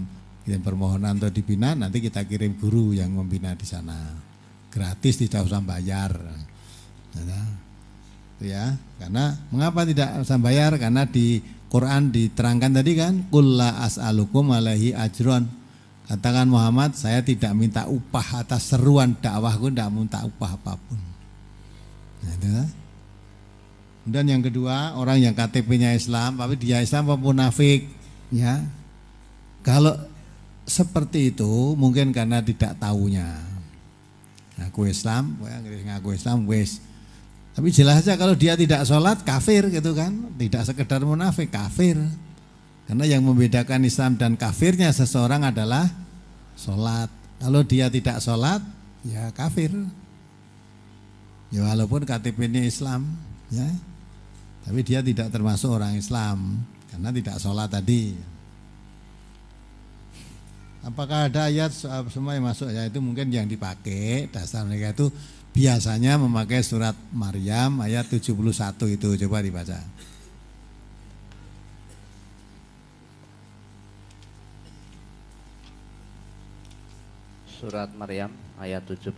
[0.46, 4.16] kirim permohonan untuk dibina, nanti kita kirim guru yang membina di sana.
[4.72, 6.16] Gratis tidak usah bayar.
[7.18, 7.46] Nah,
[8.40, 10.78] ya, karena mengapa tidak usah bayar?
[10.80, 15.44] Karena di Quran diterangkan tadi kan, kulla as'alukum alaihi ajron.
[16.08, 21.00] Katakan Muhammad, saya tidak minta upah atas seruan dakwahku, tidak minta upah apa pun.
[22.24, 22.64] Nah,
[24.08, 27.92] Dan yang kedua, orang yang KTP-nya Islam, tapi dia Islam apa munafik,
[28.32, 28.64] ya.
[29.60, 29.92] Kalau
[30.64, 33.28] seperti itu mungkin karena tidak tahunya.
[34.56, 35.36] Ngaku Islam,
[35.84, 36.80] ngaku Islam, wes.
[37.58, 41.98] Tapi jelas saja kalau dia tidak sholat kafir gitu kan, tidak sekedar munafik kafir.
[42.86, 45.90] Karena yang membedakan Islam dan kafirnya seseorang adalah
[46.54, 47.10] sholat.
[47.42, 48.62] Kalau dia tidak sholat,
[49.02, 49.74] ya kafir.
[51.50, 53.10] Ya walaupun KTP-nya Islam,
[53.50, 53.66] ya.
[54.62, 56.62] Tapi dia tidak termasuk orang Islam
[56.94, 58.14] karena tidak sholat tadi.
[60.86, 61.74] Apakah ada ayat
[62.14, 65.10] semua yang masuk ya itu mungkin yang dipakai dasar mereka itu
[65.58, 69.08] biasanya memakai surat Maryam ayat 71 itu.
[69.26, 69.82] Coba dibaca.
[77.58, 78.30] Surat Maryam
[78.62, 79.10] ayat 71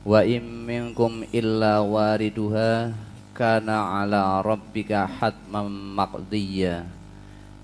[0.00, 2.96] Wa im minkum illa wariduha
[3.36, 6.88] kana ala rabbika hatman maqdiyya.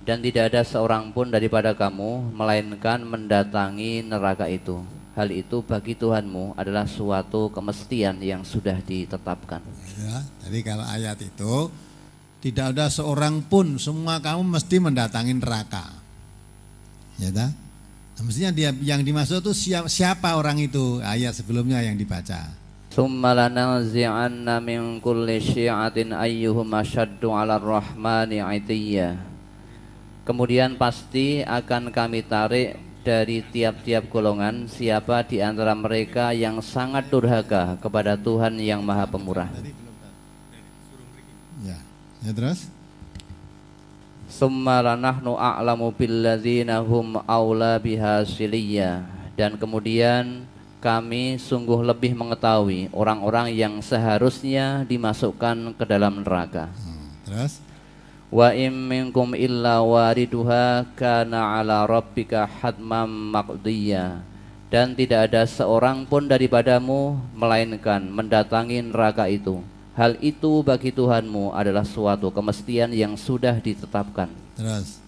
[0.05, 4.85] Dan tidak ada seorang pun daripada kamu melainkan mendatangi neraka itu
[5.17, 9.65] hal itu bagi Tuhanmu adalah suatu kemestian yang sudah ditetapkan
[9.97, 11.73] ya, jadi kalau ayat itu
[12.45, 15.89] tidak ada seorang pun semua kamu mesti mendatangi neraka
[17.17, 17.51] ya tak?
[18.17, 21.05] Nah, mestinya dia yang dimaksud itu siapa, siapa orang itu?
[21.05, 22.49] Ayat sebelumnya yang dibaca.
[22.89, 29.21] Summa lananzi'anna min kulli syi'atin ayyuhum ashaddu 'ala rahmani 'itiyya.
[30.25, 37.79] Kemudian pasti akan kami tarik dari tiap-tiap golongan siapa di antara mereka yang sangat durhaka
[37.79, 39.47] kepada Tuhan yang Maha Pemurah.
[41.63, 41.79] Ya,
[42.27, 42.67] ya terus?
[44.27, 48.27] Summa lanahnu a'lamu billadzina hum aula biha
[49.39, 50.43] dan kemudian
[50.83, 56.67] kami sungguh lebih mengetahui orang-orang yang seharusnya dimasukkan ke dalam neraka.
[56.75, 57.63] Hmm, terus
[58.31, 64.23] Wa im minkum illa wariduha kana ala rabbika hatmam maqdiyya
[64.67, 69.63] dan tidak ada seorang pun daripadamu melainkan mendatangi neraka itu
[69.97, 74.29] Hal itu bagi Tuhanmu adalah suatu kemestian yang sudah ditetapkan.
[74.53, 75.01] Terus.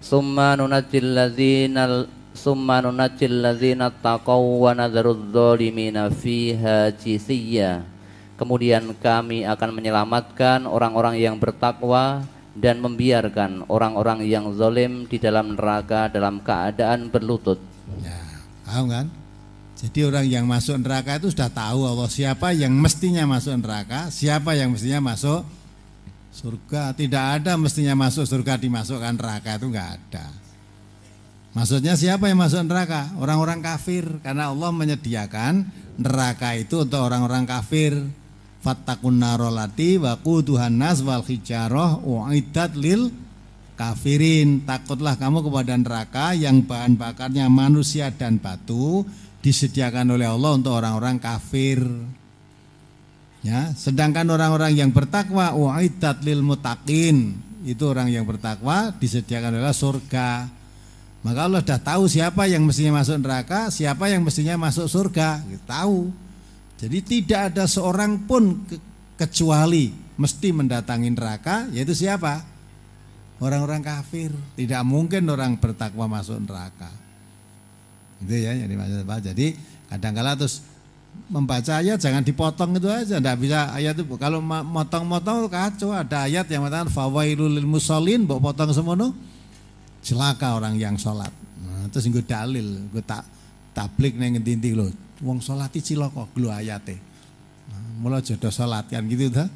[0.00, 7.84] Summa nunajjil ladzina summa nunajjil ladzina taqaw wa nadharudz zalimina fiha jisiyya.
[8.34, 16.10] Kemudian kami akan menyelamatkan orang-orang yang bertakwa dan membiarkan orang-orang yang zalim di dalam neraka
[16.10, 17.58] dalam keadaan berlutut.
[18.02, 18.18] Ya,
[18.66, 19.06] paham kan?
[19.74, 24.54] Jadi orang yang masuk neraka itu sudah tahu Allah siapa yang mestinya masuk neraka, siapa
[24.54, 25.42] yang mestinya masuk
[26.30, 26.94] surga.
[26.94, 30.26] Tidak ada mestinya masuk surga dimasukkan neraka itu enggak ada.
[31.54, 33.14] Maksudnya siapa yang masuk neraka?
[33.18, 37.94] Orang-orang kafir karena Allah menyediakan neraka itu untuk orang-orang kafir.
[38.64, 43.12] Fattakun narolati wa quduhan nas wal hijaroh uiddat lil
[43.76, 44.64] kafirin.
[44.64, 49.04] Takutlah kamu kepada neraka yang bahan bakarnya manusia dan batu
[49.44, 51.84] disediakan oleh Allah untuk orang-orang kafir.
[53.44, 57.36] Ya, sedangkan orang-orang yang bertakwa wa'iddat lil mutaqin,
[57.68, 60.48] itu orang yang bertakwa disediakan oleh surga.
[61.20, 66.23] Maka Allah sudah tahu siapa yang mestinya masuk neraka, siapa yang mestinya masuk surga, tahu.
[66.74, 68.66] Jadi tidak ada seorang pun
[69.14, 72.42] kecuali mesti mendatangi neraka yaitu siapa?
[73.42, 74.30] Orang-orang kafir.
[74.54, 76.90] Tidak mungkin orang bertakwa masuk neraka.
[78.22, 79.18] Itu ya yang dimaksud Pak.
[79.32, 79.54] Jadi
[79.90, 80.62] kadang-kala terus
[81.30, 83.18] membaca ayat jangan dipotong itu aja.
[83.18, 84.06] Tidak bisa ayat itu.
[84.16, 85.90] Kalau motong-motong kacau.
[85.92, 89.12] Ada ayat yang mengatakan fawailul musallin, mbok potong semono.
[90.04, 91.32] Celaka orang yang sholat.
[91.64, 93.24] Nah, terus gue dalil, gue tak
[93.72, 94.92] tablik neng ngendi loh.
[95.24, 97.00] Wong sholat cilaka glu ayate.
[97.72, 99.48] Nah, mulai jodoh sholat kan gitu dah.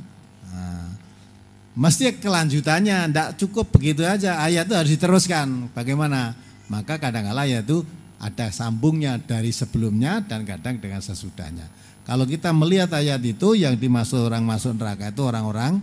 [1.78, 4.42] Mesti kelanjutannya tidak cukup begitu aja.
[4.42, 5.70] Ayat itu harus diteruskan.
[5.70, 6.34] Bagaimana?
[6.66, 7.86] Maka kadang-kala ayat itu
[8.18, 11.70] ada sambungnya dari sebelumnya dan kadang dengan sesudahnya.
[12.02, 15.78] Kalau kita melihat ayat itu yang dimaksud orang masuk neraka itu orang-orang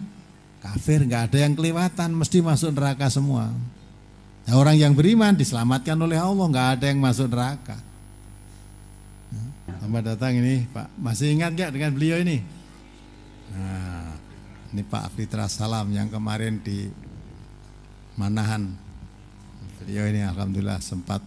[0.60, 3.53] kafir, nggak ada yang kelewatan, mesti masuk neraka semua.
[4.44, 7.80] Nah, orang yang beriman diselamatkan oleh Allah, nggak ada yang masuk neraka.
[9.86, 10.98] Selamat datang ini Pak.
[10.98, 12.41] Masih ingat nggak dengan beliau ini?
[13.53, 14.18] Nah,
[14.74, 16.90] ini Pak Fitra Salam yang kemarin di
[18.18, 18.66] Manahan.
[19.78, 21.22] Beliau ini Alhamdulillah sempat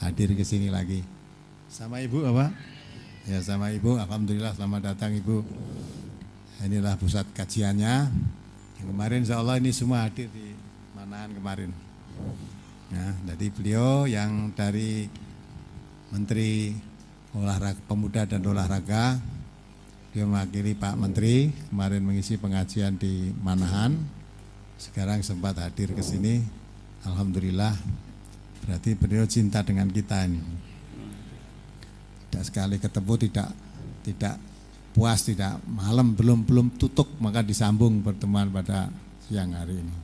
[0.00, 1.04] hadir ke sini lagi.
[1.68, 2.56] Sama Ibu apa?
[3.28, 5.44] Ya sama Ibu, Alhamdulillah selamat datang Ibu.
[6.64, 8.08] Inilah pusat kajiannya.
[8.80, 10.56] Yang kemarin insya Allah ini semua hadir di
[10.96, 11.68] Manahan kemarin.
[12.88, 15.12] Nah, jadi beliau yang dari
[16.08, 16.72] Menteri
[17.32, 19.16] Olahraga Pemuda dan Olahraga,
[20.12, 23.96] dia mewakili Pak Menteri kemarin mengisi pengajian di Manahan.
[24.76, 26.44] Sekarang sempat hadir ke sini.
[27.08, 27.72] Alhamdulillah.
[28.62, 30.44] Berarti beliau cinta dengan kita ini.
[32.28, 33.48] Tidak sekali ketemu tidak
[34.04, 34.36] tidak
[34.92, 38.92] puas, tidak malam belum belum tutup maka disambung pertemuan pada
[39.24, 39.96] siang hari ini.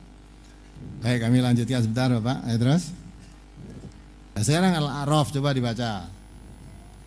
[1.05, 2.49] Baik kami lanjutkan sebentar Bapak.
[2.49, 2.83] Ayo terus.
[4.41, 6.18] Sekarang Al-A'raf coba dibaca.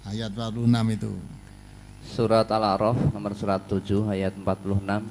[0.02, 1.12] Ayat 46 itu.
[2.02, 5.06] Surat Al-A'raf nomor surat 7 ayat 46.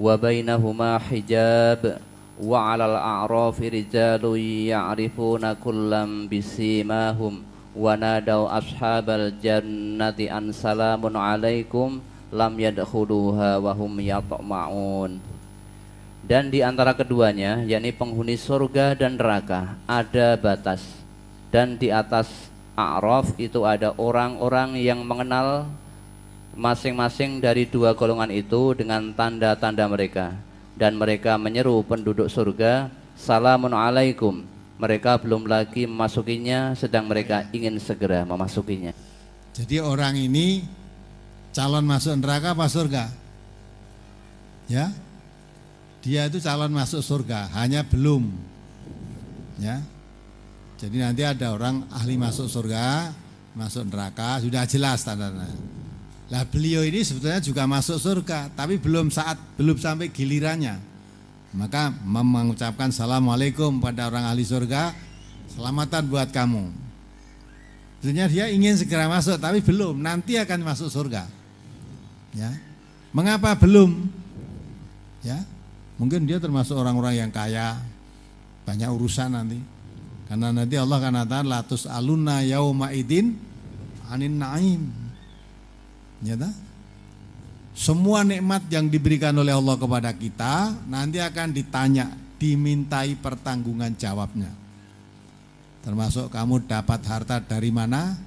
[0.00, 2.00] Wa bainahuma hijab
[2.40, 12.02] wa 'alal a'rafi rijalun ya'rifuna kullam bisimahum wa nadaw ashabal jannati an salamun 'alaikum
[12.34, 15.22] lam yadkhuluha wa hum yatma'un
[16.26, 20.82] dan di antara keduanya yakni penghuni surga dan neraka ada batas
[21.54, 25.70] dan di atas A'raf itu ada orang-orang yang mengenal
[26.58, 30.34] masing-masing dari dua golongan itu dengan tanda-tanda mereka.
[30.74, 34.42] Dan mereka menyeru penduduk surga salamun alaikum.
[34.74, 38.90] Mereka belum lagi memasukinya sedang mereka ingin segera memasukinya.
[39.54, 40.66] Jadi orang ini
[41.54, 43.06] calon masuk neraka apa surga?
[44.66, 44.90] Ya?
[46.02, 48.34] Dia itu calon masuk surga, hanya belum.
[49.62, 49.78] Ya.
[50.84, 53.08] Jadi nanti ada orang ahli masuk surga,
[53.56, 55.48] masuk neraka, sudah jelas tandanya.
[56.28, 60.76] Lah beliau ini sebetulnya juga masuk surga, tapi belum saat belum sampai gilirannya.
[61.56, 64.92] Maka mengucapkan assalamualaikum pada orang ahli surga,
[65.56, 66.68] selamatan buat kamu.
[68.04, 69.96] Sebenarnya dia ingin segera masuk, tapi belum.
[69.96, 71.24] Nanti akan masuk surga.
[72.36, 72.52] Ya,
[73.16, 74.10] mengapa belum?
[75.24, 75.40] Ya,
[75.94, 77.78] Mungkin dia termasuk orang-orang yang kaya,
[78.66, 79.58] banyak urusan nanti.
[80.34, 83.38] Karena nanti Allah akan katakan latus aluna yauma idin
[84.10, 84.82] anin naim.
[86.26, 86.34] Ya
[87.70, 94.50] Semua nikmat yang diberikan oleh Allah kepada kita nanti akan ditanya, dimintai pertanggungan jawabnya.
[95.86, 98.18] Termasuk kamu dapat harta dari mana,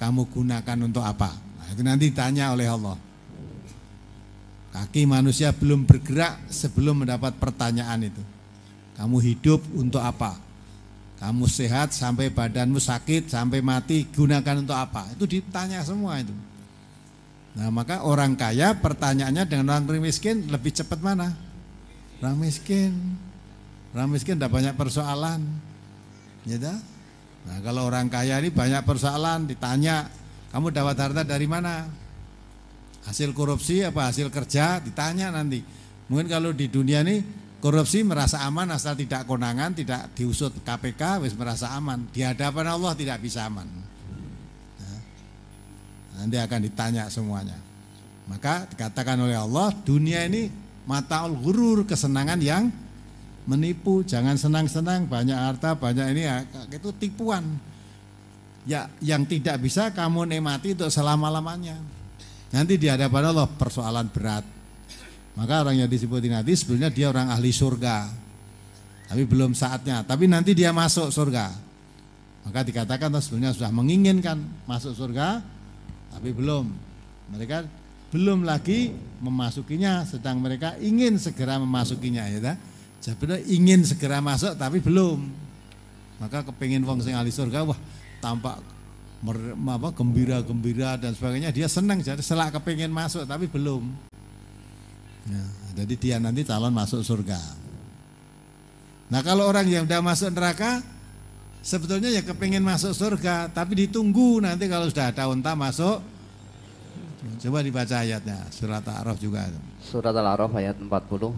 [0.00, 1.36] kamu gunakan untuk apa.
[1.36, 2.96] Nah, itu nanti ditanya oleh Allah.
[4.72, 8.24] Kaki manusia belum bergerak sebelum mendapat pertanyaan itu.
[8.96, 10.45] Kamu hidup untuk apa?
[11.16, 15.08] Kamu sehat sampai badanmu sakit, sampai mati, gunakan untuk apa?
[15.16, 16.34] Itu ditanya semua itu.
[17.56, 21.32] Nah maka orang kaya pertanyaannya dengan orang miskin lebih cepat mana?
[22.20, 23.16] Orang miskin.
[23.96, 25.40] Orang miskin tidak banyak persoalan.
[26.44, 26.60] Ya
[27.46, 30.12] Nah kalau orang kaya ini banyak persoalan ditanya,
[30.52, 31.88] kamu dapat harta dari mana?
[33.06, 35.62] hasil korupsi apa hasil kerja ditanya nanti.
[36.10, 37.22] Mungkin kalau di dunia ini
[37.60, 42.06] korupsi merasa aman asal tidak konangan, tidak diusut KPK, wis merasa aman.
[42.12, 43.66] Di hadapan Allah tidak bisa aman.
[44.78, 45.00] Nah,
[46.22, 47.58] nanti akan ditanya semuanya.
[48.26, 50.50] Maka dikatakan oleh Allah, dunia ini
[50.86, 52.70] mata gurur kesenangan yang
[53.46, 54.02] menipu.
[54.02, 57.46] Jangan senang-senang, banyak harta, banyak ini ya, itu tipuan.
[58.66, 61.78] Ya, yang tidak bisa kamu nikmati untuk selama-lamanya.
[62.50, 64.55] Nanti di hadapan Allah persoalan berat.
[65.36, 68.08] Maka orang yang disebutin nanti sebenarnya dia orang ahli surga.
[69.06, 70.02] Tapi belum saatnya.
[70.02, 71.52] Tapi nanti dia masuk surga.
[72.48, 75.44] Maka dikatakan sebenarnya sudah menginginkan masuk surga,
[76.14, 76.72] tapi belum.
[77.36, 77.68] Mereka
[78.14, 82.54] belum lagi memasukinya sedang mereka ingin segera memasukinya ya?
[83.02, 85.26] Jabril ingin segera masuk tapi belum
[86.16, 87.76] maka kepingin wong sing ahli surga wah
[88.24, 88.58] tampak
[89.94, 93.84] gembira-gembira dan sebagainya dia senang jadi selak kepingin masuk tapi belum
[95.26, 95.44] ya,
[95.82, 97.38] jadi dia nanti calon masuk surga
[99.06, 100.82] nah kalau orang yang udah masuk neraka
[101.62, 106.16] sebetulnya ya kepingin masuk surga tapi ditunggu nanti kalau sudah ada unta masuk
[107.36, 109.50] Coba dibaca ayatnya, surat Al-A'raf juga.
[109.82, 111.34] Surat Al-A'raf ayat 40.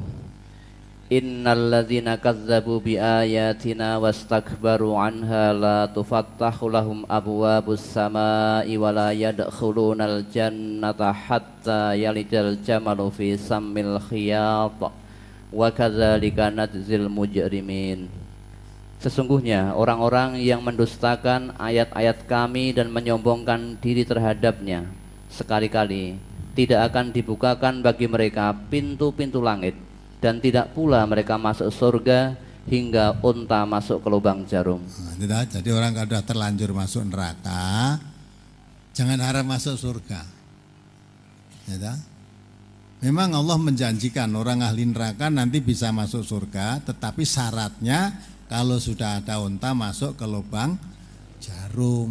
[1.09, 1.73] Innal
[2.21, 11.97] kazzabu bi ayatina wastakbaru anha la tufattahu lahum abwabus samai wa la yadkhulunal jannata hatta
[11.97, 14.77] yalijal jamalu fi sammil khiyat.
[15.49, 18.13] Wa kadzalika nadzil mujrimin.
[19.01, 24.85] Sesungguhnya orang-orang yang mendustakan ayat-ayat kami dan menyombongkan diri terhadapnya
[25.33, 26.21] sekali-kali
[26.53, 29.88] tidak akan dibukakan bagi mereka pintu-pintu langit
[30.19, 32.35] dan tidak pula mereka masuk surga
[32.69, 34.83] hingga unta masuk ke lubang jarum.
[34.85, 37.97] Nah, jadi orang kalau sudah terlanjur masuk neraka,
[38.93, 40.21] jangan harap masuk surga.
[41.69, 41.97] Ya,
[42.99, 48.11] Memang Allah menjanjikan orang ahli neraka nanti bisa masuk surga, tetapi syaratnya
[48.51, 50.75] kalau sudah ada unta masuk ke lubang
[51.39, 52.11] jarum.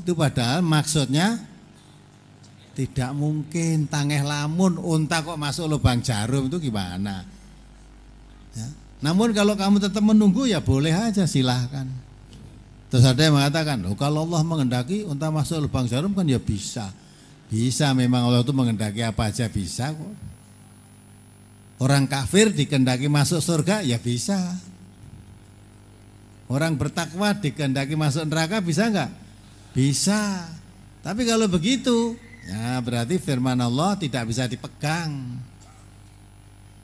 [0.00, 1.49] Itu padahal maksudnya
[2.80, 7.28] tidak mungkin tangeh lamun unta kok masuk lubang jarum itu gimana?
[8.56, 8.68] Ya.
[9.04, 11.84] Namun kalau kamu tetap menunggu ya boleh aja silahkan.
[12.88, 16.88] Terus ada yang mengatakan, oh, kalau Allah mengendaki unta masuk lubang jarum kan ya bisa.
[17.52, 20.14] Bisa memang Allah itu mengendaki apa aja bisa kok.
[21.84, 24.40] Orang kafir dikendaki masuk surga ya bisa.
[26.48, 29.12] Orang bertakwa dikendaki masuk neraka bisa enggak?
[29.76, 30.48] Bisa.
[31.04, 32.16] Tapi kalau begitu
[32.50, 35.38] Ya, berarti firman Allah tidak bisa dipegang.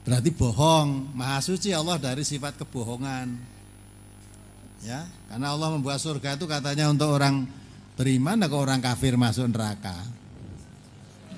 [0.07, 1.11] Berarti bohong.
[1.11, 3.35] Maha suci Allah dari sifat kebohongan.
[4.87, 7.43] Ya, karena Allah membuat surga itu katanya untuk orang
[7.99, 9.97] beriman atau orang kafir masuk neraka.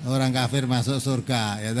[0.06, 1.72] Orang kafir masuk surga, ya.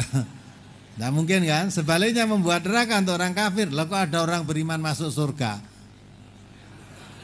[0.98, 3.70] Nah mungkin kan sebaliknya membuat neraka untuk orang kafir.
[3.70, 5.62] Lalu kok ada orang beriman masuk surga?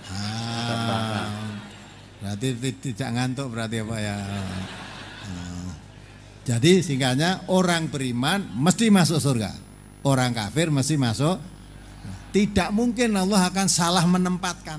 [0.06, 1.58] Ah,
[2.22, 4.16] berarti tidak ngantuk berarti apa ya?
[6.46, 9.50] Jadi singkatnya orang beriman mesti masuk surga.
[10.06, 11.42] Orang kafir mesti masuk.
[12.30, 14.78] Tidak mungkin Allah akan salah menempatkan.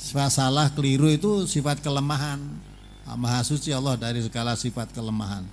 [0.00, 2.40] Salah keliru itu sifat kelemahan.
[3.20, 5.44] Maha suci Allah dari segala sifat kelemahan.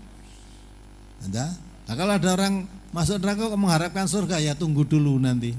[1.27, 1.51] Nah,
[1.83, 2.63] kalau ada orang
[2.95, 5.51] masuk neraka mengharapkan surga ya tunggu dulu nanti.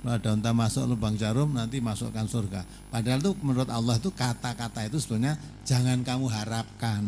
[0.00, 2.64] Kalau ada unta masuk lubang jarum nanti masukkan surga.
[2.88, 5.36] Padahal itu menurut Allah itu kata-kata itu sebenarnya
[5.66, 7.02] jangan kamu harapkan.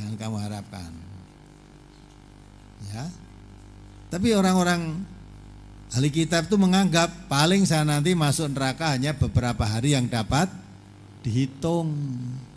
[0.00, 0.90] Jangan kamu harapkan.
[2.88, 3.04] Ya.
[4.08, 5.04] Tapi orang-orang
[5.92, 10.48] ahli kitab itu menganggap paling saya nanti masuk neraka hanya beberapa hari yang dapat
[11.20, 11.92] dihitung.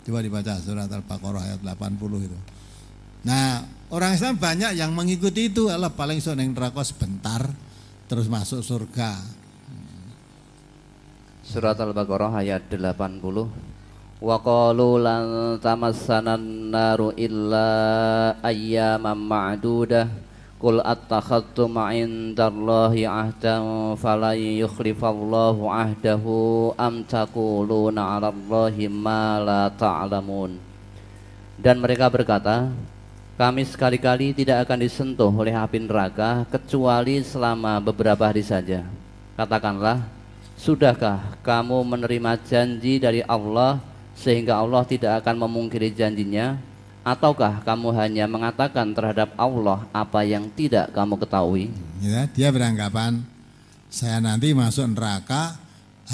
[0.08, 2.38] Coba dibaca surat Al-Baqarah ayat 80 itu.
[3.28, 3.60] Nah,
[3.92, 7.44] orang Islam banyak yang mengikuti itu adalah paling sok neraka sebentar
[8.08, 9.20] terus masuk surga.
[11.44, 13.73] Surat Al-Baqarah ayat 80
[14.24, 17.68] wa qalu lan tamassanan naru illa
[18.40, 20.08] ayyaman ma'dudah
[20.64, 24.32] Qul attakhadtum indallahi ahdan falan
[24.64, 30.56] yukhlifallahu ahdahu am taquluna 'alallahi ma la ta'lamun
[31.60, 32.72] Dan mereka berkata
[33.36, 38.88] kami sekali-kali tidak akan disentuh oleh api neraka kecuali selama beberapa hari saja.
[39.36, 40.00] Katakanlah,
[40.56, 43.84] sudahkah kamu menerima janji dari Allah
[44.14, 46.58] sehingga Allah tidak akan memungkiri janjinya?
[47.04, 51.68] Ataukah kamu hanya mengatakan terhadap Allah apa yang tidak kamu ketahui?
[52.00, 53.20] Ya, dia beranggapan
[53.92, 55.60] saya nanti masuk neraka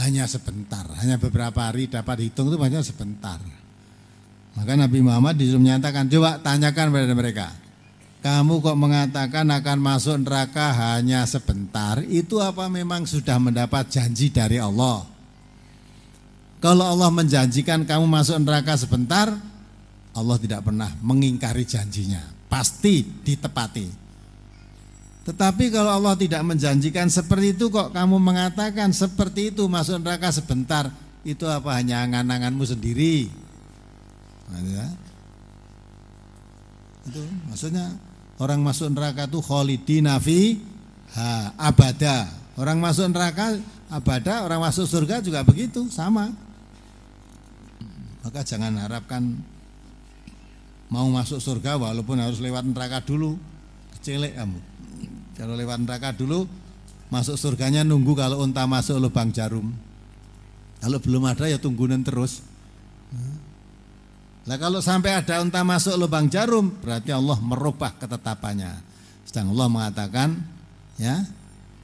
[0.02, 3.38] hanya sebentar hanya beberapa hari dapat hitung itu hanya sebentar.
[4.58, 7.48] Maka Nabi Muhammad disuruh menyatakan coba tanyakan pada mereka
[8.20, 12.04] kamu kok mengatakan akan masuk neraka hanya sebentar?
[12.04, 15.08] Itu apa memang sudah mendapat janji dari Allah
[16.60, 19.32] kalau Allah menjanjikan kamu masuk neraka sebentar,
[20.12, 22.20] Allah tidak pernah mengingkari janjinya.
[22.52, 23.88] Pasti ditepati.
[25.24, 30.92] Tetapi kalau Allah tidak menjanjikan seperti itu kok kamu mengatakan seperti itu masuk neraka sebentar,
[31.24, 33.32] itu apa hanya angan-anganmu sendiri?
[34.52, 34.86] Nah, ya.
[37.08, 37.88] Itu maksudnya
[38.36, 40.60] orang masuk neraka itu khalidina fi
[41.16, 42.28] ha abada.
[42.60, 43.56] Orang masuk neraka
[43.88, 46.49] abada, orang masuk surga juga begitu, sama.
[48.20, 49.40] Maka jangan harapkan
[50.90, 53.38] mau masuk surga walaupun harus lewat neraka dulu
[53.96, 54.58] kecelek kamu
[55.38, 56.50] kalau lewat neraka dulu
[57.14, 59.70] masuk surganya nunggu kalau unta masuk lubang jarum
[60.82, 62.42] kalau belum ada ya tungguin terus
[64.40, 68.72] Nah kalau sampai ada unta masuk lubang jarum berarti Allah merubah ketetapannya.
[69.28, 70.42] Sedang Allah mengatakan
[70.96, 71.22] ya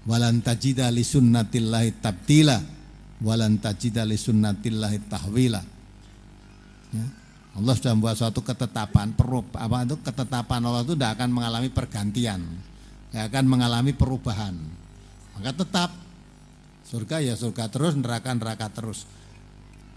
[0.09, 2.59] walan tajida li sunnatillahi tabtila
[3.21, 5.76] walan tajida li sunnatillahi tahwila.
[6.95, 7.07] Ya.
[7.57, 12.45] Allah sudah membuat suatu ketetapan perub apa itu ketetapan Allah itu tidak akan mengalami pergantian,
[13.09, 14.53] tidak akan mengalami perubahan.
[15.41, 15.91] Maka tetap
[16.85, 19.09] surga ya surga terus, neraka neraka terus.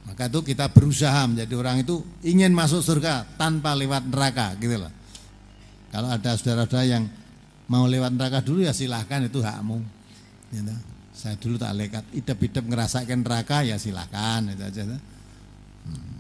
[0.08, 4.94] Maka itu kita berusaha menjadi orang itu ingin masuk surga tanpa lewat neraka gitu loh.
[5.92, 7.04] Kalau ada saudara-saudara yang
[7.68, 9.84] mau lewat neraka dulu ya silahkan itu hakmu.
[10.50, 10.76] Gitu.
[11.12, 14.82] Saya dulu tak lekat, idep-idep ngerasakan neraka ya silahkan itu aja.
[14.88, 16.19] Hmm.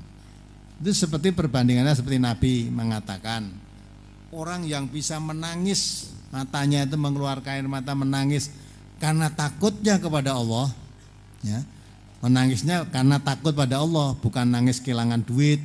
[0.79, 3.51] Itu seperti perbandingannya seperti Nabi mengatakan
[4.31, 8.53] orang yang bisa menangis matanya itu mengeluarkan air mata menangis
[9.01, 10.69] karena takutnya kepada Allah
[11.41, 11.59] ya
[12.19, 15.63] Menangisnya karena takut pada Allah, bukan nangis kehilangan duit,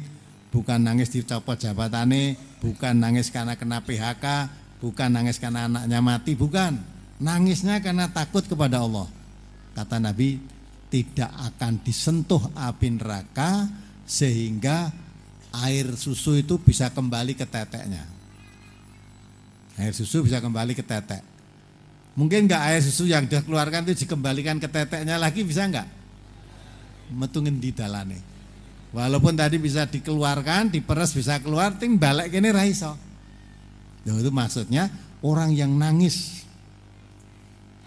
[0.55, 4.25] bukan nangis dicopot jabatannya, bukan nangis karena kena PHK,
[4.79, 6.79] bukan nangis karena anaknya mati, bukan.
[7.19, 9.11] Nangisnya karena takut kepada Allah.
[9.75, 10.39] Kata Nabi,
[10.95, 13.67] tidak akan disentuh api neraka
[14.07, 14.95] sehingga
[15.63, 18.03] air susu itu bisa kembali ke teteknya.
[19.79, 21.23] Air susu bisa kembali ke tetek.
[22.15, 25.87] Mungkin enggak air susu yang dikeluarkan itu dikembalikan ke teteknya lagi bisa enggak?
[27.13, 28.19] metungin di dalane.
[28.95, 32.95] Walaupun tadi bisa dikeluarkan, diperes bisa keluar, ting balik kene ra iso.
[34.07, 34.87] Nah, itu maksudnya
[35.25, 36.47] orang yang nangis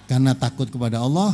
[0.09, 1.31] karena takut kepada Allah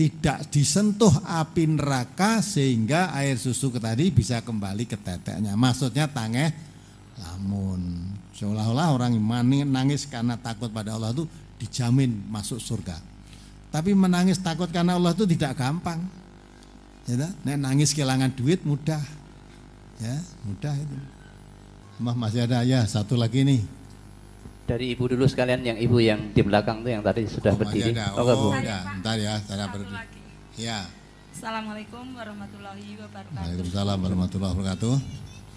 [0.00, 5.52] tidak disentuh api neraka sehingga air susu tadi bisa kembali ke teteknya.
[5.52, 6.48] Maksudnya tangeh
[7.20, 11.28] lamun seolah-olah orang yang nangis karena takut pada Allah itu
[11.60, 12.96] dijamin masuk surga.
[13.68, 16.00] Tapi menangis takut karena Allah itu tidak gampang.
[17.04, 19.04] Ya, nek nangis kehilangan duit mudah.
[20.00, 20.16] Ya,
[20.48, 20.96] mudah itu.
[22.00, 23.60] Mah masih ada ya satu lagi nih.
[24.70, 27.90] Dari ibu dulu sekalian yang ibu yang di belakang tuh yang tadi sudah oh, berdiri.
[27.90, 28.14] Ada.
[28.14, 29.98] Oh, oh ya, bentar ya, saya berdiri.
[30.54, 30.86] Ya.
[31.34, 33.34] Assalamualaikum warahmatullahi wabarakatuh.
[33.34, 34.94] Waalaikumsalam warahmatullahi wabarakatuh.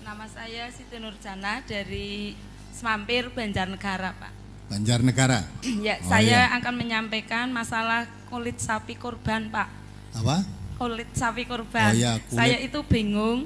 [0.02, 2.34] Nama saya Siti Nurjana dari
[2.74, 4.34] Semampir Banjarnegara, Pak.
[4.74, 5.46] Banjarnegara.
[5.86, 6.58] ya, oh, saya ya.
[6.58, 9.70] akan menyampaikan masalah kulit sapi kurban, Pak.
[10.18, 10.42] Apa?
[10.82, 11.94] kulit sapi kurban.
[11.94, 12.34] Oh, ya, kulit.
[12.34, 13.46] Saya itu bingung,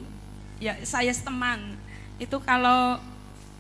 [0.64, 1.76] ya saya teman
[2.24, 3.04] itu kalau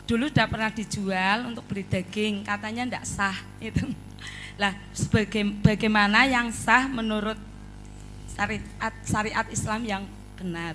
[0.07, 3.91] dulu sudah pernah dijual untuk beli daging, katanya tidak sah itu.
[4.61, 7.37] Lah, sebagai bagaimana yang sah menurut
[8.33, 10.03] syariat syariat Islam yang
[10.39, 10.73] benar?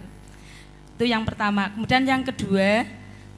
[0.94, 1.72] Itu yang pertama.
[1.72, 2.86] Kemudian yang kedua,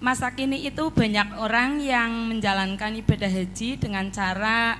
[0.03, 4.77] masa kini itu banyak orang yang menjalankan ibadah haji dengan cara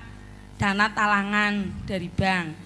[0.61, 2.65] dana talangan dari bank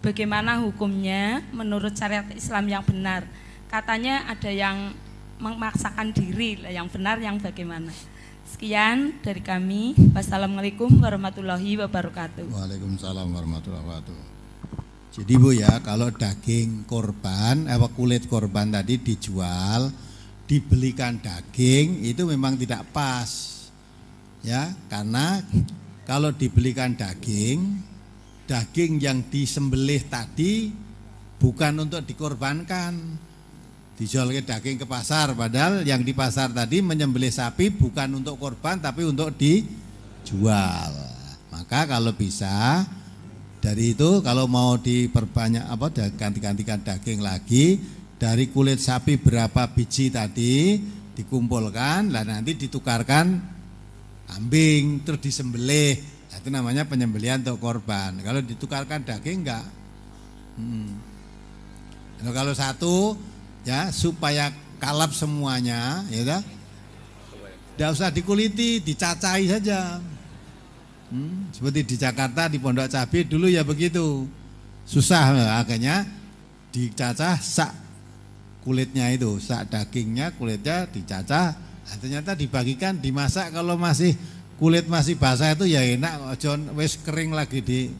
[0.00, 3.26] bagaimana hukumnya menurut syariat Islam yang benar.
[3.68, 4.94] Katanya ada yang
[5.38, 7.90] memaksakan diri, yang benar yang bagaimana.
[8.48, 9.94] Sekian dari kami.
[10.12, 12.48] Wassalamualaikum warahmatullahi wabarakatuh.
[12.48, 14.18] Waalaikumsalam warahmatullahi wabarakatuh.
[15.18, 19.90] Jadi Bu ya, kalau daging korban, apa kulit korban tadi dijual,
[20.46, 23.56] dibelikan daging itu memang tidak pas.
[24.46, 25.42] Ya, karena
[26.06, 27.88] kalau dibelikan daging
[28.48, 30.72] daging yang disembelih tadi
[31.36, 33.20] bukan untuk dikorbankan.
[33.98, 38.78] Dijual ke daging ke pasar, padahal yang di pasar tadi menyembelih sapi bukan untuk korban
[38.78, 40.94] tapi untuk dijual.
[41.50, 42.86] Maka kalau bisa
[43.58, 47.82] dari itu kalau mau diperbanyak apa ganti-gantikan daging lagi
[48.14, 50.78] dari kulit sapi berapa biji tadi
[51.18, 53.34] dikumpulkan dan nanti ditukarkan
[54.30, 55.98] kambing terus disembelih
[56.38, 58.16] itu namanya penyembelian untuk korban.
[58.24, 59.66] Kalau ditukarkan daging enggak.
[60.56, 60.96] Hmm.
[62.24, 63.18] Nah, kalau satu
[63.68, 64.48] ya supaya
[64.80, 66.42] kalap semuanya, ya kan?
[67.76, 70.00] Tidak usah dikuliti, dicacai saja.
[71.12, 74.24] Hmm, seperti di Jakarta di Pondok Cabai dulu ya begitu.
[74.88, 76.08] Susah akhirnya
[76.72, 77.76] dicacah sak
[78.64, 81.52] kulitnya itu, sak dagingnya kulitnya dicacah.
[81.60, 84.16] Nah, ternyata dibagikan dimasak kalau masih
[84.58, 87.94] kulit masih basah itu ya enak John wes kering lagi di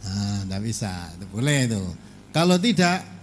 [0.00, 0.90] nah tidak bisa
[1.28, 1.84] boleh itu
[2.32, 3.17] kalau tidak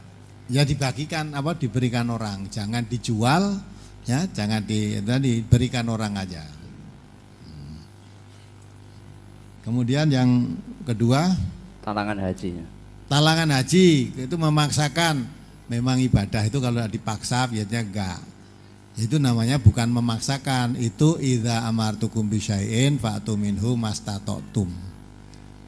[0.49, 2.49] ya dibagikan apa diberikan orang.
[2.49, 3.57] Jangan dijual
[4.05, 6.45] ya jangan di diberikan orang aja.
[9.65, 10.53] Kemudian yang
[10.85, 11.33] kedua
[11.81, 12.61] talangan haji.
[13.09, 15.25] talangan haji itu memaksakan.
[15.65, 18.21] Memang ibadah itu kalau dipaksa biasanya enggak.
[18.95, 24.71] Itu namanya bukan memaksakan, itu idza amartukum bisyai'in fa'tu minhu mastata'tum.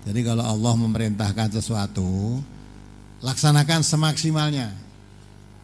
[0.07, 2.39] Jadi kalau Allah memerintahkan sesuatu,
[3.21, 4.73] laksanakan semaksimalnya.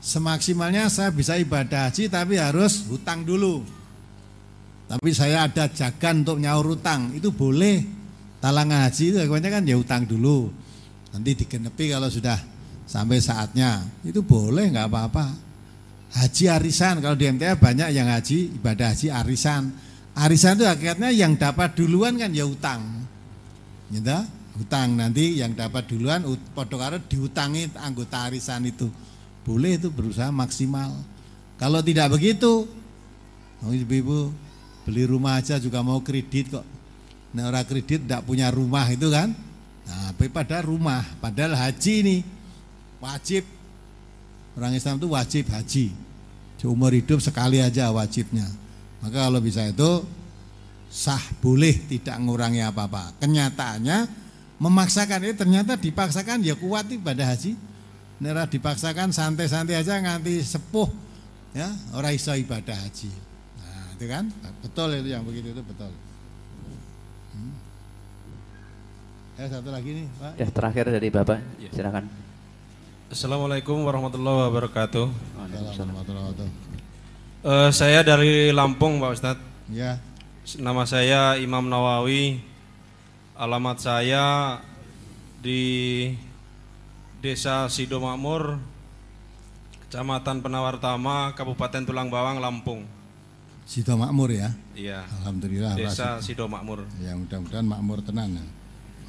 [0.04, 3.64] Semaksimalnya saya bisa ibadah haji tapi harus hutang dulu.
[4.84, 7.82] Tapi saya ada jagan untuk nyaur hutang, itu boleh.
[8.44, 10.52] Talangan haji itu kan ya hutang dulu.
[11.16, 12.36] Nanti digenepi kalau sudah
[12.84, 13.80] sampai saatnya.
[14.04, 15.26] Itu boleh nggak apa-apa.
[16.14, 19.72] Haji arisan kalau di MTA banyak yang haji ibadah haji arisan.
[20.14, 22.84] Arisan itu akhirnya yang dapat duluan kan ya hutang.
[23.90, 24.43] Gitu?
[24.54, 26.22] Hutang nanti yang dapat duluan
[26.54, 28.86] podo karo dihutangi anggota arisan itu.
[29.42, 30.94] Boleh itu berusaha maksimal.
[31.58, 32.70] Kalau tidak begitu,
[33.66, 34.30] oh ibu-ibu
[34.86, 36.66] beli rumah aja juga mau kredit kok.
[37.34, 39.34] Nah orang kredit tidak punya rumah itu kan.
[39.90, 42.18] Nah pada rumah, padahal haji ini
[43.02, 43.44] wajib.
[44.54, 45.86] Orang Islam itu wajib haji.
[46.62, 48.46] Seumur hidup sekali aja wajibnya.
[49.02, 50.06] Maka kalau bisa itu
[50.94, 53.18] sah boleh tidak mengurangi apa-apa.
[53.18, 54.23] Kenyataannya
[54.64, 57.60] memaksakan itu ternyata dipaksakan ya kuat ibadah haji.
[58.24, 60.88] Nera dipaksakan santai-santai aja nganti sepuh
[61.54, 63.14] ya orang iso ibadah haji
[63.94, 64.26] itu kan
[64.66, 65.92] betul itu yang begitu itu betul
[67.38, 67.54] hmm.
[69.38, 71.70] ya satu lagi nih pak ya terakhir dari bapak ya.
[71.72, 72.06] silakan
[73.14, 75.06] Assalamualaikum warahmatullahi wabarakatuh.
[75.38, 76.50] Warahmatullahi
[77.46, 79.46] uh, saya dari Lampung Pak Ustadz.
[79.70, 80.02] Ya.
[80.58, 82.42] Nama saya Imam Nawawi.
[83.34, 84.62] Alamat saya
[85.42, 86.14] di
[87.18, 88.62] Desa Sidomakmur,
[89.90, 92.86] Kecamatan Penawartama, Kabupaten Tulang Bawang, Lampung.
[93.66, 94.54] Sido Makmur ya?
[94.78, 95.02] Iya.
[95.24, 95.74] Alhamdulillah.
[95.74, 96.86] Desa Sido Makmur.
[97.02, 98.38] Ya mudah-mudahan makmur tenang.
[98.38, 98.46] Ya.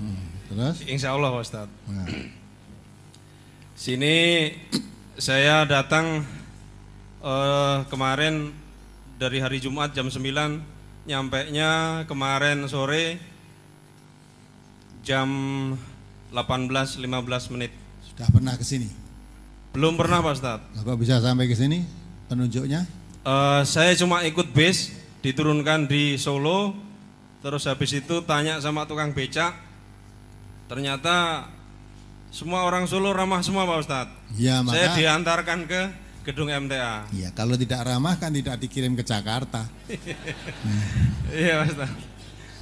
[0.00, 0.24] Hmm.
[0.48, 0.76] Terus?
[0.88, 1.68] Insya Allah Ustaz.
[1.84, 2.08] Nah.
[3.76, 4.48] Sini
[5.20, 6.24] saya datang
[7.20, 8.56] uh, kemarin
[9.20, 10.16] dari hari Jumat jam 9
[11.04, 13.33] nyampe nya kemarin sore
[15.04, 15.28] jam
[16.32, 17.70] 18.15 menit.
[18.02, 18.88] Sudah pernah ke sini?
[19.76, 20.60] Belum pernah Pak Ustaz.
[20.80, 21.84] Kok bisa sampai ke sini
[22.26, 22.88] penunjuknya?
[23.24, 26.72] Uh, saya cuma ikut bis, diturunkan di Solo,
[27.44, 29.52] terus habis itu tanya sama tukang becak,
[30.68, 31.48] ternyata
[32.32, 34.16] semua orang Solo ramah semua Pak Ustadz.
[34.36, 35.82] Ya, maka, saya diantarkan ke
[36.24, 37.08] gedung MTA.
[37.12, 39.68] Iya, kalau tidak ramah kan tidak dikirim ke Jakarta.
[41.34, 42.02] Iya Pak Ustadz.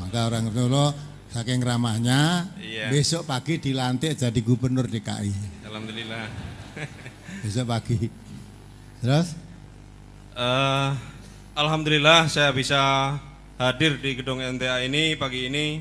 [0.01, 2.93] Maka orang Solo saking ramahnya, iya.
[2.93, 5.65] besok pagi dilantik jadi gubernur DKI.
[5.65, 6.29] Alhamdulillah.
[7.43, 8.13] besok pagi.
[9.01, 9.33] Terus?
[10.37, 10.93] Uh,
[11.57, 13.17] Alhamdulillah saya bisa
[13.57, 15.81] hadir di gedung NTA ini pagi ini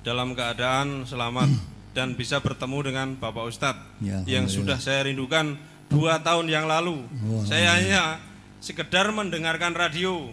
[0.00, 1.52] dalam keadaan selamat
[1.96, 5.60] dan bisa bertemu dengan Bapak Ustadz ya, yang sudah saya rindukan
[5.92, 7.04] dua tahun yang lalu.
[7.28, 8.16] Oh, saya hanya
[8.64, 10.32] sekedar mendengarkan radio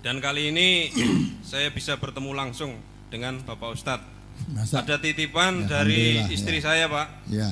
[0.00, 0.88] dan kali ini
[1.50, 2.76] saya bisa bertemu langsung
[3.12, 4.08] dengan Bapak Ustadz.
[4.48, 4.80] Masa?
[4.80, 6.72] Ada titipan ya, dari istri ya.
[6.72, 7.06] saya Pak.
[7.28, 7.50] Ya.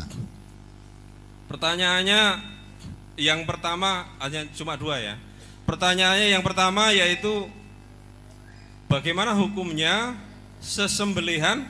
[1.52, 2.22] Pertanyaannya
[3.20, 5.14] yang pertama hanya cuma dua ya.
[5.68, 7.44] Pertanyaannya yang pertama yaitu
[8.88, 10.16] bagaimana hukumnya
[10.64, 11.68] sesembelihan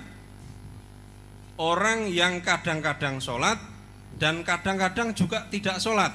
[1.59, 3.59] orang yang kadang-kadang sholat
[4.23, 6.15] dan kadang-kadang juga tidak sholat.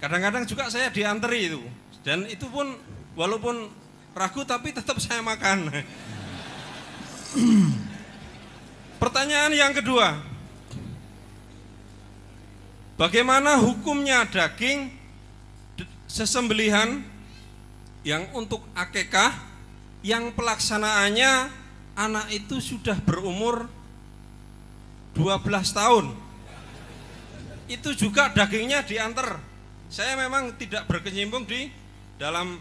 [0.00, 1.62] Kadang-kadang juga saya dianteri itu
[2.02, 2.74] dan itu pun
[3.18, 3.70] walaupun
[4.14, 5.70] ragu tapi tetap saya makan.
[9.02, 10.32] Pertanyaan yang kedua,
[13.02, 14.86] Bagaimana hukumnya daging
[16.06, 17.02] sesembelihan
[18.06, 19.34] yang untuk akekah
[20.06, 21.50] yang pelaksanaannya
[21.98, 23.66] anak itu sudah berumur
[25.18, 25.34] 12
[25.74, 26.14] tahun.
[27.66, 29.42] Itu juga dagingnya diantar.
[29.90, 31.74] Saya memang tidak berkecimpung di
[32.20, 32.58] dalam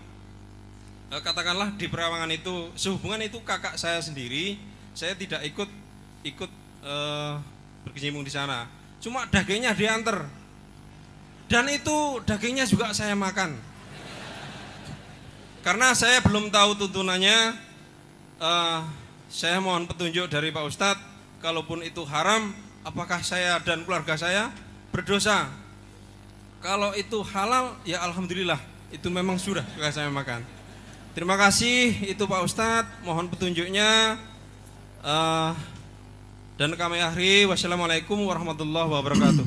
[1.11, 4.59] eh, katakanlah di perawangan itu sehubungan itu kakak saya sendiri.
[4.91, 5.69] Saya tidak ikut
[6.27, 6.51] ikut
[6.83, 7.33] eh,
[7.87, 8.67] berkecimpung di sana.
[9.01, 10.29] Cuma dagingnya diantar.
[11.51, 13.59] Dan itu dagingnya juga saya makan.
[15.61, 17.53] Karena saya belum tahu tuntunannya
[18.41, 18.81] uh,
[19.29, 21.05] saya mohon petunjuk dari Pak Ustadz
[21.37, 22.49] kalaupun itu haram
[22.81, 24.49] apakah saya dan keluarga saya
[24.89, 25.53] berdosa?
[26.65, 30.43] Kalau itu halal ya Alhamdulillah itu memang sudah saya makan
[31.15, 34.19] terima kasih itu Pak Ustadz mohon petunjuknya
[35.03, 35.51] uh,
[36.61, 39.45] dan kami akhiri wassalamualaikum warahmatullahi wabarakatuh.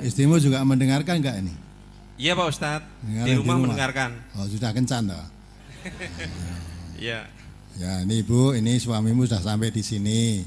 [0.00, 1.52] Istrimu juga mendengarkan enggak ini?
[2.16, 4.16] Iya Pak Ustadz, di rumah, di rumah mendengarkan.
[4.32, 5.18] Oh sudah kencan toh?
[6.94, 7.26] Iya.
[7.76, 10.40] ya ini Ibu, ini suamimu sudah sampai di sini.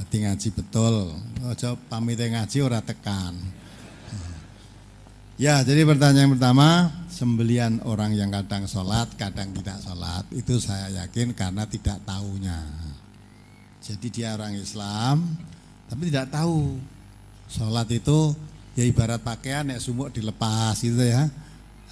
[0.00, 1.12] Hati ngaji betul.
[1.44, 3.36] Ojo pamit ngaji ora tekan.
[5.36, 6.88] Ya, jadi pertanyaan pertama,
[7.20, 12.56] sembelian orang yang kadang sholat, kadang tidak sholat, itu saya yakin karena tidak tahunya.
[13.84, 15.36] Jadi dia orang Islam,
[15.84, 16.80] tapi tidak tahu.
[17.52, 18.32] Sholat itu
[18.72, 21.28] ya ibarat pakaian ya sumuk dilepas gitu ya.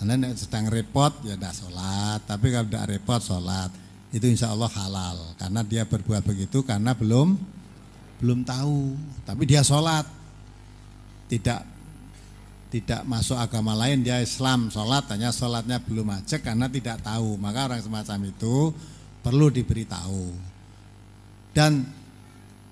[0.00, 3.68] Karena sedang repot ya tidak sholat, tapi kalau tidak repot sholat.
[4.08, 5.36] Itu insya Allah halal.
[5.36, 7.36] Karena dia berbuat begitu karena belum
[8.24, 8.96] belum tahu,
[9.28, 10.08] tapi dia sholat.
[11.28, 11.77] Tidak
[12.68, 14.68] tidak masuk agama lain dia Islam.
[14.68, 17.40] Sholat hanya sholatnya belum aja karena tidak tahu.
[17.40, 18.72] Maka orang semacam itu
[19.24, 20.24] perlu diberitahu.
[21.56, 21.88] Dan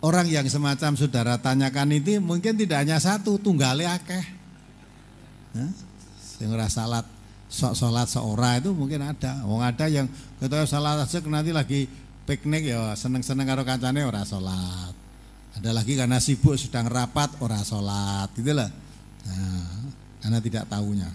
[0.04, 4.24] orang yang semacam saudara tanyakan itu mungkin tidak hanya satu tunggale akeh.
[6.36, 7.08] Yang salat
[7.48, 9.40] sok sholat seorang itu mungkin ada.
[9.48, 10.04] Wong ada yang
[10.36, 11.88] kita salat aja nanti lagi
[12.28, 14.92] piknik ya seneng-seneng karo kancane ora sholat.
[15.56, 18.28] Ada lagi karena sibuk sedang rapat ora sholat.
[18.36, 18.68] Gitu lah.
[19.26, 19.75] Nah,
[20.26, 21.06] karena tidak tahunya.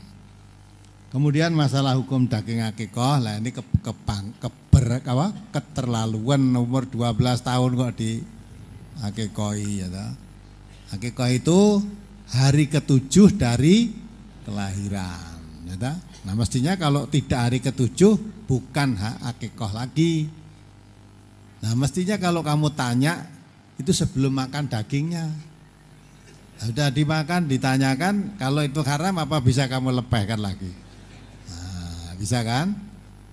[1.12, 7.72] Kemudian masalah hukum daging akikoh, lah ini ke, kepang, keber, apa, keterlaluan umur 12 tahun
[7.76, 8.24] kok di
[9.04, 10.12] akikoi ya toh.
[10.96, 11.60] Akikoh itu
[12.32, 13.92] hari ketujuh dari
[14.48, 15.96] kelahiran ya toh.
[16.24, 18.16] Nah mestinya kalau tidak hari ketujuh
[18.48, 20.32] bukan hak akikoh lagi.
[21.60, 23.28] Nah mestinya kalau kamu tanya
[23.76, 25.51] itu sebelum makan dagingnya.
[26.62, 30.70] Sudah dimakan, ditanyakan, kalau itu haram apa bisa kamu lepehkan lagi?
[31.50, 32.78] Nah, bisa kan?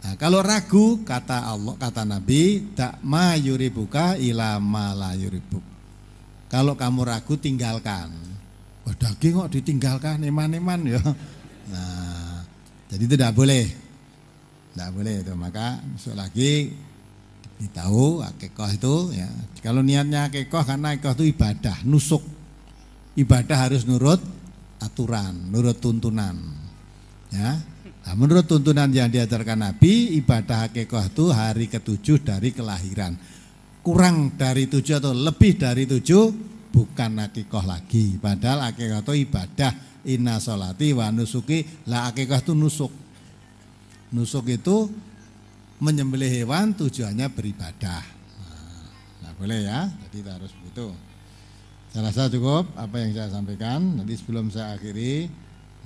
[0.00, 4.96] Nah, kalau ragu kata Allah, kata Nabi, tak ma yuribuka ila ma.
[6.48, 8.08] Kalau kamu ragu tinggalkan.
[8.88, 11.02] Wah, daging kok ditinggalkan eman-eman ya.
[11.68, 12.40] Nah,
[12.88, 13.68] jadi tidak boleh.
[14.72, 15.36] Tidak boleh itu.
[15.36, 16.72] Maka besok lagi
[17.60, 19.28] ditahu akikoh itu ya.
[19.60, 22.37] Kalau niatnya akikoh karena akikoh itu ibadah, nusuk
[23.18, 24.22] ibadah harus nurut
[24.78, 26.38] aturan, nurut tuntunan.
[27.34, 27.58] Ya.
[28.08, 33.18] Nah, menurut tuntunan yang diajarkan Nabi, ibadah hakikah itu hari ketujuh dari kelahiran.
[33.84, 36.24] Kurang dari tujuh atau lebih dari tujuh
[36.72, 38.16] bukan hakikah lagi.
[38.16, 39.72] Padahal hakikah itu ibadah
[40.08, 42.92] inna sholati wa nusuki lah hakikah itu nusuk.
[44.14, 44.88] Nusuk itu
[45.84, 48.02] menyembelih hewan tujuannya beribadah.
[48.40, 48.88] Nah,
[49.20, 51.07] nah boleh ya, jadi harus begitu.
[51.88, 53.80] Saya rasa cukup apa yang saya sampaikan.
[53.96, 55.24] Nanti sebelum saya akhiri,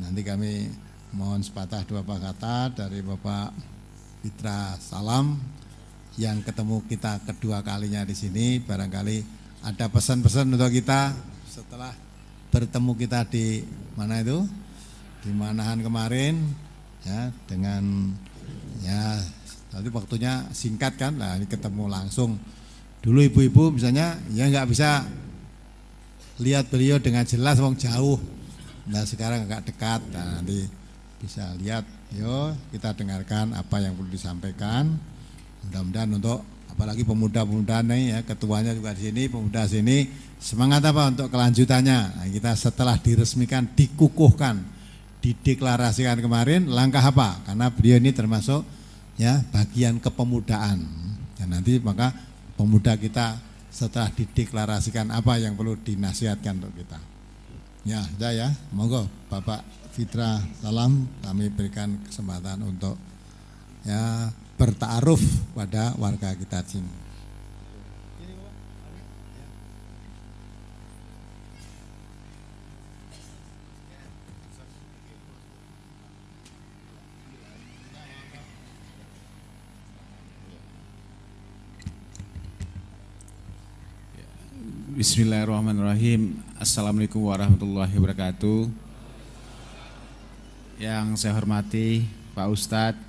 [0.02, 0.66] nanti kami
[1.14, 3.54] mohon sepatah dua kata dari Bapak
[4.18, 5.38] Fitra Salam
[6.18, 8.58] yang ketemu kita kedua kalinya di sini.
[8.58, 9.22] Barangkali
[9.62, 11.14] ada pesan-pesan untuk kita
[11.46, 11.94] setelah
[12.50, 13.62] bertemu kita di
[13.94, 14.42] mana itu
[15.22, 16.34] di Manahan kemarin
[17.06, 18.10] ya dengan
[18.82, 19.22] ya
[19.70, 22.36] tadi waktunya singkat kan lah ini ketemu langsung
[23.00, 25.06] dulu ibu-ibu misalnya ya nggak bisa
[26.43, 28.19] lihat beliau dengan jelas wong jauh.
[28.90, 30.66] Nah sekarang agak dekat, nah, nanti
[31.23, 31.86] bisa lihat.
[32.12, 34.90] Yo kita dengarkan apa yang perlu disampaikan.
[35.64, 40.10] Mudah-mudahan untuk apalagi pemuda-pemuda nih ya ketuanya juga di sini, pemuda sini
[40.43, 42.01] semangat apa untuk kelanjutannya.
[42.19, 44.59] Nah, kita setelah diresmikan, dikukuhkan,
[45.23, 47.39] dideklarasikan kemarin langkah apa?
[47.47, 48.66] Karena beliau ini termasuk
[49.14, 50.82] ya bagian kepemudaan.
[51.39, 52.10] Dan nanti maka
[52.59, 53.39] pemuda kita
[53.72, 57.00] setelah dideklarasikan apa yang perlu dinasihatkan untuk kita.
[57.82, 58.48] Ya, sudah ya.
[58.70, 59.64] Monggo Bapak
[59.96, 62.94] Fitra salam kami berikan kesempatan untuk
[63.82, 65.20] ya bertaaruf
[65.56, 67.01] pada warga kita sini.
[84.93, 86.36] Bismillahirrahmanirrahim.
[86.60, 88.69] Assalamualaikum warahmatullahi wabarakatuh.
[90.77, 92.05] Yang saya hormati
[92.36, 93.01] Pak Ustadz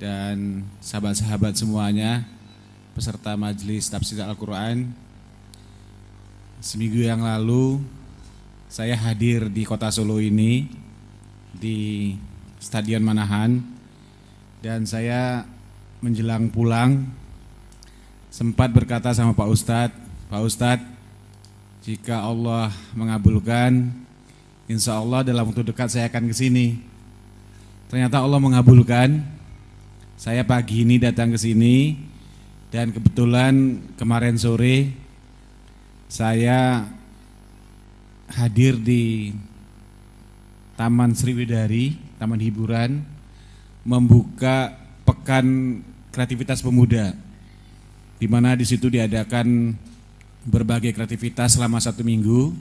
[0.00, 2.24] Dan sahabat-sahabat semuanya
[2.96, 4.88] Peserta majelis tafsir Al-Quran
[6.64, 7.84] Seminggu yang lalu
[8.72, 10.64] Saya hadir di kota Solo ini
[11.52, 12.16] Di
[12.56, 13.60] Stadion Manahan
[14.64, 15.44] Dan saya
[16.00, 17.04] menjelang pulang
[18.32, 19.99] Sempat berkata sama Pak Ustadz
[20.30, 20.86] Pak Ustadz,
[21.82, 23.90] jika Allah mengabulkan,
[24.70, 26.78] insya Allah dalam waktu dekat saya akan ke sini.
[27.90, 29.26] Ternyata Allah mengabulkan.
[30.14, 31.98] Saya pagi ini datang ke sini
[32.70, 34.94] dan kebetulan kemarin sore
[36.06, 36.86] saya
[38.30, 39.34] hadir di
[40.78, 43.02] Taman Sriwidari, Taman Hiburan,
[43.82, 45.80] membuka pekan
[46.14, 47.18] kreativitas pemuda,
[48.22, 49.74] di mana di situ diadakan
[50.44, 52.54] berbagai kreativitas selama satu minggu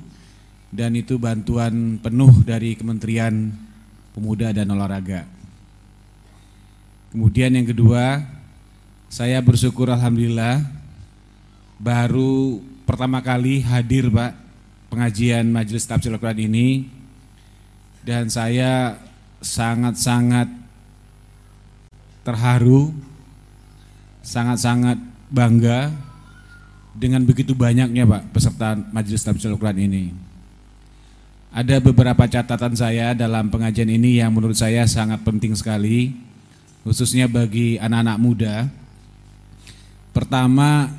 [0.69, 3.49] dan itu bantuan penuh dari Kementerian
[4.13, 5.25] Pemuda dan Olahraga.
[7.09, 8.21] Kemudian yang kedua,
[9.09, 10.61] saya bersyukur alhamdulillah
[11.81, 14.37] baru pertama kali hadir Pak
[14.93, 16.85] pengajian Majelis Tafsir Al-Quran ini
[18.05, 18.97] dan saya
[19.41, 20.51] sangat-sangat
[22.21, 22.93] terharu,
[24.21, 25.01] sangat-sangat
[25.33, 26.08] bangga
[26.99, 30.11] dengan begitu banyaknya Pak peserta Majelis Tafsir Al-Quran ini.
[31.49, 36.13] Ada beberapa catatan saya dalam pengajian ini yang menurut saya sangat penting sekali,
[36.85, 38.55] khususnya bagi anak-anak muda.
[40.13, 40.93] Pertama,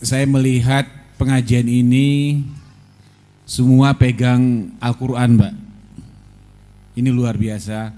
[0.00, 0.88] saya melihat
[1.20, 2.40] pengajian ini
[3.44, 5.54] semua pegang Al-Quran, Mbak.
[6.96, 7.92] Ini luar biasa.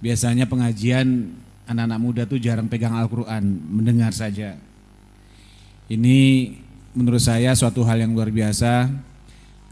[0.00, 1.36] Biasanya pengajian
[1.68, 4.56] anak-anak muda tuh jarang pegang Al-Quran, mendengar saja.
[5.90, 6.54] Ini
[6.94, 8.86] menurut saya suatu hal yang luar biasa.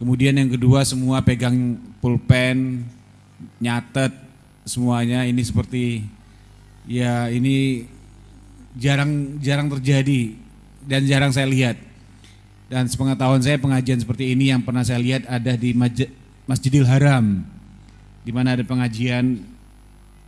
[0.02, 2.82] Kemudian yang kedua semua pegang pulpen,
[3.62, 4.10] nyatet
[4.66, 5.22] semuanya.
[5.22, 6.02] Ini seperti
[6.90, 7.86] ya ini
[8.74, 10.34] jarang jarang terjadi
[10.82, 11.78] dan jarang saya lihat.
[12.66, 15.70] Dan sepengetahuan saya pengajian seperti ini yang pernah saya lihat ada di
[16.50, 17.46] Masjidil Haram
[18.26, 19.38] di mana ada pengajian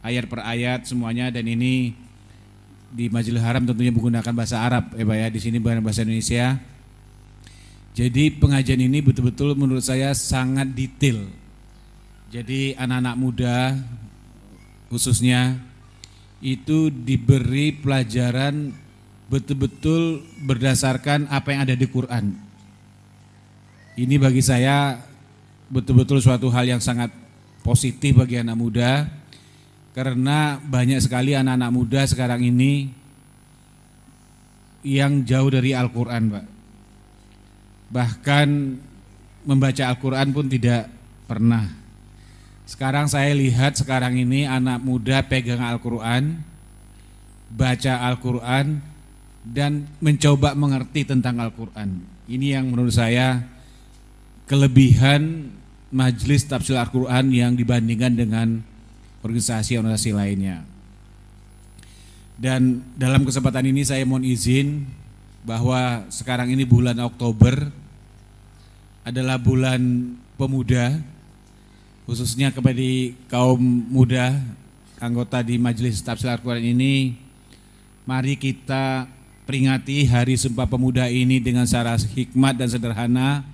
[0.07, 1.35] ayat per ayat semuanya.
[1.35, 1.99] Dan ini
[2.91, 6.59] di Masjidil Haram tentunya menggunakan bahasa Arab ya Pak ya di sini bahasa Indonesia
[7.91, 11.27] jadi pengajian ini betul-betul menurut saya sangat detail.
[12.31, 13.57] Jadi anak-anak muda
[14.87, 15.59] khususnya
[16.39, 18.71] itu diberi pelajaran
[19.27, 22.31] betul-betul berdasarkan apa yang ada di Quran.
[23.99, 24.95] Ini bagi saya
[25.67, 27.11] betul-betul suatu hal yang sangat
[27.67, 28.91] positif bagi anak muda
[29.91, 32.91] karena banyak sekali anak-anak muda sekarang ini
[34.87, 36.47] yang jauh dari Al-Quran Pak
[37.91, 38.79] bahkan
[39.45, 40.89] membaca Al-Quran pun tidak
[41.27, 41.67] pernah.
[42.65, 46.39] Sekarang saya lihat sekarang ini anak muda pegang Al-Quran,
[47.51, 48.79] baca Al-Quran,
[49.43, 51.99] dan mencoba mengerti tentang Al-Quran.
[52.31, 53.43] Ini yang menurut saya
[54.47, 55.51] kelebihan
[55.91, 58.62] majelis tafsir Al-Quran yang dibandingkan dengan
[59.20, 60.64] organisasi-organisasi lainnya.
[62.40, 64.88] Dan dalam kesempatan ini saya mohon izin
[65.44, 67.68] bahwa sekarang ini bulan Oktober
[69.05, 71.01] adalah bulan pemuda
[72.09, 72.80] khususnya kepada
[73.28, 74.40] kaum muda
[75.01, 77.16] anggota di Majelis Tafsir Al-Quran ini
[78.05, 79.09] mari kita
[79.48, 83.44] peringati hari Sumpah Pemuda ini dengan cara hikmat dan sederhana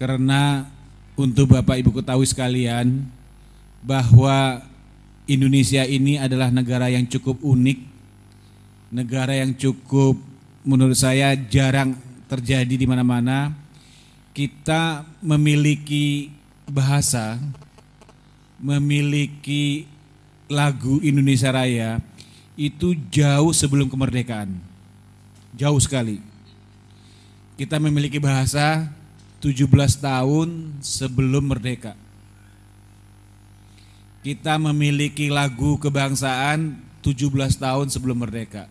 [0.00, 0.68] karena
[1.16, 3.08] untuk Bapak Ibu ketahui sekalian
[3.82, 4.62] bahwa
[5.26, 7.96] Indonesia ini adalah negara yang cukup unik
[8.90, 10.14] negara yang cukup
[10.62, 11.98] menurut saya jarang
[12.30, 13.50] terjadi di mana-mana
[14.36, 16.28] kita memiliki
[16.68, 17.40] bahasa,
[18.60, 19.88] memiliki
[20.44, 22.04] lagu Indonesia Raya
[22.52, 24.52] itu jauh sebelum kemerdekaan.
[25.56, 26.20] Jauh sekali.
[27.56, 28.92] Kita memiliki bahasa
[29.40, 29.64] 17
[29.96, 31.96] tahun sebelum merdeka.
[34.26, 37.30] Kita memiliki lagu kebangsaan 17
[37.62, 38.66] tahun sebelum merdeka.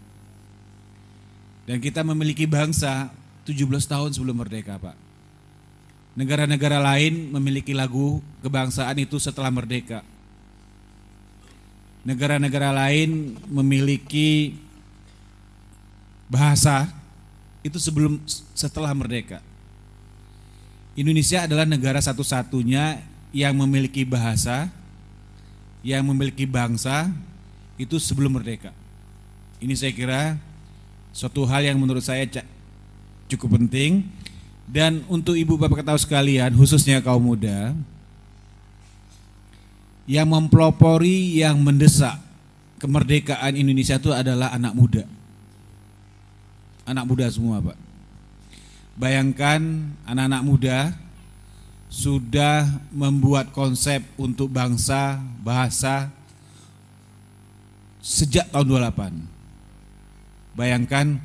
[1.64, 3.08] Dan kita memiliki bangsa
[3.48, 5.00] 17 tahun sebelum merdeka, Pak.
[6.20, 10.04] Negara-negara lain memiliki lagu kebangsaan itu setelah merdeka.
[12.04, 14.60] Negara-negara lain memiliki
[16.28, 16.92] bahasa
[17.64, 18.20] itu sebelum
[18.52, 19.40] setelah merdeka.
[21.00, 23.00] Indonesia adalah negara satu-satunya
[23.32, 24.68] yang memiliki bahasa,
[25.86, 27.14] yang memiliki bangsa
[27.78, 28.74] itu sebelum merdeka.
[29.62, 30.22] Ini saya kira
[31.14, 32.26] suatu hal yang menurut saya
[33.30, 34.10] cukup penting
[34.66, 37.78] dan untuk ibu bapak ketahui sekalian, khususnya kaum muda,
[40.10, 42.18] yang mempelopori, yang mendesak
[42.82, 45.06] kemerdekaan Indonesia itu adalah anak muda.
[46.86, 47.78] Anak muda semua Pak.
[48.98, 49.62] Bayangkan
[50.06, 50.78] anak-anak muda
[51.96, 56.12] sudah membuat konsep untuk bangsa, bahasa
[58.04, 60.60] sejak tahun 28.
[60.60, 61.16] Bayangkan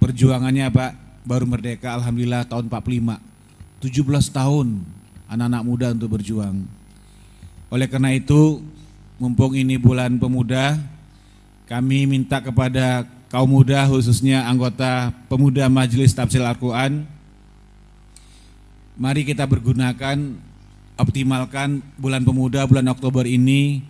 [0.00, 0.92] perjuangannya Pak
[1.28, 3.20] baru merdeka alhamdulillah tahun 45.
[3.84, 4.80] 17 tahun
[5.28, 6.64] anak-anak muda untuk berjuang.
[7.68, 8.64] Oleh karena itu,
[9.20, 10.80] mumpung ini bulan pemuda,
[11.68, 17.04] kami minta kepada kaum muda khususnya anggota pemuda Majelis Tafsir Al-Qur'an
[18.94, 20.16] mari kita bergunakan
[20.94, 23.82] optimalkan bulan pemuda bulan Oktober ini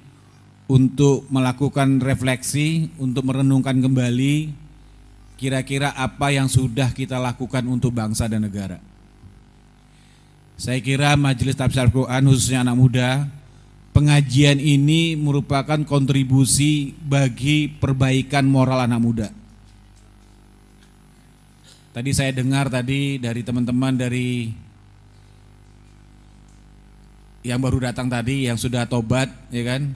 [0.65, 4.65] untuk melakukan refleksi, untuk merenungkan kembali
[5.37, 8.81] kira-kira apa yang sudah kita lakukan untuk bangsa dan negara.
[10.55, 13.27] Saya kira Majelis Tafsir Al-Quran khususnya anak muda
[13.91, 19.29] Pengajian ini merupakan kontribusi bagi perbaikan moral anak muda
[21.91, 24.51] Tadi saya dengar tadi dari teman-teman dari
[27.45, 29.93] yang baru datang tadi yang sudah tobat ya kan?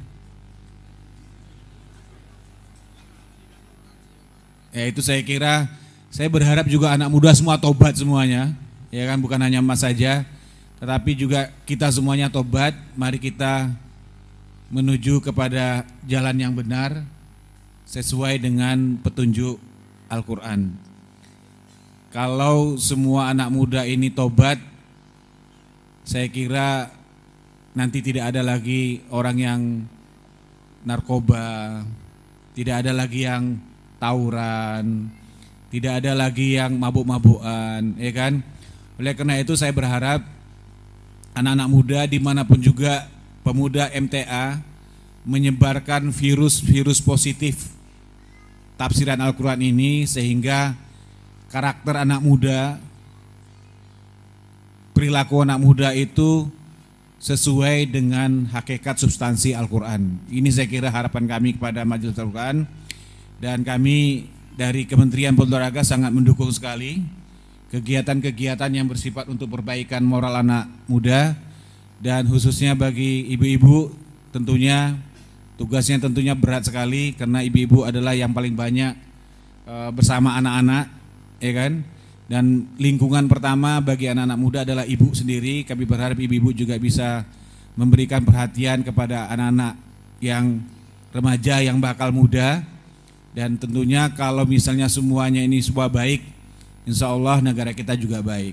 [4.69, 5.65] Ya itu saya kira
[6.13, 8.53] saya berharap juga anak muda semua tobat semuanya
[8.93, 9.17] ya kan?
[9.17, 10.29] Bukan hanya emas saja
[10.79, 12.77] tetapi juga kita semuanya tobat.
[12.93, 13.73] Mari kita
[14.69, 17.01] menuju kepada jalan yang benar
[17.89, 19.57] sesuai dengan petunjuk
[20.13, 20.77] Al-Qur'an.
[22.13, 24.61] Kalau semua anak muda ini tobat
[26.05, 26.98] saya kira
[27.79, 29.61] nanti tidak ada lagi orang yang
[30.83, 31.87] narkoba,
[32.59, 33.55] tidak ada lagi yang
[34.03, 35.07] tawuran,
[35.71, 38.43] tidak ada lagi yang mabuk-mabukan, ya kan?
[38.99, 40.27] Oleh karena itu saya berharap
[41.39, 43.07] anak-anak muda di mana pun juga
[43.47, 44.59] pemuda MTA
[45.23, 47.71] menyebarkan virus-virus positif
[48.75, 50.75] tafsiran Al-Quran ini sehingga
[51.47, 52.83] karakter anak muda,
[54.99, 56.58] perilaku anak muda itu
[57.19, 60.23] sesuai dengan hakikat substansi Al-Quran.
[60.31, 62.65] Ini saya kira harapan kami kepada Majelis Al-Quran.
[63.39, 64.27] Dan kami
[64.59, 67.03] dari Kementerian Olahraga sangat mendukung sekali
[67.71, 71.35] kegiatan-kegiatan yang bersifat untuk perbaikan moral anak muda.
[71.99, 73.91] Dan khususnya bagi ibu-ibu
[74.31, 74.95] tentunya
[75.59, 78.95] tugasnya tentunya berat sekali karena ibu-ibu adalah yang paling banyak
[79.67, 80.87] e, bersama anak-anak
[81.43, 81.73] ya kan
[82.29, 85.65] dan lingkungan pertama bagi anak-anak muda adalah ibu sendiri.
[85.65, 87.25] Kami berharap ibu-ibu juga bisa
[87.73, 89.81] memberikan perhatian kepada anak-anak
[90.21, 90.61] yang
[91.09, 92.61] remaja yang bakal muda.
[93.33, 96.21] Dan tentunya kalau misalnya semuanya ini semua baik,
[96.85, 98.53] insya Allah negara kita juga baik.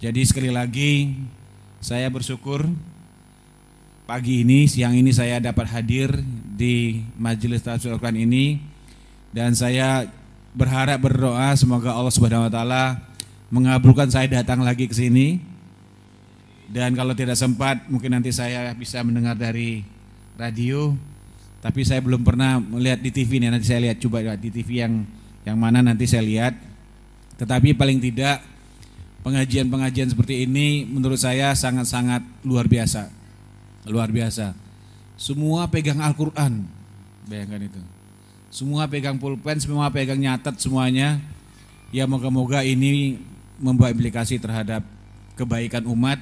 [0.00, 1.20] Jadi sekali lagi
[1.84, 2.64] saya bersyukur
[4.08, 6.16] pagi ini, siang ini saya dapat hadir
[6.56, 8.56] di Majelis Tafsir Al-Quran ini
[9.36, 10.08] dan saya
[10.54, 12.84] berharap berdoa semoga Allah Subhanahu wa taala
[13.50, 15.42] mengabulkan saya datang lagi ke sini.
[16.70, 19.82] Dan kalau tidak sempat mungkin nanti saya bisa mendengar dari
[20.38, 20.94] radio.
[21.60, 25.04] Tapi saya belum pernah melihat di TV nih, nanti saya lihat coba di TV yang
[25.44, 26.54] yang mana nanti saya lihat.
[27.36, 28.40] Tetapi paling tidak
[29.20, 33.12] pengajian-pengajian seperti ini menurut saya sangat-sangat luar biasa.
[33.90, 34.54] Luar biasa.
[35.20, 36.64] Semua pegang Al-Qur'an.
[37.28, 37.99] Bayangkan itu.
[38.50, 41.22] Semua pegang pulpen, semua pegang nyatet semuanya.
[41.94, 43.22] Ya moga-moga ini
[43.62, 44.82] membawa implikasi terhadap
[45.38, 46.18] kebaikan umat,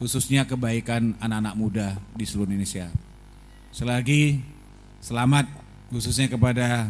[0.00, 2.88] khususnya kebaikan anak-anak muda di seluruh Indonesia.
[3.68, 4.40] Selagi
[5.04, 5.44] selamat
[5.92, 6.88] khususnya kepada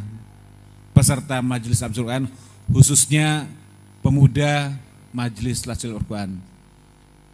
[0.95, 2.31] peserta Majelis Al Quran,
[2.71, 3.51] khususnya
[3.99, 4.79] pemuda
[5.11, 5.75] Majelis Al
[6.07, 6.39] Quran.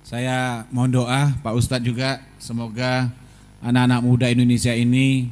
[0.00, 3.12] Saya mohon doa Pak Ustadz juga semoga
[3.60, 5.28] anak-anak muda Indonesia ini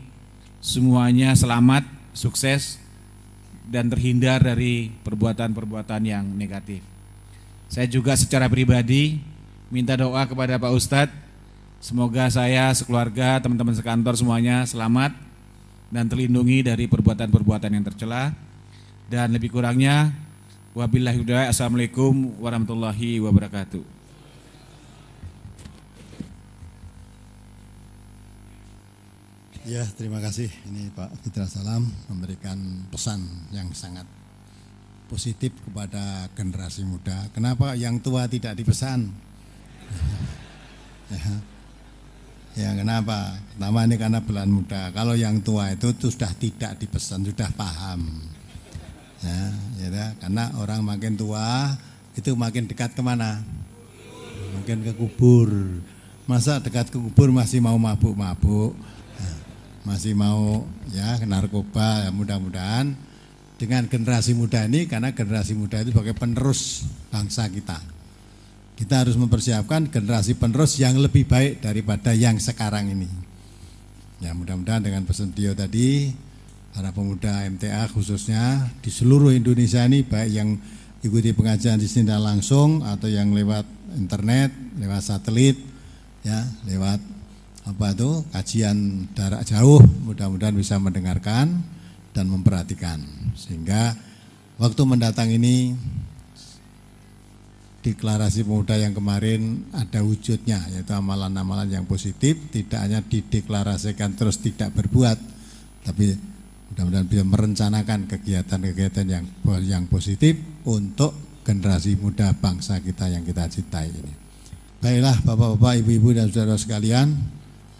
[0.66, 2.82] semuanya selamat, sukses,
[3.70, 6.82] dan terhindar dari perbuatan-perbuatan yang negatif.
[7.70, 9.22] Saya juga secara pribadi
[9.70, 11.14] minta doa kepada Pak Ustadz,
[11.78, 15.14] semoga saya, sekeluarga, teman-teman sekantor semuanya selamat
[15.94, 18.34] dan terlindungi dari perbuatan-perbuatan yang tercela.
[19.06, 20.10] Dan lebih kurangnya,
[20.74, 23.95] wabillahi assalamualaikum warahmatullahi wabarakatuh.
[29.66, 30.46] Ya, terima kasih.
[30.70, 34.06] Ini Pak Fitra Salam memberikan pesan yang sangat
[35.10, 37.26] positif kepada generasi muda.
[37.34, 39.10] Kenapa yang tua tidak dipesan?
[41.10, 41.26] ya.
[42.54, 43.42] ya, kenapa?
[43.42, 44.94] Pertama ini karena bulan muda.
[44.94, 48.22] Kalau yang tua itu, sudah tidak dipesan, sudah paham.
[49.18, 49.50] Ya,
[49.82, 51.74] ya, karena orang makin tua
[52.14, 53.42] itu makin dekat ke mana?
[54.62, 55.50] Makin ke kubur.
[56.30, 58.94] Masa dekat ke kubur masih mau mabuk-mabuk?
[59.86, 62.90] Masih mau ya narkoba ya mudah-mudahan
[63.54, 67.78] dengan generasi muda ini karena generasi muda itu sebagai penerus bangsa kita.
[68.76, 73.08] Kita harus mempersiapkan generasi penerus yang lebih baik daripada yang sekarang ini.
[74.20, 76.12] Ya mudah-mudahan dengan pesan Tio tadi
[76.74, 80.60] para pemuda MTA khususnya di seluruh Indonesia ini baik yang
[81.00, 83.64] ikuti pengajian di sini langsung atau yang lewat
[83.96, 85.56] internet lewat satelit
[86.20, 87.15] ya lewat
[87.66, 91.66] apa itu kajian jarak jauh mudah-mudahan bisa mendengarkan
[92.14, 93.02] dan memperhatikan
[93.34, 93.98] sehingga
[94.62, 95.74] waktu mendatang ini
[97.82, 104.70] deklarasi pemuda yang kemarin ada wujudnya yaitu amalan-amalan yang positif tidak hanya dideklarasikan terus tidak
[104.74, 105.18] berbuat
[105.82, 106.14] tapi
[106.70, 109.24] mudah-mudahan bisa merencanakan kegiatan-kegiatan yang
[109.66, 114.14] yang positif untuk generasi muda bangsa kita yang kita cintai ini.
[114.82, 117.14] Baiklah Bapak-bapak, Ibu-ibu dan saudara sekalian,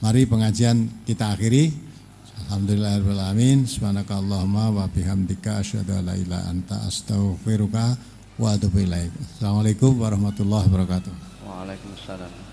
[0.01, 1.73] mari pengajian kita akhiri.
[2.47, 3.67] Alhamdulillahirrahmanirrahim.
[3.67, 7.97] Subhanakallahumma wa bihamdika asyhadu an la anta astaghfiruka
[8.39, 9.11] wa atubu ilaik.
[9.35, 11.13] Assalamualaikum warahmatullahi wabarakatuh.
[11.43, 12.46] Waalaikumsalam.